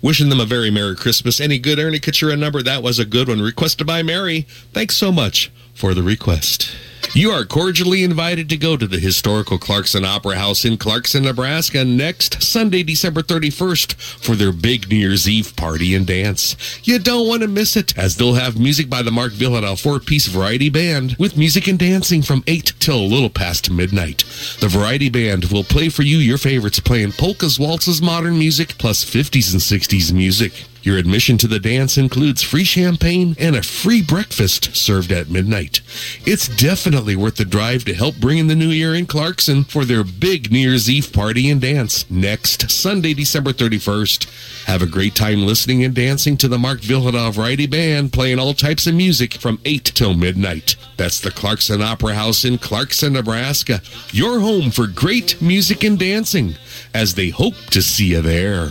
[0.00, 1.40] Wishing them a very Merry Christmas.
[1.40, 2.62] Any good Ernie Katura number?
[2.62, 3.42] That was a good one.
[3.42, 4.42] Requested by Mary.
[4.72, 6.70] Thanks so much for the request.
[7.14, 11.84] You are cordially invited to go to the historical Clarkson Opera House in Clarkson, Nebraska
[11.84, 13.95] next Sunday, December 31st
[14.26, 16.56] for their big New Year's Eve party and dance.
[16.82, 20.26] You don't want to miss it as they'll have music by the Mark Vyhlidal four-piece
[20.26, 24.24] variety band with music and dancing from 8 till a little past midnight.
[24.58, 29.04] The variety band will play for you your favorites playing polkas, waltzes, modern music, plus
[29.04, 30.64] 50s and 60s music.
[30.82, 35.80] Your admission to the dance includes free champagne and a free breakfast served at midnight.
[36.24, 39.84] It's definitely worth the drive to help bring in the new year in Clarkson for
[39.84, 44.64] their big New Year's Eve party and dance next Sunday, December 31st.
[44.66, 48.54] Have a great time listening and dancing to the Mark Vyhlidal Variety Band playing all
[48.54, 50.76] types of music from 8 till midnight.
[50.96, 53.80] That's the Clarkson Opera House in Clarkson, Nebraska.
[54.12, 56.54] Your home for great music and dancing
[56.94, 58.70] as they hope to see you there.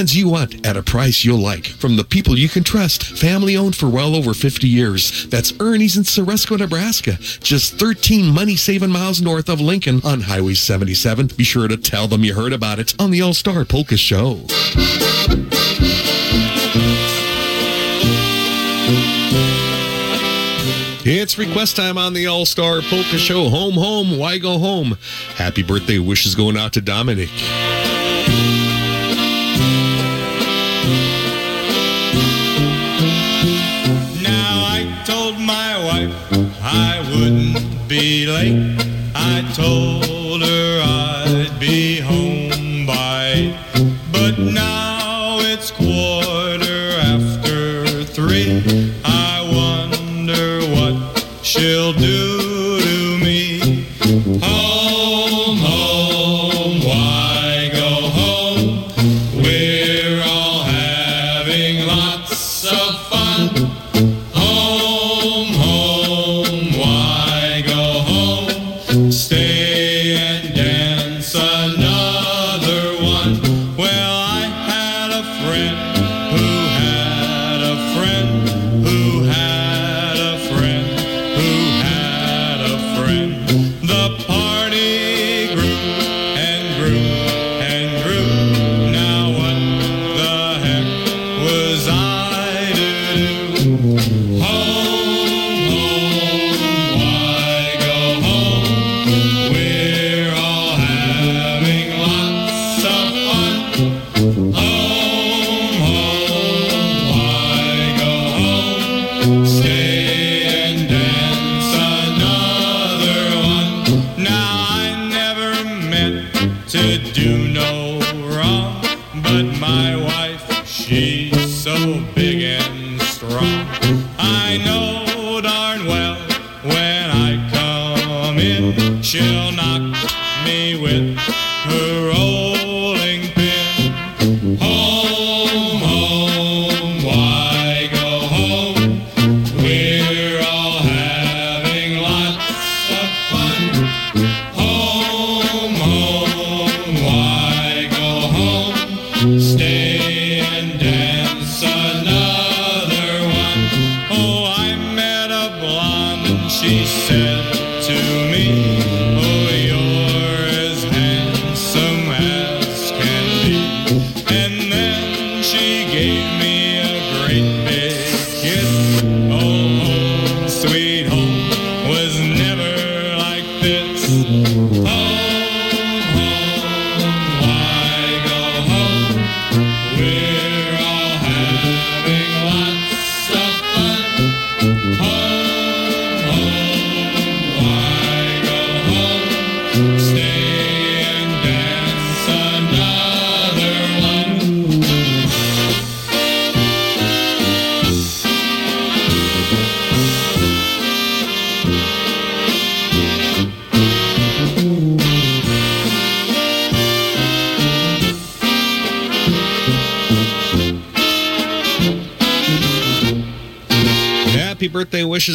[0.01, 1.67] brands you want at a price you'll like.
[1.67, 5.27] From the people you can trust, family owned for well over 50 years.
[5.27, 10.55] That's Ernie's in Ceresco, Nebraska, just 13 money saving miles north of Lincoln on Highway
[10.55, 11.27] 77.
[11.37, 14.39] Be sure to tell them you heard about it on the All Star Polka Show.
[21.03, 23.49] It's request time on the All Star Polka Show.
[23.49, 24.97] Home, home, why go home?
[25.35, 27.29] Happy birthday wishes going out to Dominic.
[39.13, 40.10] I told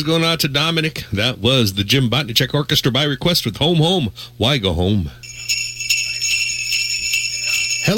[0.07, 1.05] going out to Dominic.
[1.13, 4.13] That was the Jim Botnicek Orchestra by request with Home Home.
[4.37, 5.11] Why go home?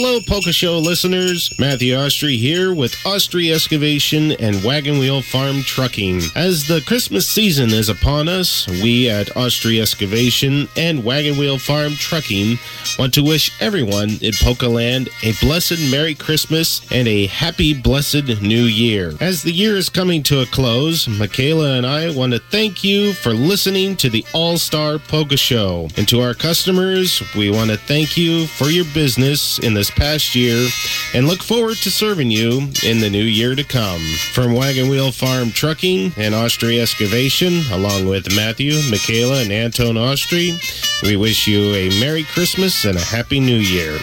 [0.00, 1.50] Hello, Polka Show listeners.
[1.58, 6.22] Matthew Austri here with Austri Excavation and Wagon Wheel Farm Trucking.
[6.36, 11.94] As the Christmas season is upon us, we at Austri Excavation and Wagon Wheel Farm
[11.94, 12.60] Trucking
[12.96, 18.40] want to wish everyone in Polka Land a blessed Merry Christmas and a happy, blessed
[18.40, 19.14] New Year.
[19.20, 23.14] As the year is coming to a close, Michaela and I want to thank you
[23.14, 25.88] for listening to the All Star Polka Show.
[25.96, 30.34] And to our customers, we want to thank you for your business in this past
[30.34, 30.68] year
[31.14, 34.00] and look forward to serving you in the new year to come.
[34.32, 40.58] From Wagon Wheel Farm Trucking and Austri Excavation, along with Matthew, Michaela, and Anton Austri,
[41.02, 43.98] we wish you a Merry Christmas and a Happy New Year.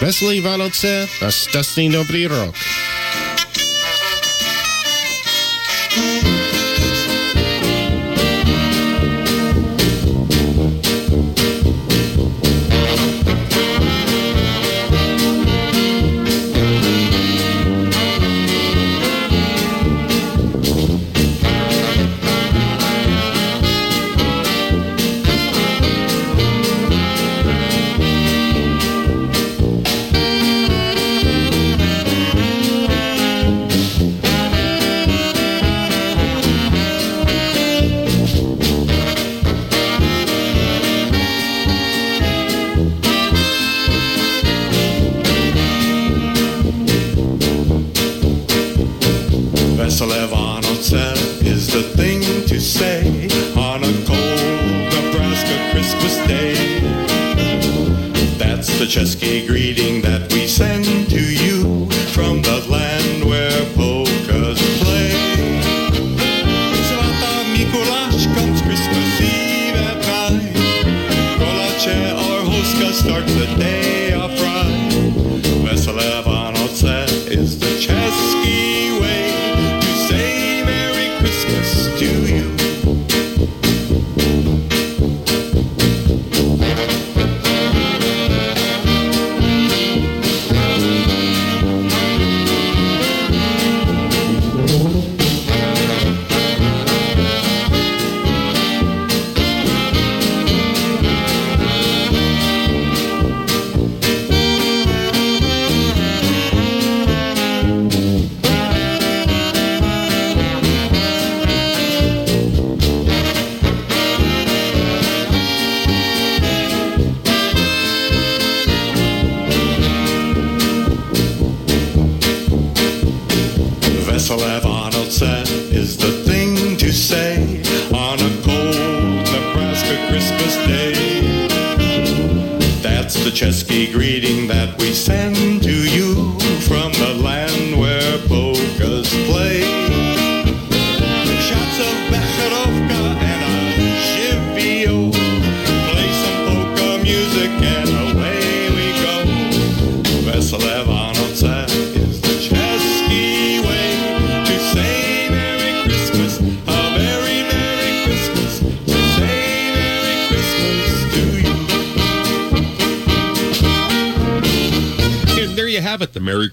[0.00, 2.54] Wesley Vánoce a Stasný Dobrý Rok.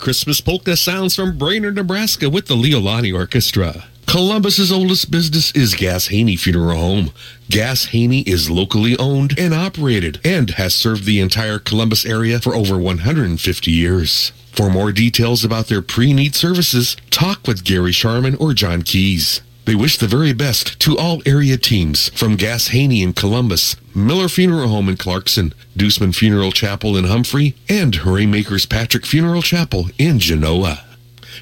[0.08, 3.84] Christmas polka sounds from Brainard, Nebraska with the Leo Lonnie Orchestra.
[4.06, 7.12] Columbus's oldest business is Gass Haney Funeral Home.
[7.50, 12.56] Gass Haney is locally owned and operated and has served the entire Columbus area for
[12.56, 14.32] over 150 years.
[14.54, 19.42] For more details about their pre-need services, talk with Gary Sharman or John Keys.
[19.68, 24.30] They wish the very best to all area teams from Gass Haney in Columbus, Miller
[24.30, 30.20] Funeral Home in Clarkson, Deuceman Funeral Chapel in Humphrey, and Haymakers Patrick Funeral Chapel in
[30.20, 30.87] Genoa.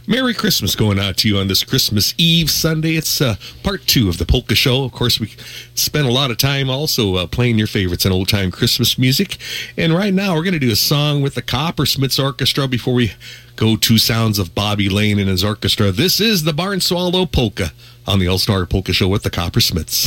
[0.08, 2.96] Merry Christmas going out to you on this Christmas Eve Sunday.
[2.96, 4.84] It's uh, part two of the Polka Show.
[4.84, 5.34] Of course, we
[5.76, 9.38] spent a lot of time also uh, playing your favorites and old time Christmas music.
[9.78, 13.14] And right now, we're going to do a song with the Coppersmiths Orchestra before we
[13.56, 15.92] go to sounds of Bobby Lane and his orchestra.
[15.92, 17.72] This is the Barn Swallow Polka
[18.08, 20.06] on the All Star Polka Show with the Coppersmiths.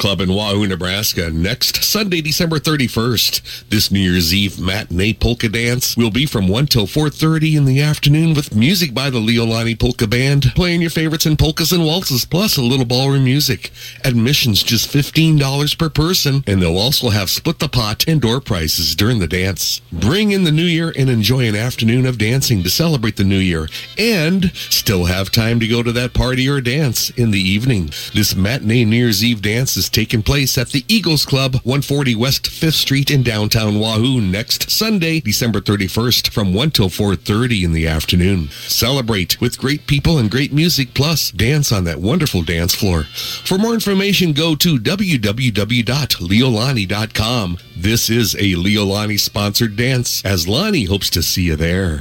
[0.00, 3.68] Club in Wahoo, Nebraska next Sunday, December 31st.
[3.68, 7.82] This New Year's Eve matinee polka dance will be from 1 till 4.30 in the
[7.82, 11.84] afternoon with music by the Leo Lonnie Polka Band, playing your favorites in polkas and
[11.84, 13.72] waltzes, plus a little ballroom music.
[14.02, 18.96] Admission's just $15 per person, and they'll also have split the pot and door prices
[18.96, 19.82] during the dance.
[19.92, 23.36] Bring in the new year and enjoy an afternoon of dancing to celebrate the new
[23.36, 23.68] year,
[24.00, 27.90] and still have time to go to that party or dance in the evening.
[28.14, 32.44] This matinee New Year's Eve dance is taking place at the Eagles Club, 140 West
[32.44, 37.86] 5th Street in downtown Wahoo next Sunday, December 31st from 1 till 4.30 in the
[37.86, 38.48] afternoon.
[38.48, 43.02] Celebrate with great people and great music, plus dance on that wonderful dance floor.
[43.44, 47.58] For more information, go to www.leolonnie.com.
[47.76, 52.00] This is a Leo Lonnie sponsored dance, as Lonnie hopes to see you there.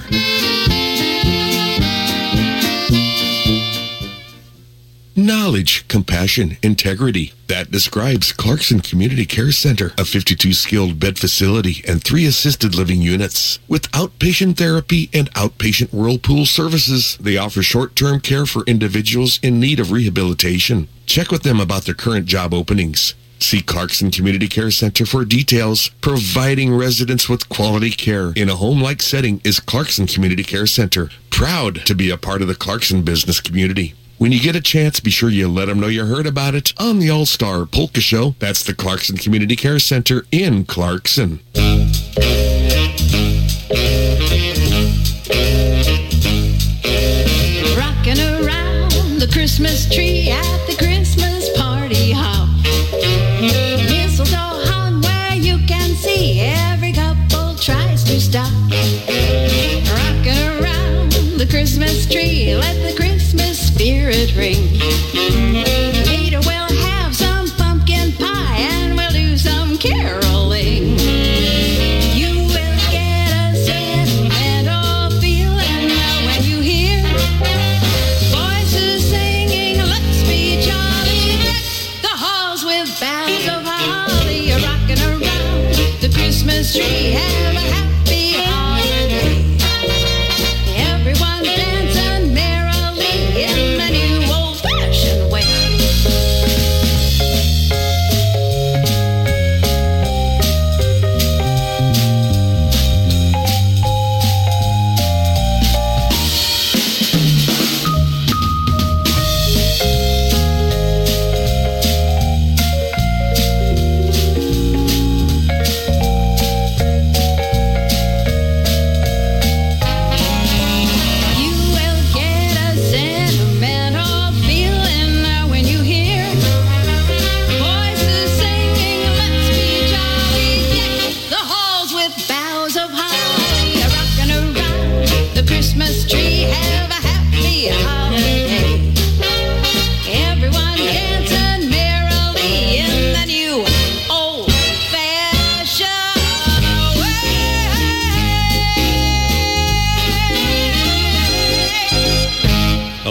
[5.15, 7.33] Knowledge, compassion, integrity.
[7.47, 13.01] That describes Clarkson Community Care Center, a 52 skilled bed facility and three assisted living
[13.01, 13.59] units.
[13.67, 19.59] With outpatient therapy and outpatient whirlpool services, they offer short term care for individuals in
[19.59, 20.87] need of rehabilitation.
[21.05, 23.15] Check with them about their current job openings.
[23.39, 25.89] See Clarkson Community Care Center for details.
[26.01, 31.09] Providing residents with quality care in a home-like setting is Clarkson Community Care Center.
[31.29, 33.95] Proud to be a part of the Clarkson business community.
[34.19, 36.73] When you get a chance, be sure you let them know you heard about it
[36.77, 38.35] on the All-Star Polka Show.
[38.39, 41.39] That's the Clarkson Community Care Center in Clarkson.
[47.77, 50.08] Rocking around the Christmas tree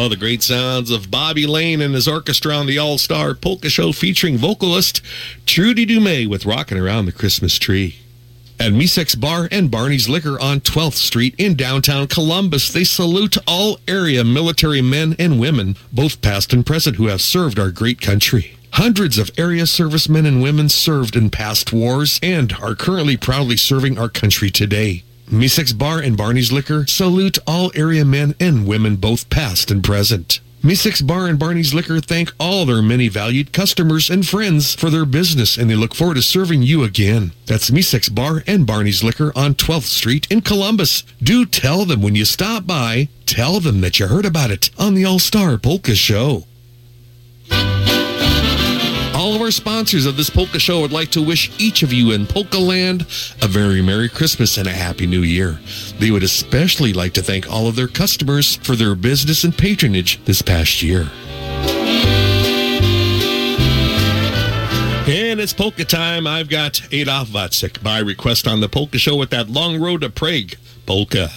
[0.01, 3.69] Oh, the great sounds of Bobby Lane and his orchestra on the All Star Polka
[3.69, 5.03] Show featuring vocalist
[5.45, 7.97] Trudy Dumais with Rocking Around the Christmas Tree.
[8.61, 13.81] At Misek's Bar and Barney's Liquor on 12th Street in downtown Columbus, they salute all
[13.89, 18.57] area military men and women, both past and present, who have served our great country.
[18.75, 23.99] Hundreds of area servicemen and women served in past wars and are currently proudly serving
[23.99, 25.03] our country today.
[25.31, 30.41] Misek's Bar and Barney's Liquor salute all area men and women, both past and present.
[30.63, 35.05] Misek's Bar and Barney's Liquor thank all their many valued customers and friends for their
[35.05, 37.33] business, and they look forward to serving you again.
[37.45, 41.03] That's Misek's Bar and Barney's Liquor on 12th Street in Columbus.
[41.23, 44.95] Do tell them when you stop by, tell them that you heard about it on
[44.95, 46.45] the All Star Polka Show.
[49.39, 52.27] Of our sponsors of this polka show would like to wish each of you in
[52.27, 53.03] Polka Land
[53.41, 55.61] a very Merry Christmas and a Happy New Year.
[56.01, 60.25] They would especially like to thank all of their customers for their business and patronage
[60.25, 61.09] this past year.
[65.07, 66.27] And it's polka time.
[66.27, 70.11] I've got Adolf Vatsik by request on the polka show with that long road to
[70.11, 71.31] Prague polka.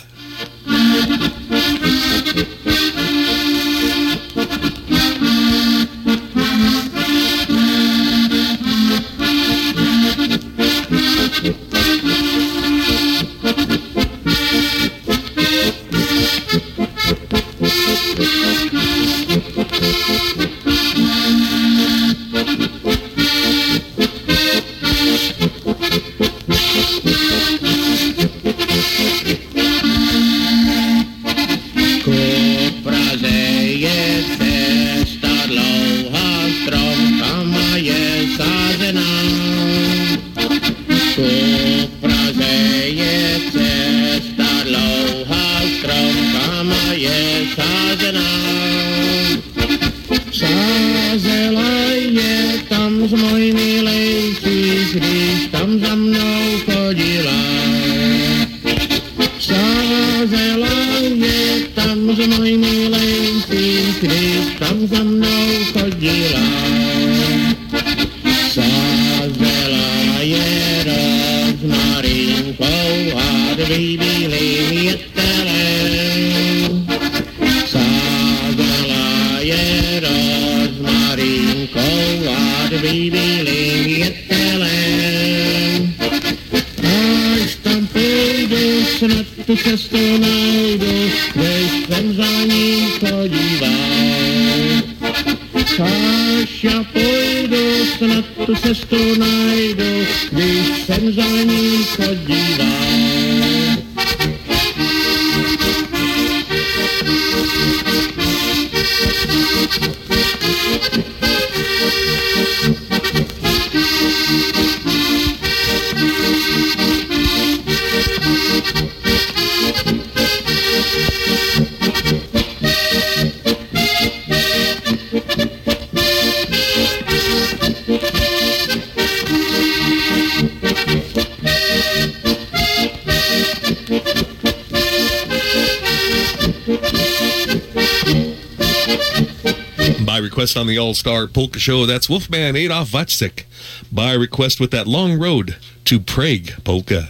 [140.58, 143.46] On the All Star Polka Show, that's Wolfman Adolf Vatsik.
[143.92, 145.56] By request with that long road
[145.86, 147.10] to Prague Polka.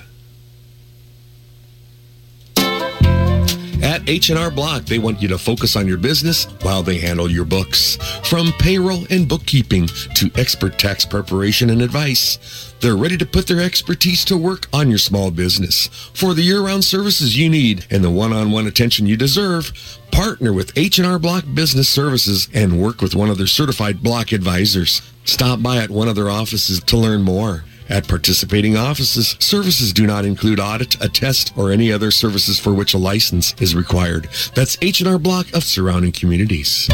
[3.83, 7.45] At H&R Block, they want you to focus on your business while they handle your
[7.45, 7.97] books.
[8.23, 13.59] From payroll and bookkeeping to expert tax preparation and advice, they're ready to put their
[13.59, 15.87] expertise to work on your small business.
[16.13, 19.90] For the year-round services you need and the one-on-one attention you deserve,
[20.21, 25.01] partner with H&R Block Business Services and work with one of their certified block advisors.
[25.23, 27.63] Stop by at one of their offices to learn more.
[27.89, 32.71] At participating offices, services do not include audit, a test, or any other services for
[32.71, 34.29] which a license is required.
[34.53, 36.87] That's H&R Block of surrounding communities.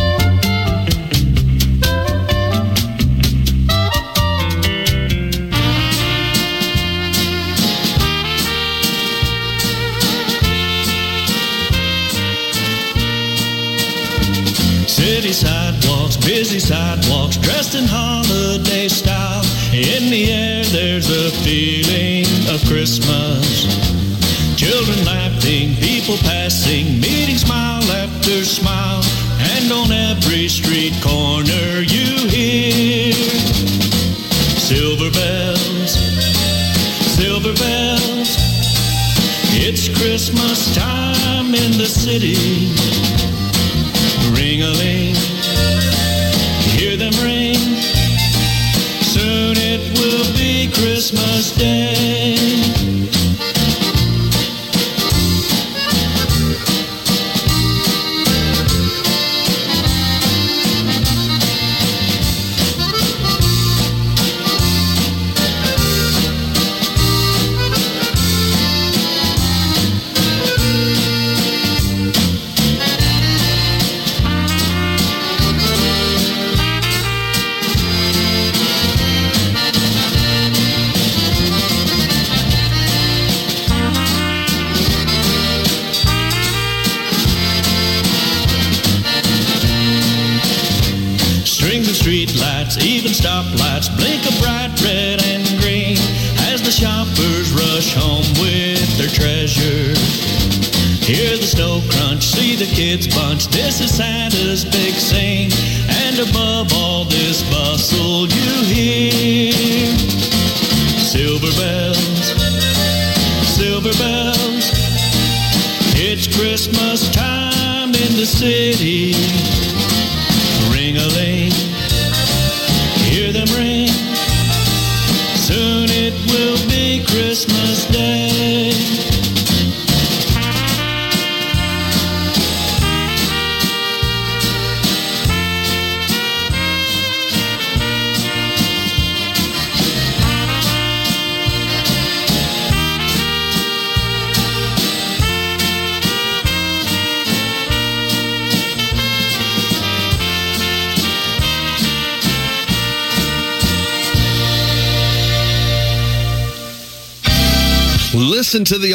[15.38, 19.46] Sidewalks, busy sidewalks, dressed in holiday style.
[19.72, 23.70] In the air, there's a feeling of Christmas.
[24.58, 29.04] Children laughing, people passing, meeting smile after smile.
[29.54, 33.14] And on every street corner, you hear
[34.58, 35.94] silver bells,
[37.14, 38.30] silver bells.
[39.54, 42.74] It's Christmas time in the city.
[44.34, 44.97] Ring a ling,
[51.10, 51.97] Christmas Day.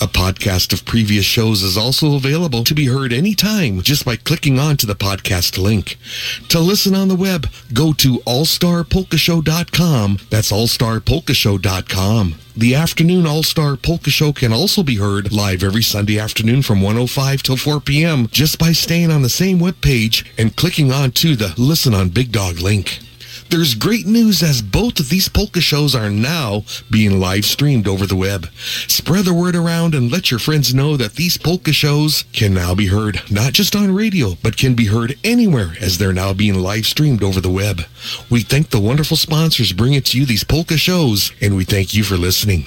[0.00, 4.58] A podcast of previous shows is also available to be heard anytime just by clicking
[4.58, 5.98] on to the podcast link.
[6.48, 10.18] To listen on the web, go to allstarpolkashow.com.
[10.30, 12.34] That's allstarpolkashow.com.
[12.54, 17.42] The afternoon All-Star Polka Show can also be heard live every Sunday afternoon from 105
[17.42, 18.26] till 4 p.m.
[18.28, 22.30] just by staying on the same webpage and clicking on to the Listen on Big
[22.30, 22.98] Dog link.
[23.52, 28.06] There's great news as both of these polka shows are now being live streamed over
[28.06, 28.46] the web.
[28.88, 32.74] Spread the word around and let your friends know that these polka shows can now
[32.74, 36.54] be heard not just on radio, but can be heard anywhere as they're now being
[36.54, 37.82] live streamed over the web.
[38.30, 42.04] We thank the wonderful sponsors bringing to you these polka shows, and we thank you
[42.04, 42.64] for listening.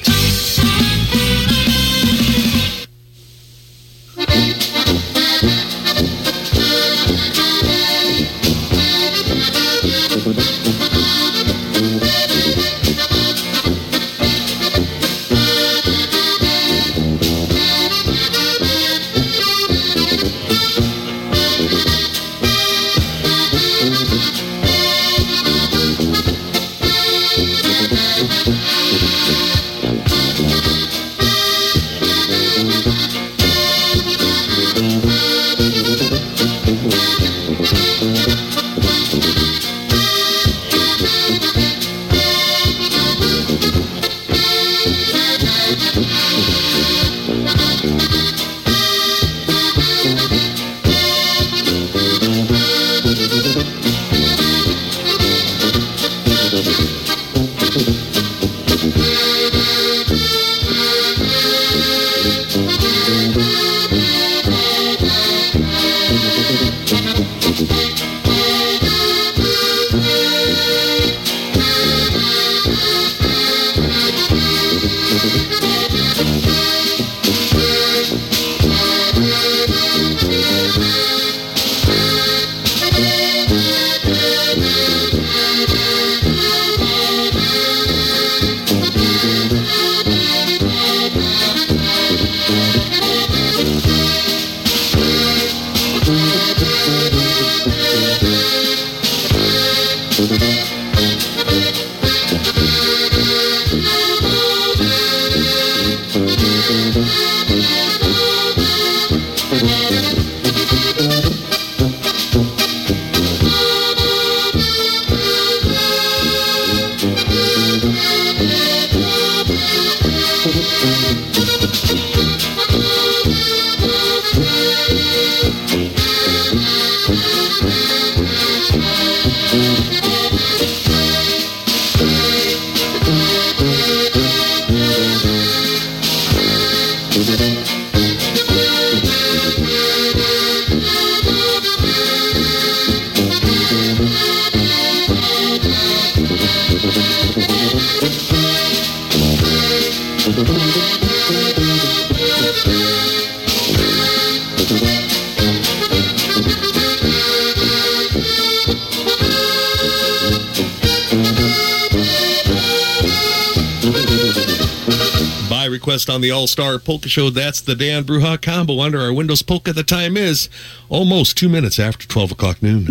[166.26, 169.72] The All Star Polka Show, that's the Dan Bruja combo under our Windows Polka.
[169.74, 170.50] The time is
[170.90, 172.88] almost two minutes after 12 o'clock noon.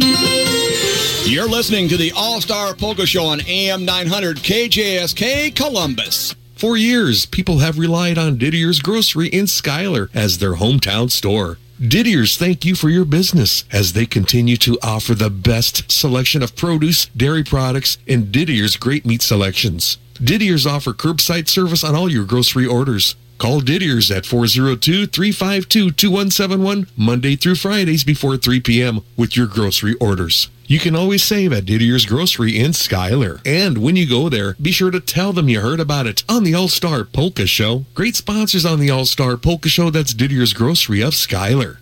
[1.24, 6.36] You're listening to the All Star Polka Show on AM 900 KJSK Columbus.
[6.54, 11.58] For years, people have relied on Didier's Grocery in Schuyler as their hometown store.
[11.80, 16.54] Didier's thank you for your business as they continue to offer the best selection of
[16.54, 19.98] produce, dairy products, and Didier's great meat selections.
[20.14, 23.16] Didier's offer curbside service on all your grocery orders.
[23.44, 29.02] Call Didier's at 402-352-2171 Monday through Fridays before 3 p.m.
[29.18, 30.48] with your grocery orders.
[30.64, 33.42] You can always save at Didier's Grocery in Schuyler.
[33.44, 36.44] And when you go there, be sure to tell them you heard about it on
[36.44, 37.84] the All-Star Polka Show.
[37.92, 39.90] Great sponsors on the All-Star Polka Show.
[39.90, 41.80] That's Didier's Grocery of Schuyler.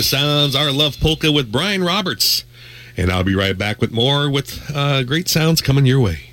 [0.00, 2.44] Polka Sounds, Our Love Polka with Brian Roberts.
[2.96, 6.30] And I'll be right back with more with uh, great sounds coming your way.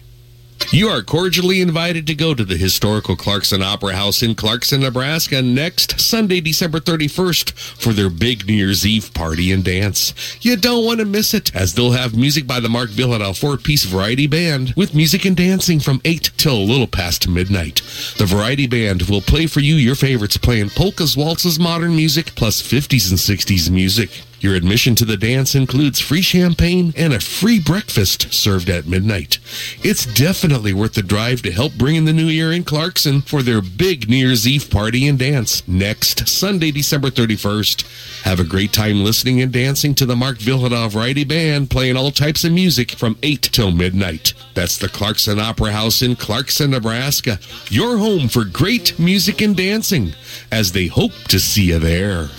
[0.72, 5.42] You are cordially invited to go to the historical Clarkson Opera House in Clarkson, Nebraska
[5.42, 10.14] next Sunday, December 31st for their big New Year's Eve party and dance.
[10.42, 13.86] You don't want to miss it as they'll have music by the Mark Vyhlidal four-piece
[13.86, 17.82] variety band with music and dancing from 8 till a little past midnight.
[18.18, 22.62] The variety band will play for you your favorites playing polkas, waltzes, modern music, plus
[22.62, 24.24] 50s and 60s music.
[24.40, 29.40] Your admission to the dance includes free champagne and a free breakfast served at midnight.
[29.82, 33.42] It's definitely worth the drive to help bring in the new year in Clarkson for
[33.42, 38.24] their big New Year's Eve party and dance next Sunday, December 31st.
[38.24, 42.12] Have a great time listening and dancing to the Mark Vyhlidal Variety Band playing all
[42.12, 44.34] types of music from 8 till midnight.
[44.54, 46.37] That's the Clarkson Opera House in Clarkson,
[46.68, 47.40] Nebraska.
[47.70, 50.14] Your home for great music and dancing
[50.52, 52.30] as they hope to see you there.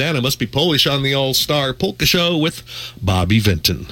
[0.00, 2.62] Santa must be Polish on the All Star Polka Show with
[3.02, 3.88] Bobby Vinton.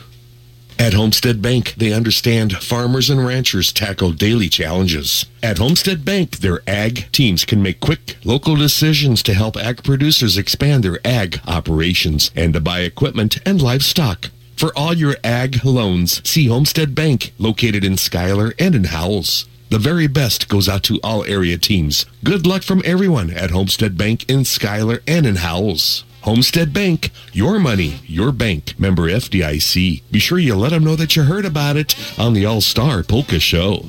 [0.78, 5.26] At Homestead Bank, they understand farmers and ranchers tackle daily challenges.
[5.42, 10.38] At Homestead Bank, their ag teams can make quick, local decisions to help ag producers
[10.38, 14.30] expand their ag operations and to buy equipment and livestock.
[14.56, 19.44] For all your ag loans, see Homestead Bank, located in Schuyler and in Howells.
[19.70, 22.06] The very best goes out to all area teams.
[22.24, 26.04] Good luck from everyone at Homestead Bank in Schuyler and in Howells.
[26.22, 30.02] Homestead Bank, your money, your bank, member FDIC.
[30.10, 33.02] Be sure you let them know that you heard about it on the All Star
[33.02, 33.84] Polka Show.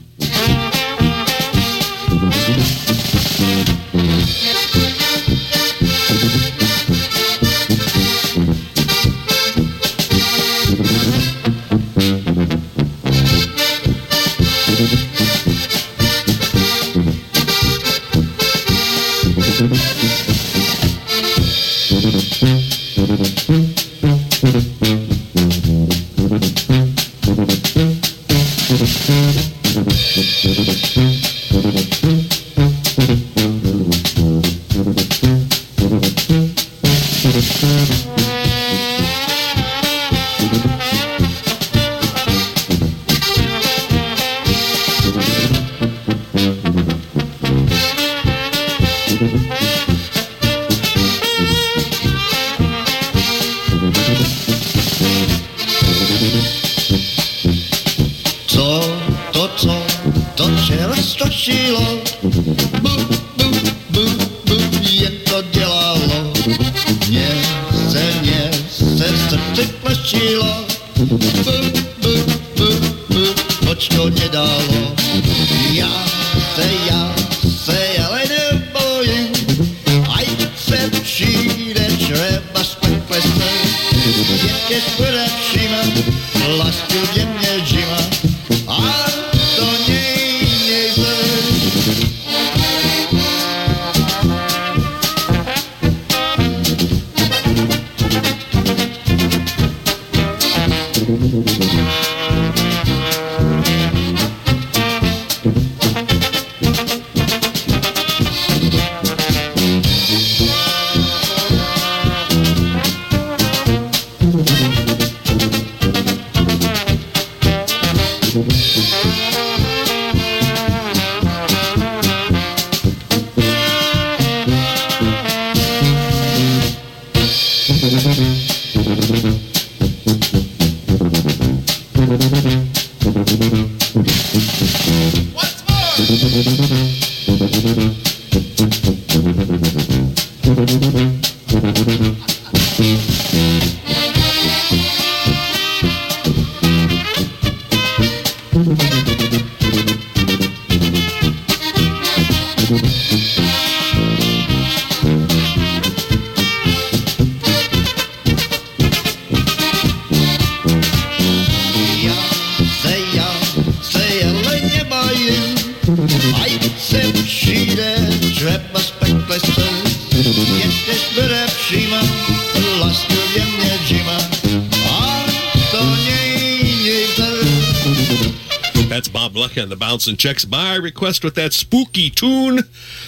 [180.09, 182.61] Bouncing Checks my request with that spooky tune,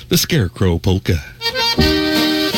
[0.09, 1.17] the Scarecrow Polka.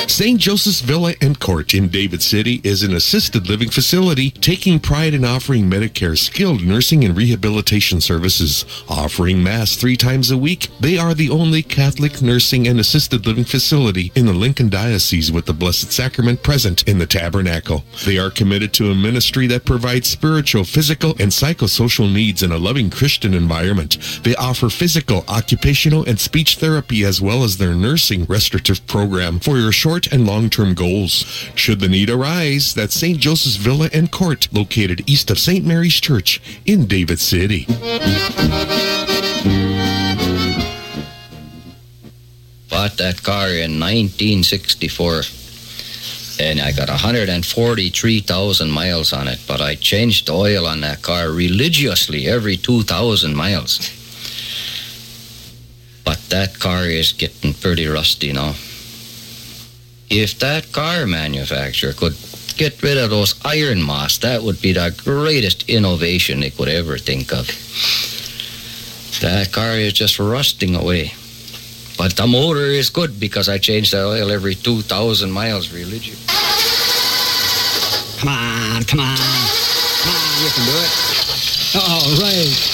[0.09, 0.37] St.
[0.37, 5.23] Joseph's Villa and Court in David City is an assisted living facility taking pride in
[5.23, 8.65] offering Medicare skilled nursing and rehabilitation services.
[8.89, 13.45] Offering Mass three times a week, they are the only Catholic nursing and assisted living
[13.45, 17.85] facility in the Lincoln Diocese with the Blessed Sacrament present in the tabernacle.
[18.05, 22.57] They are committed to a ministry that provides spiritual, physical, and psychosocial needs in a
[22.57, 23.97] loving Christian environment.
[24.23, 29.57] They offer physical, occupational, and speech therapy as well as their nursing restorative program for
[29.57, 31.23] your short and long-term goals.
[31.55, 33.19] Should the need arise, that's St.
[33.19, 35.65] Joseph's Villa and Court, located east of St.
[35.65, 37.67] Mary's Church in David City.
[42.73, 45.21] Bought that car in 1964
[46.39, 52.27] and I got 143,000 miles on it, but I changed oil on that car religiously
[52.27, 53.77] every 2,000 miles.
[56.03, 58.55] But that car is getting pretty rusty now.
[60.09, 62.15] If that car manufacturer could
[62.57, 66.97] get rid of those iron moss, that would be the greatest innovation they could ever
[66.97, 67.47] think of.
[69.21, 71.13] That car is just rusting away.
[71.97, 76.15] But the motor is good because I change the oil every 2,000 miles religion.
[78.19, 79.17] Come on, come on.
[79.17, 81.13] Come on, you can do it.
[81.75, 82.73] All right.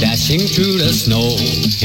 [0.00, 1.36] Dashing through the snow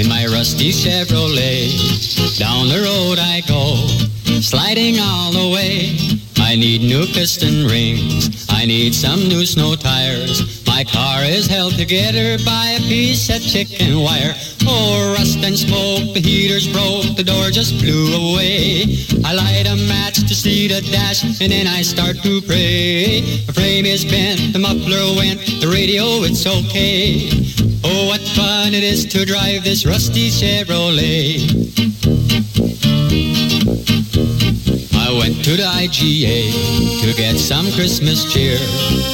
[0.02, 2.38] in my rusty Chevrolet.
[2.38, 3.76] Down the road I go,
[4.42, 5.96] sliding all the way.
[6.52, 8.46] I need new piston rings.
[8.50, 10.68] I need some new snow tires.
[10.68, 14.36] My car is held together by a piece of chicken wire.
[14.68, 18.84] Oh, rust and smoke, the heater's broke, the door just blew away.
[19.24, 23.22] I light a match to see the dash, and then I start to pray.
[23.48, 27.32] The frame is bent, the muffler went, the radio, it's okay.
[27.86, 31.62] Oh, what fun it is to drive this rusty Chevrolet.
[35.12, 38.56] I went to the IGA to get some Christmas cheer.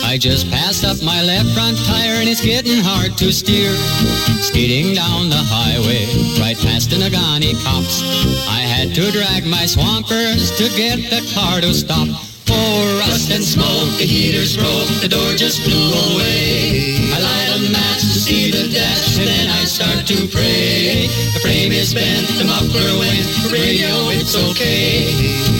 [0.05, 3.73] I just passed up my left front tire and it's getting hard to steer.
[4.45, 6.05] Skating down the highway,
[6.37, 8.05] right past the Nagani cops.
[8.45, 12.13] I had to drag my swampers to get the car to stop.
[12.53, 17.09] Oh, rust and smoke, the heater's broke, the door just blew away.
[17.09, 19.17] I light a match to see the dash,
[20.07, 21.07] to pray.
[21.33, 25.11] The frame is bent, the muffler went, the radio, it's okay.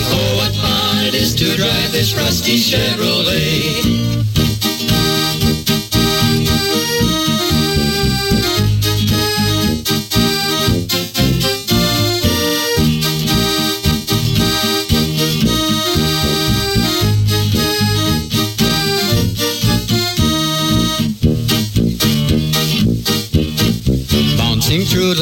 [0.08, 3.97] Oh, what fun it is to drive this rusty Chevrolet.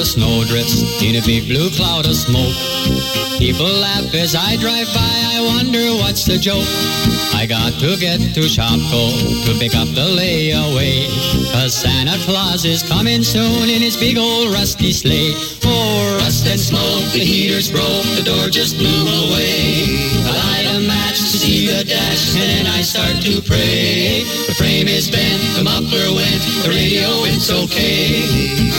[0.06, 2.54] The snowdrifts in a big blue cloud of smoke.
[3.40, 6.68] People laugh as I drive by, I wonder what's the joke.
[7.34, 9.06] I got to get to Shopko
[9.46, 11.10] to pick up the layaway.
[11.54, 15.34] Cause Santa Claus is coming soon in his big old rusty sleigh.
[15.66, 19.90] Oh, rust and smoke, the heater's broke, the door just blew away.
[20.22, 21.18] Light a match
[21.66, 24.24] the dash, and then I start to pray.
[24.48, 28.22] The frame is bent, the muffler went, the radio it's okay.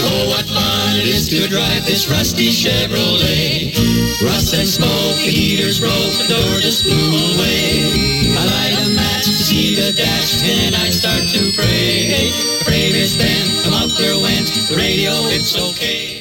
[0.07, 3.75] Oh, what fun it is to drive this rusty Chevrolet.
[4.23, 7.83] Rust and smoke, the heater's broke, the door just blew away.
[8.39, 12.31] I light a match to see the dash, and I start to pray.
[12.59, 16.16] The frame is bent, the muffler went, the radio it's okay.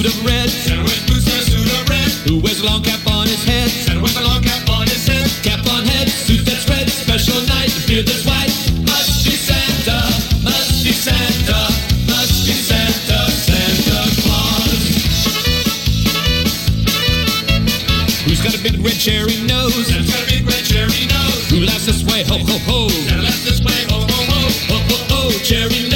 [0.00, 0.48] Suit of red?
[0.48, 2.08] Santa wears boots and a suit of red.
[2.24, 3.68] Who wears a long cap on his head?
[3.68, 5.28] Santa wears a long cap on his head.
[5.44, 6.88] Cap on head, suit that's red.
[6.88, 8.48] Special night, beard that's white.
[8.88, 10.00] Must be Santa,
[10.40, 11.68] must be Santa,
[12.08, 14.80] must be Santa, Santa Claus.
[18.24, 19.86] Who's got a big red cherry nose?
[19.86, 21.50] Santa's got a big red cherry nose.
[21.52, 22.24] Who laughs this way?
[22.24, 22.88] Ho ho ho.
[22.88, 23.84] Santa laughs this way.
[23.92, 24.40] Ho ho ho.
[24.72, 25.20] Ho ho ho.
[25.44, 25.89] Cherry nose,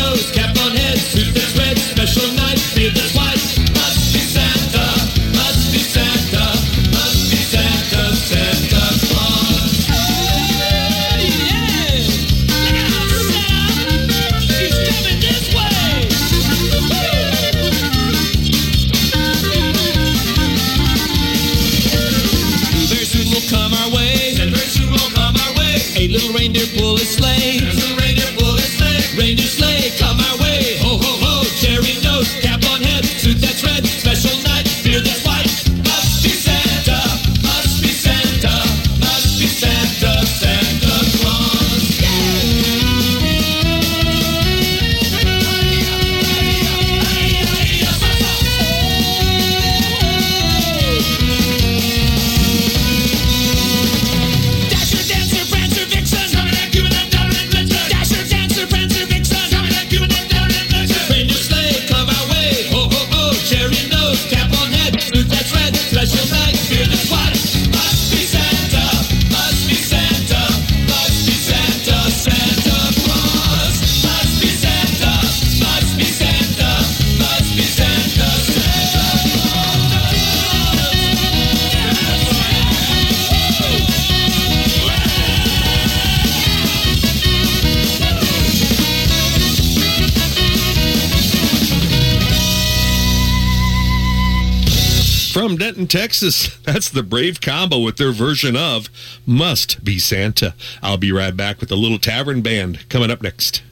[95.94, 98.88] Texas, that's the Brave Combo with their version of
[99.24, 100.52] Must Be Santa.
[100.82, 103.62] I'll be right back with the Little Tavern Band coming up next.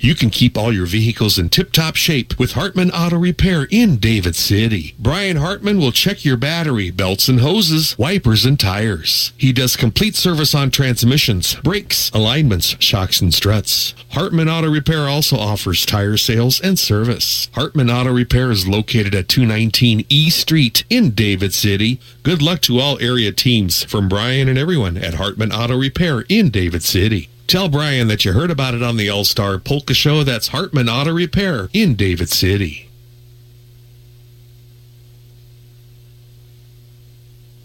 [0.00, 4.36] You can keep all your vehicles in tip-top shape with Hartman Auto Repair in David
[4.36, 4.94] City.
[4.96, 9.32] Brian Hartman will check your battery, belts and hoses, wipers and tires.
[9.36, 13.94] He does complete service on transmissions, brakes, alignments, shocks and struts.
[14.12, 17.48] Hartman Auto Repair also offers tire sales and service.
[17.54, 22.00] Hartman Auto Repair is located at 219 E Street in David City.
[22.22, 26.50] Good luck to all area teams from Brian and everyone at Hartman Auto Repair in
[26.50, 27.28] David City.
[27.48, 30.22] Tell Brian that you heard about it on the All Star Polka Show.
[30.22, 32.87] That's Hartman Auto Repair in David City.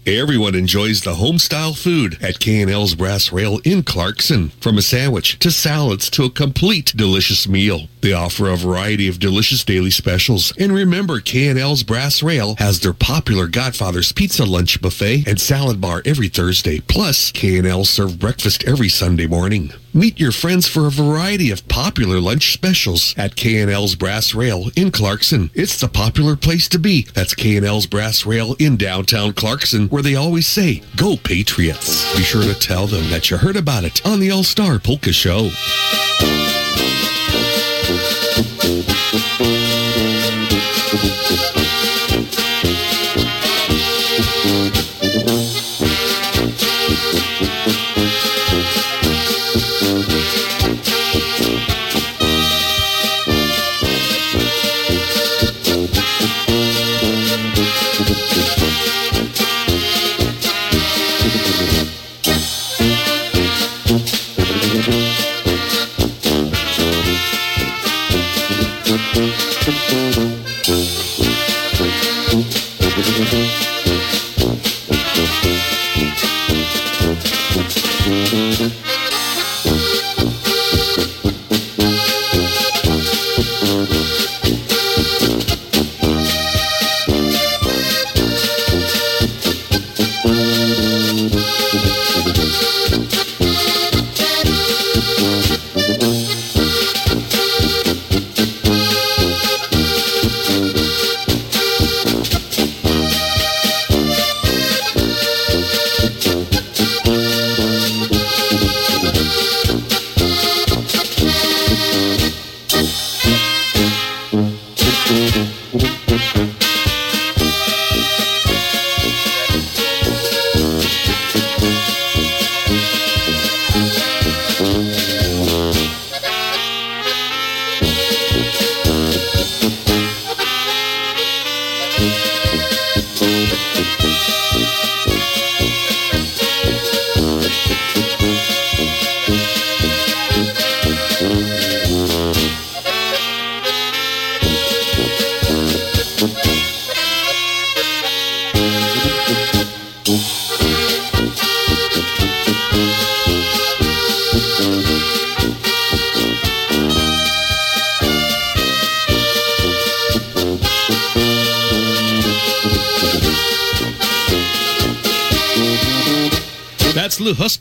[0.06, 4.50] Everyone enjoys the home-style food at K&L's Brass Rail in Clarkson.
[4.60, 7.88] From a sandwich to salads to a complete delicious meal.
[8.02, 10.52] They offer a variety of delicious daily specials.
[10.58, 16.02] And remember, K&L's Brass Rail has their popular Godfather's Pizza Lunch Buffet and Salad Bar
[16.04, 16.80] every Thursday.
[16.80, 19.72] Plus, K&L serve breakfast every Sunday morning.
[19.96, 24.90] Meet your friends for a variety of popular lunch specials at K&L's Brass Rail in
[24.90, 25.50] Clarkson.
[25.54, 27.06] It's the popular place to be.
[27.14, 32.16] That's K&L's Brass Rail in downtown Clarkson, where they always say, Go Patriots.
[32.16, 35.50] Be sure to tell them that you heard about it on the All-Star Polka Show.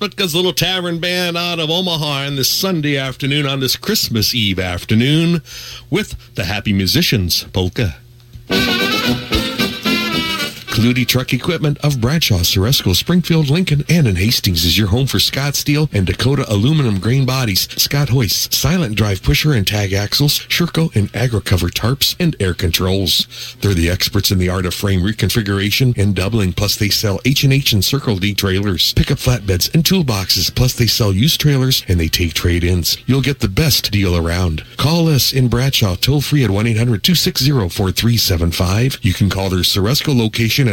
[0.03, 4.59] Huspetka's little tavern band out of Omaha on this Sunday afternoon, on this Christmas Eve
[4.59, 5.41] afternoon,
[5.89, 8.02] with the Happy Musicians polka.
[10.83, 15.17] Clutie Truck Equipment of Bradshaw, Ceresco, Springfield, Lincoln, and in Hastings is your home for
[15.17, 20.39] Scott Steel and Dakota aluminum grain bodies, Scott hoists, silent drive pusher and tag axles,
[20.39, 23.55] Shur-Co and AgriCover tarps, and air controls.
[23.61, 27.71] They're the experts in the art of frame reconfiguration and doubling, plus they sell H&H
[27.71, 32.09] and Circle D trailers, pickup flatbeds, and toolboxes, plus they sell used trailers and they
[32.09, 32.97] take trade-ins.
[33.05, 34.65] You'll get the best deal around.
[34.75, 38.99] Call us in Bradshaw toll free at 1-800-260-4375.
[39.01, 40.72] You can call their Ceresco location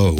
[0.01, 0.15] Show.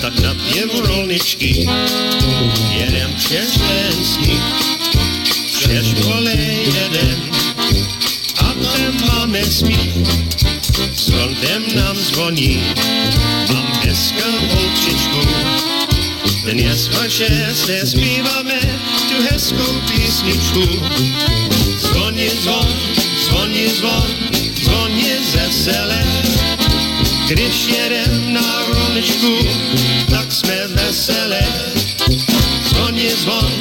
[0.00, 1.68] Tak na pěvu rolničky
[2.78, 4.42] jedem přes ten sníh,
[5.58, 7.30] přes kolej jedem
[8.38, 10.06] a tam máme smích,
[10.94, 11.10] s
[11.74, 12.62] nám zvoní.
[16.54, 18.60] dnes o šesté zpíváme
[19.10, 20.62] tu hezkou písničku.
[21.78, 22.68] Zvoní zvon,
[23.26, 24.06] zvoní zvon,
[24.62, 26.04] zvoní veselé.
[27.28, 29.34] Když jedem na roličku,
[30.10, 31.42] tak jsme veselé.
[32.70, 33.52] Zvoní zvon,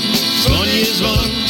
[0.43, 1.42] zvoní zvon,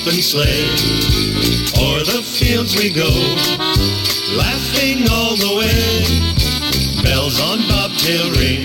[0.00, 0.64] open sleigh.
[1.76, 3.10] O'er the fields we go,
[4.36, 7.02] laughing all the way.
[7.02, 8.64] Bells on bobtail ring,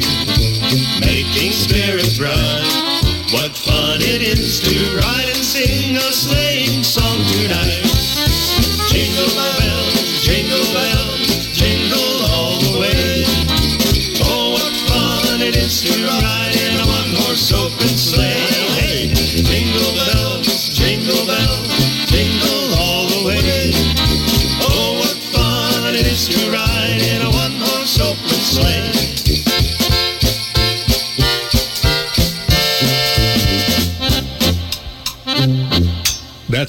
[1.01, 2.63] making spirits bright.
[3.31, 7.83] What fun it is to ride and sing a sleighing song tonight.
[8.87, 9.54] Jingle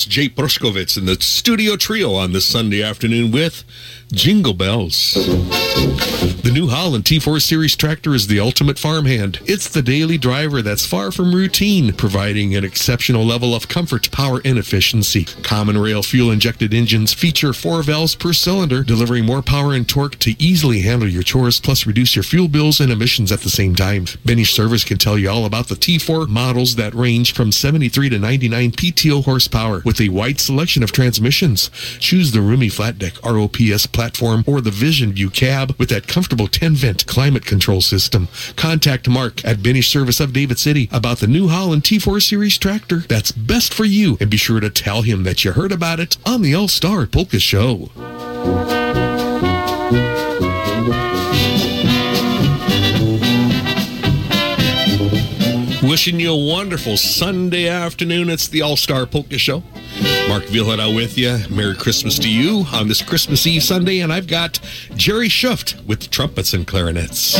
[0.08, 3.64] Jay Proshkovitz and the studio trio on this Sunday afternoon with
[4.12, 5.16] Jingle Bells.
[6.42, 9.40] The New Holland T4 Series tractor is the ultimate farmhand.
[9.46, 14.40] It's the daily driver that's far from routine, providing an exceptional level of comfort, power,
[14.44, 15.24] and efficiency.
[15.42, 20.20] Common rail fuel injected engines feature four valves per cylinder, delivering more power and torque
[20.20, 23.74] to easily handle your chores, plus reduce your fuel bills and emissions at the same
[23.74, 24.04] time.
[24.04, 28.18] Benish Service can tell you all about the T4 models that range from 73 to
[28.20, 31.70] 99 PTO horsepower with a wide selection of transmissions.
[31.98, 36.35] Choose the roomy flat deck ROPS platform or the Vision View cab with that comfortable
[36.44, 38.28] 10 vent climate control system.
[38.56, 42.98] Contact Mark at Benish Service of David City about the New Holland T4 Series tractor
[42.98, 46.18] that's best for you and be sure to tell him that you heard about it
[46.26, 47.88] on the All Star Polka Show.
[55.88, 58.28] Wishing you a wonderful Sunday afternoon.
[58.28, 59.62] It's the All Star Polka Show.
[60.28, 61.38] Mark Vyhlidal with you.
[61.48, 64.00] Merry Christmas to you on this Christmas Eve Sunday.
[64.00, 64.58] And I've got
[64.96, 67.36] Jerry Schuft with trumpets and clarinets.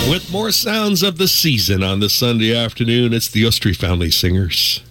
[0.09, 4.81] With more sounds of the season on this Sunday afternoon, it's the Ostry Family Singers.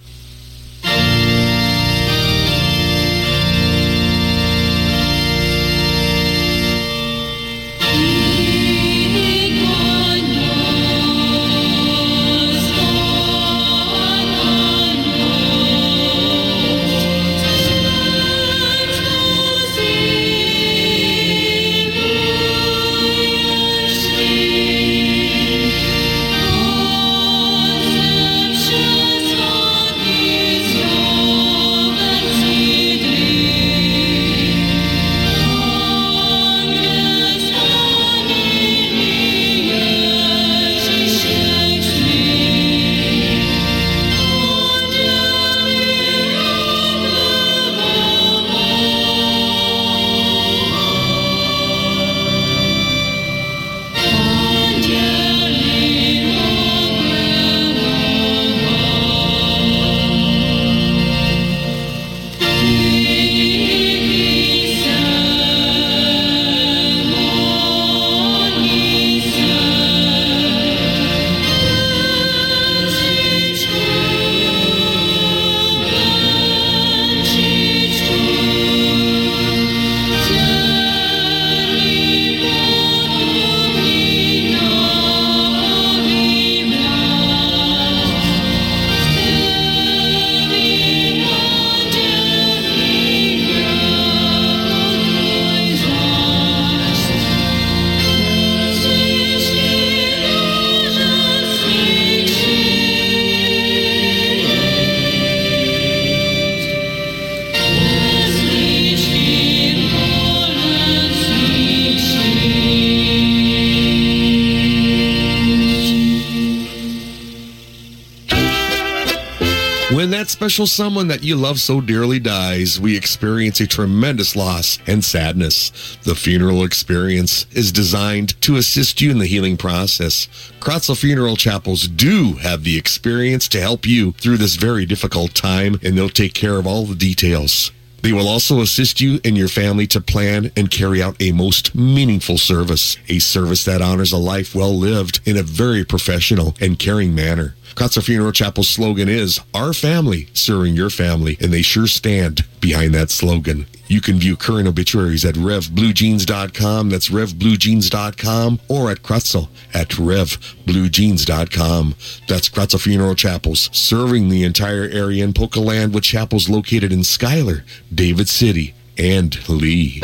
[120.49, 125.99] Special someone that you love so dearly dies, we experience a tremendous loss and sadness.
[126.05, 130.27] The funeral experience is designed to assist you in the healing process.
[130.59, 135.78] Kracl Funeral Chapels do have the experience to help you through this very difficult time,
[135.83, 137.70] and they'll take care of all the details.
[138.02, 141.75] They will also assist you and your family to plan and carry out a most
[141.75, 146.78] meaningful service, a service that honors a life well lived in a very professional and
[146.78, 147.55] caring manner.
[147.75, 152.94] Kracl Funeral Chapel's slogan is Our Family Serving Your Family, and they sure stand behind
[152.94, 153.67] that slogan.
[153.89, 161.94] You can view current obituaries at revbluejeans.com, that's revbluejeans.com, or at Kracl at revbluejeans.com.
[162.28, 167.02] That's Kracl Funeral Chapels, serving the entire area in Polka Land with chapels located in
[167.02, 170.02] Schuyler, David City, and Lee.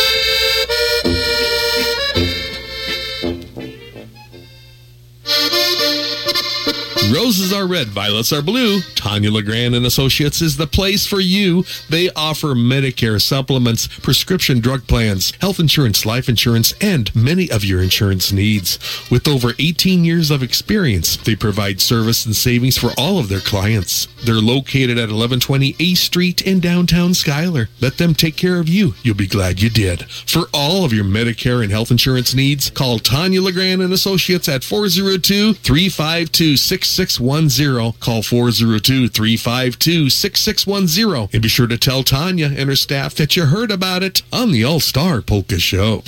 [7.12, 8.80] Roses are red, violets are blue.
[8.96, 11.64] Tanya LeGrand and Associates is the place for you.
[11.90, 17.82] They offer Medicare supplements, prescription drug plans, health insurance, life insurance, and many of your
[17.82, 18.78] insurance needs.
[19.10, 23.40] With over 18 years of experience, they provide service and savings for all of their
[23.40, 24.08] clients.
[24.24, 27.68] They're located at 1120 A Street in downtown Schuyler.
[27.80, 28.94] Let them take care of you.
[29.02, 30.10] You'll be glad you did.
[30.10, 34.64] For all of your Medicare and health insurance needs, call Tanya LeGrand and Associates at
[34.64, 36.56] 402 352
[36.94, 37.98] 6610.
[38.00, 43.46] Call 402 352 6610 and be sure to tell Tanya and her staff that you
[43.46, 46.02] heard about it on the All Star Polka Show.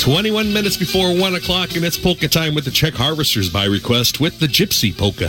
[0.00, 4.20] Twenty-one minutes before one o'clock, and it's polka time with the Czech Harvesters by request
[4.20, 5.28] with the Gypsy Polka.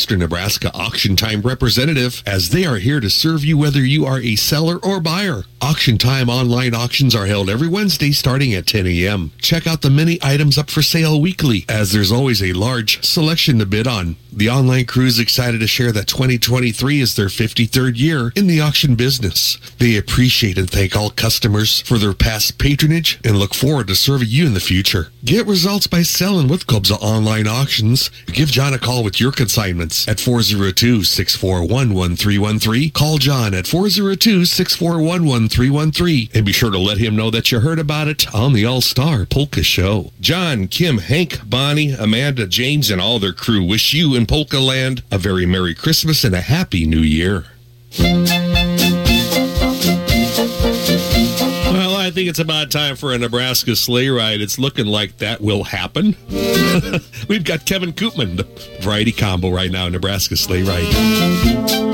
[0.00, 4.18] Eastern Nebraska auction time representative as they are here to serve you whether you are
[4.18, 5.42] a seller or buyer.
[5.60, 9.30] Auction time online auctions are held every Wednesday starting at 10 a.m.
[9.42, 13.58] Check out the many items up for sale weekly as there's always a large selection
[13.58, 14.16] to bid on.
[14.32, 18.60] The online crew is excited to share that 2023 is their 53rd year in the
[18.60, 19.58] auction business.
[19.78, 24.28] They appreciate and thank all customers for their past patronage and look forward to serving
[24.30, 25.08] you in the future.
[25.24, 28.10] Get results by selling with Kobza Online Auctions.
[28.26, 29.32] Give John a call with your
[29.90, 32.92] consignments at 402-641-1313.
[32.92, 38.08] Call John at 402-641-1313 and be sure to let him know that you heard about
[38.08, 40.12] it on the All-Star Polka Show.
[40.20, 45.02] John, Kim, Hank, Bonnie, Amanda, James, and all their crew wish you in Polka Land
[45.10, 47.46] a very Merry Christmas and a Happy New Year.
[52.10, 54.40] I think it's about time for a Nebraska sleigh ride.
[54.40, 56.16] It's looking like that will happen.
[57.28, 61.89] We've got Kevin Koopman, the variety combo right now, Nebraska sleigh ride.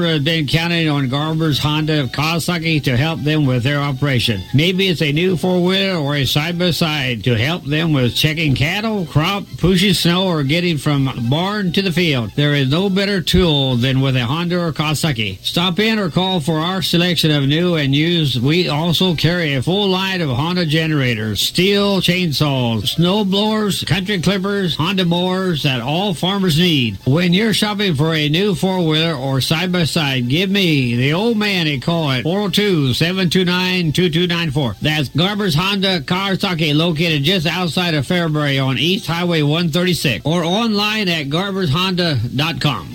[0.00, 4.42] Have been counting on Garber's Honda of Kawasaki to help them with their operation.
[4.54, 8.14] Maybe it's a new four wheeler or a side by side to help them with
[8.14, 12.32] checking cattle, crop, pushing snow, or getting from barn to the field.
[12.34, 15.38] There is no better tool than with a Honda or Kawasaki.
[15.44, 18.42] Stop in or call for our selection of new and used.
[18.42, 24.74] We also carry a full line of Honda generators, Stihl chainsaws, snow blowers, country clippers,
[24.74, 26.98] Honda mowers that all farmers need.
[27.06, 31.12] When you're shopping for a new four wheeler or side by side, give me the
[31.12, 34.74] old man a call at 402 729 2294.
[34.82, 41.08] That's Garber's Honda Kawasaki located just outside of Fairbury on East Highway 136 or online
[41.08, 42.94] at garbershonda.com.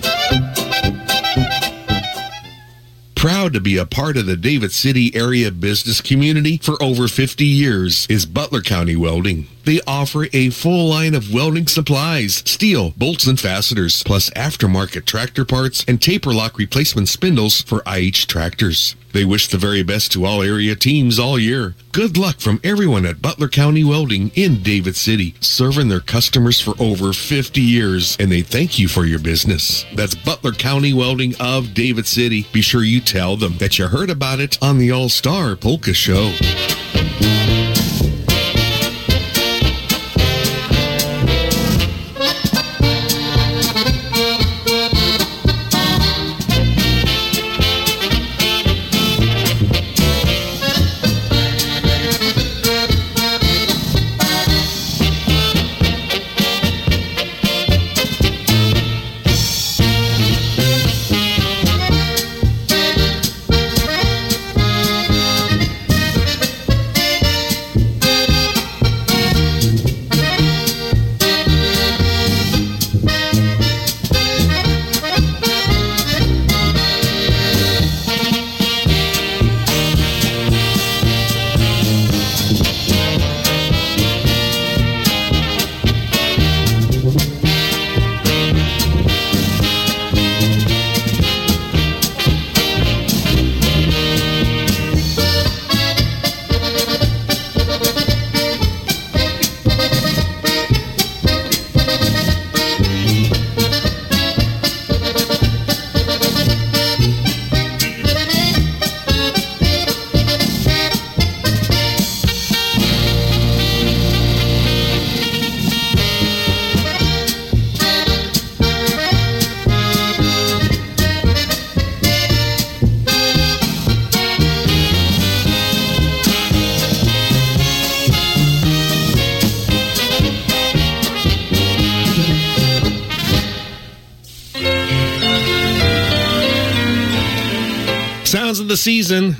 [3.14, 7.44] Proud to be a part of the David City area business community for over 50
[7.44, 9.46] years is Butler County Welding.
[9.68, 15.44] They offer a full line of welding supplies, steel, bolts and fasteners, plus aftermarket tractor
[15.44, 18.96] parts and taper lock replacement spindles for IH tractors.
[19.12, 21.74] They wish the very best to all area teams all year.
[21.92, 26.72] Good luck from everyone at Butler County Welding in David City, serving their customers for
[26.82, 29.84] over 50 years, and they thank you for your business.
[29.94, 32.46] That's Butler County Welding of David City.
[32.54, 35.92] Be sure you tell them that you heard about it on the All Star Polka
[35.92, 36.32] Show.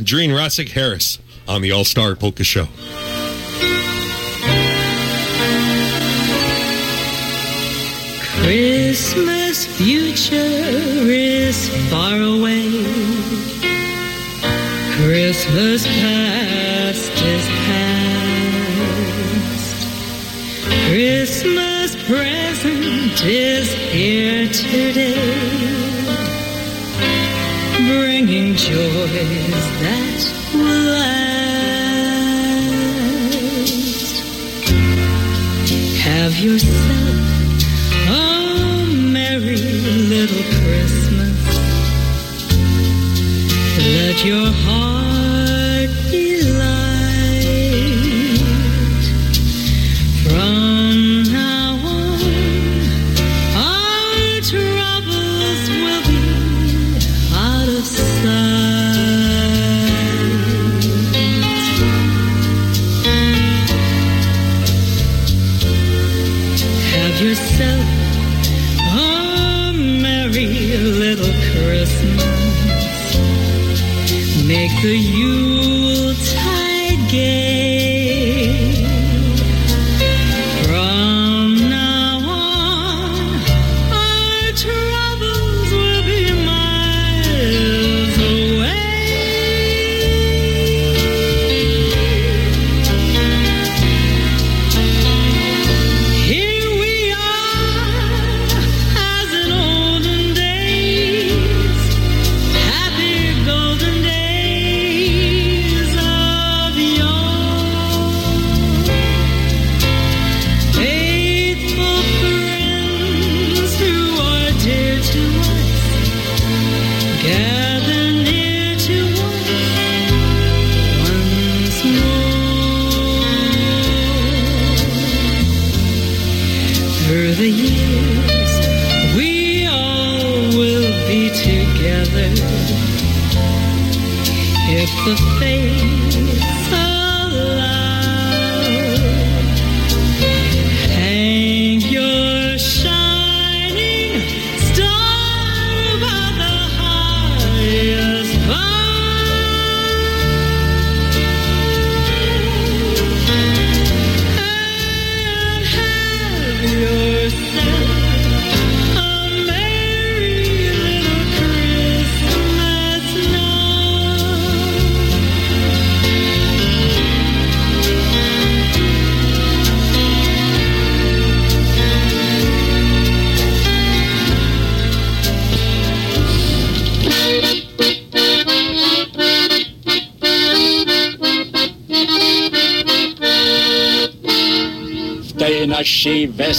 [0.09, 2.67] Dreen Rossick Harris on the All Star Polka Show.
[8.43, 12.71] Christmas future is far away.
[14.97, 18.49] Christmas past is past.
[20.89, 25.69] Christmas present is here today.
[27.77, 29.38] Bringing joys
[36.39, 36.78] Have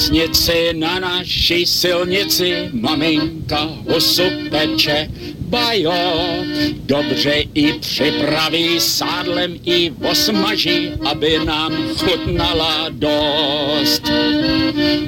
[0.10, 5.08] vesnici, na naší silnici, maminka husu peče,
[5.40, 5.94] bajo,
[6.86, 14.12] dobře i připraví sádlem i osmaží, aby nám chutnala dost.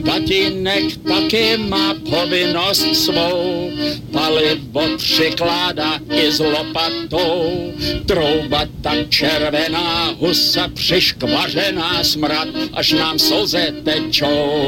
[0.06, 3.72] Tatínek taky má povinnost svou,
[4.12, 7.71] palivo přikládá i s lopatou,
[8.06, 14.66] trouba tak červená, husa přiškvařená, smrad, až nám slze tečou.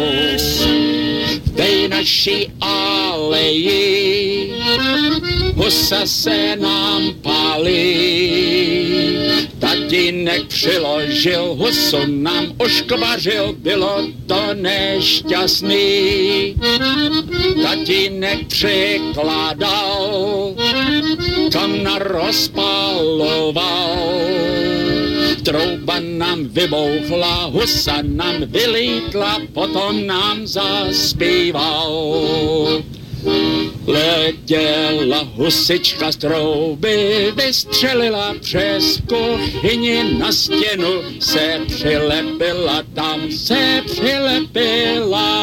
[1.45, 4.53] V té naší aleji
[5.55, 7.83] husa se nám pálí.
[9.59, 15.83] Tatínek přiložil husu, nám oškvařil, bylo to nešťastný.
[17.63, 20.15] Tatínek přikládal,
[21.83, 23.99] tam narozpaloval.
[25.43, 31.91] Trouba nám vybouchla, husa nám vylítla, potom nám zaspíval.
[33.87, 45.33] Letěla husička z trouby, vystřelila přes kuchyni na stěnu, se přilepila, tam se přilepila.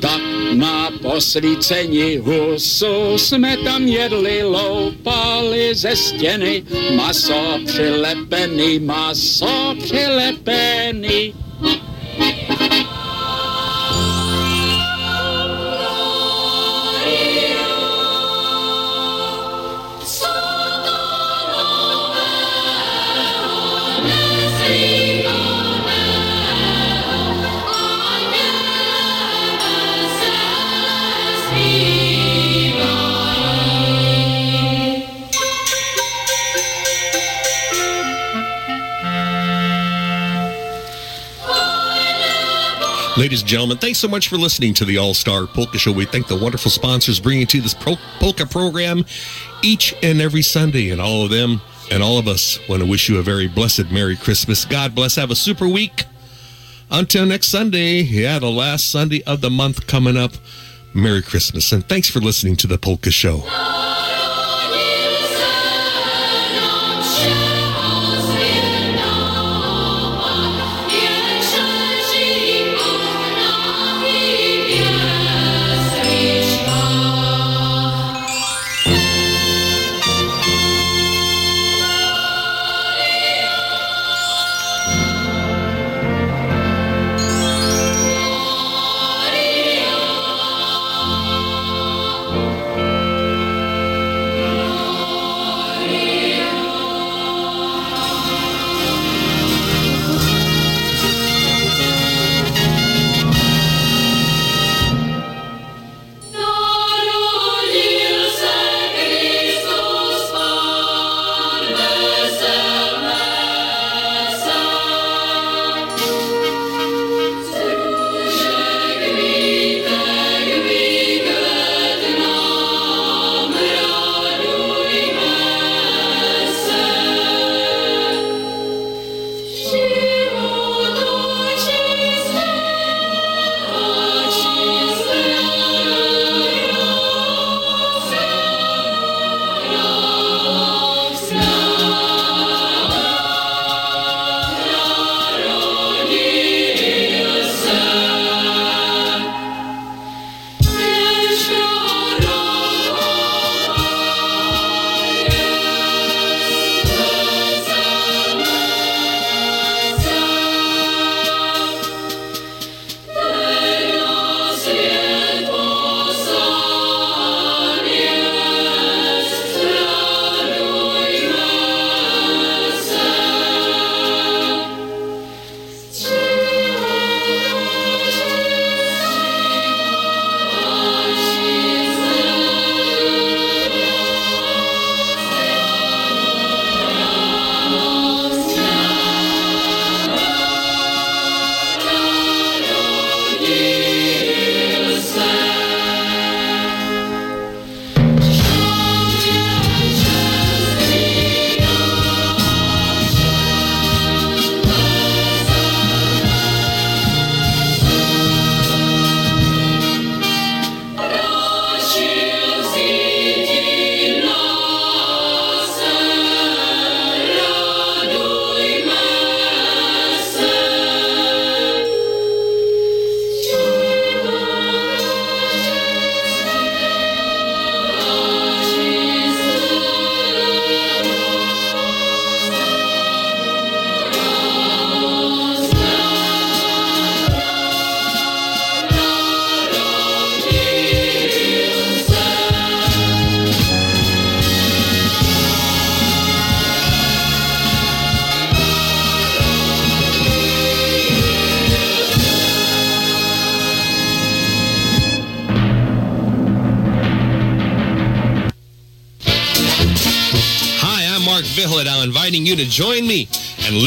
[0.00, 0.20] Tak
[0.52, 6.64] na posvícení husu jsme tam jedli, loupali ze stěny,
[6.96, 11.34] maso přilepený, maso přilepený.
[43.18, 45.92] Ladies and gentlemen, thanks so much for listening to the All Star Polka Show.
[45.92, 49.04] We thank the wonderful sponsors bringing to you this polka program
[49.62, 51.60] each and every Sunday, and all of them
[51.90, 54.64] and all of us want to wish you a very blessed Merry Christmas.
[54.64, 55.16] God bless.
[55.16, 56.04] Have a super week.
[56.90, 60.32] Until next Sunday, yeah, the last Sunday of the month coming up.
[60.94, 63.42] Merry Christmas, and thanks for listening to the Polka Show.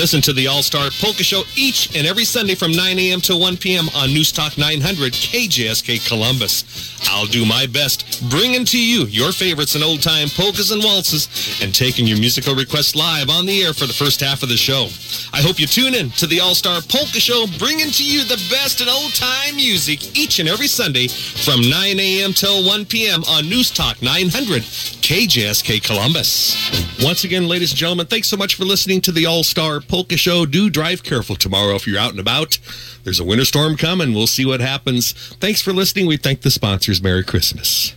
[0.05, 3.21] Listen to the All-Star Polka Show each and every Sunday from 9 a.m.
[3.21, 3.89] to 1 p.m.
[3.95, 7.01] on News Talk 900 KJSK Columbus.
[7.09, 11.25] I'll do my best bringing to you your favorites in old-time polkas and waltzes
[11.59, 14.57] and taking your musical requests live on the air for the first half of the
[14.57, 14.89] show.
[15.33, 18.81] I hope you tune in to the All-Star Polka Show, bringing to you the best
[18.81, 22.31] in old-time music each and every Sunday from 9 a.m.
[22.31, 23.23] till 1 p.m.
[23.23, 24.61] on News Talk 900
[25.01, 26.64] KJSK Columbus.
[27.05, 30.47] Once again, ladies and gentlemen, thanks so much for listening to the All-Star Polka Show.
[30.47, 32.57] Do drive careful tomorrow if you're out and about.
[33.03, 34.11] There's a winter storm coming.
[34.11, 35.11] We'll see what happens.
[35.35, 36.07] Thanks for listening.
[36.07, 37.03] We thank the sponsors.
[37.03, 37.93] Merry Christmas.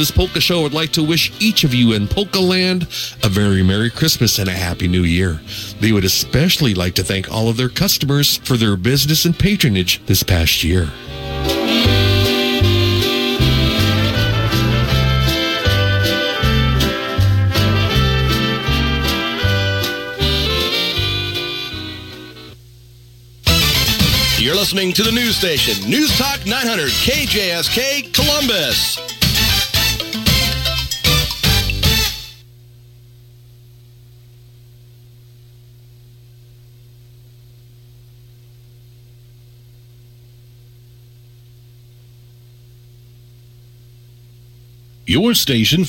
[0.00, 2.84] This polka show would like to wish each of you in Polka Land
[3.22, 5.42] a very Merry Christmas and a Happy New Year.
[5.78, 10.02] They would especially like to thank all of their customers for their business and patronage
[10.06, 10.88] this past year.
[24.38, 29.09] You're listening to the news station, News Talk 900 KJSK Columbus.
[45.34, 45.78] Station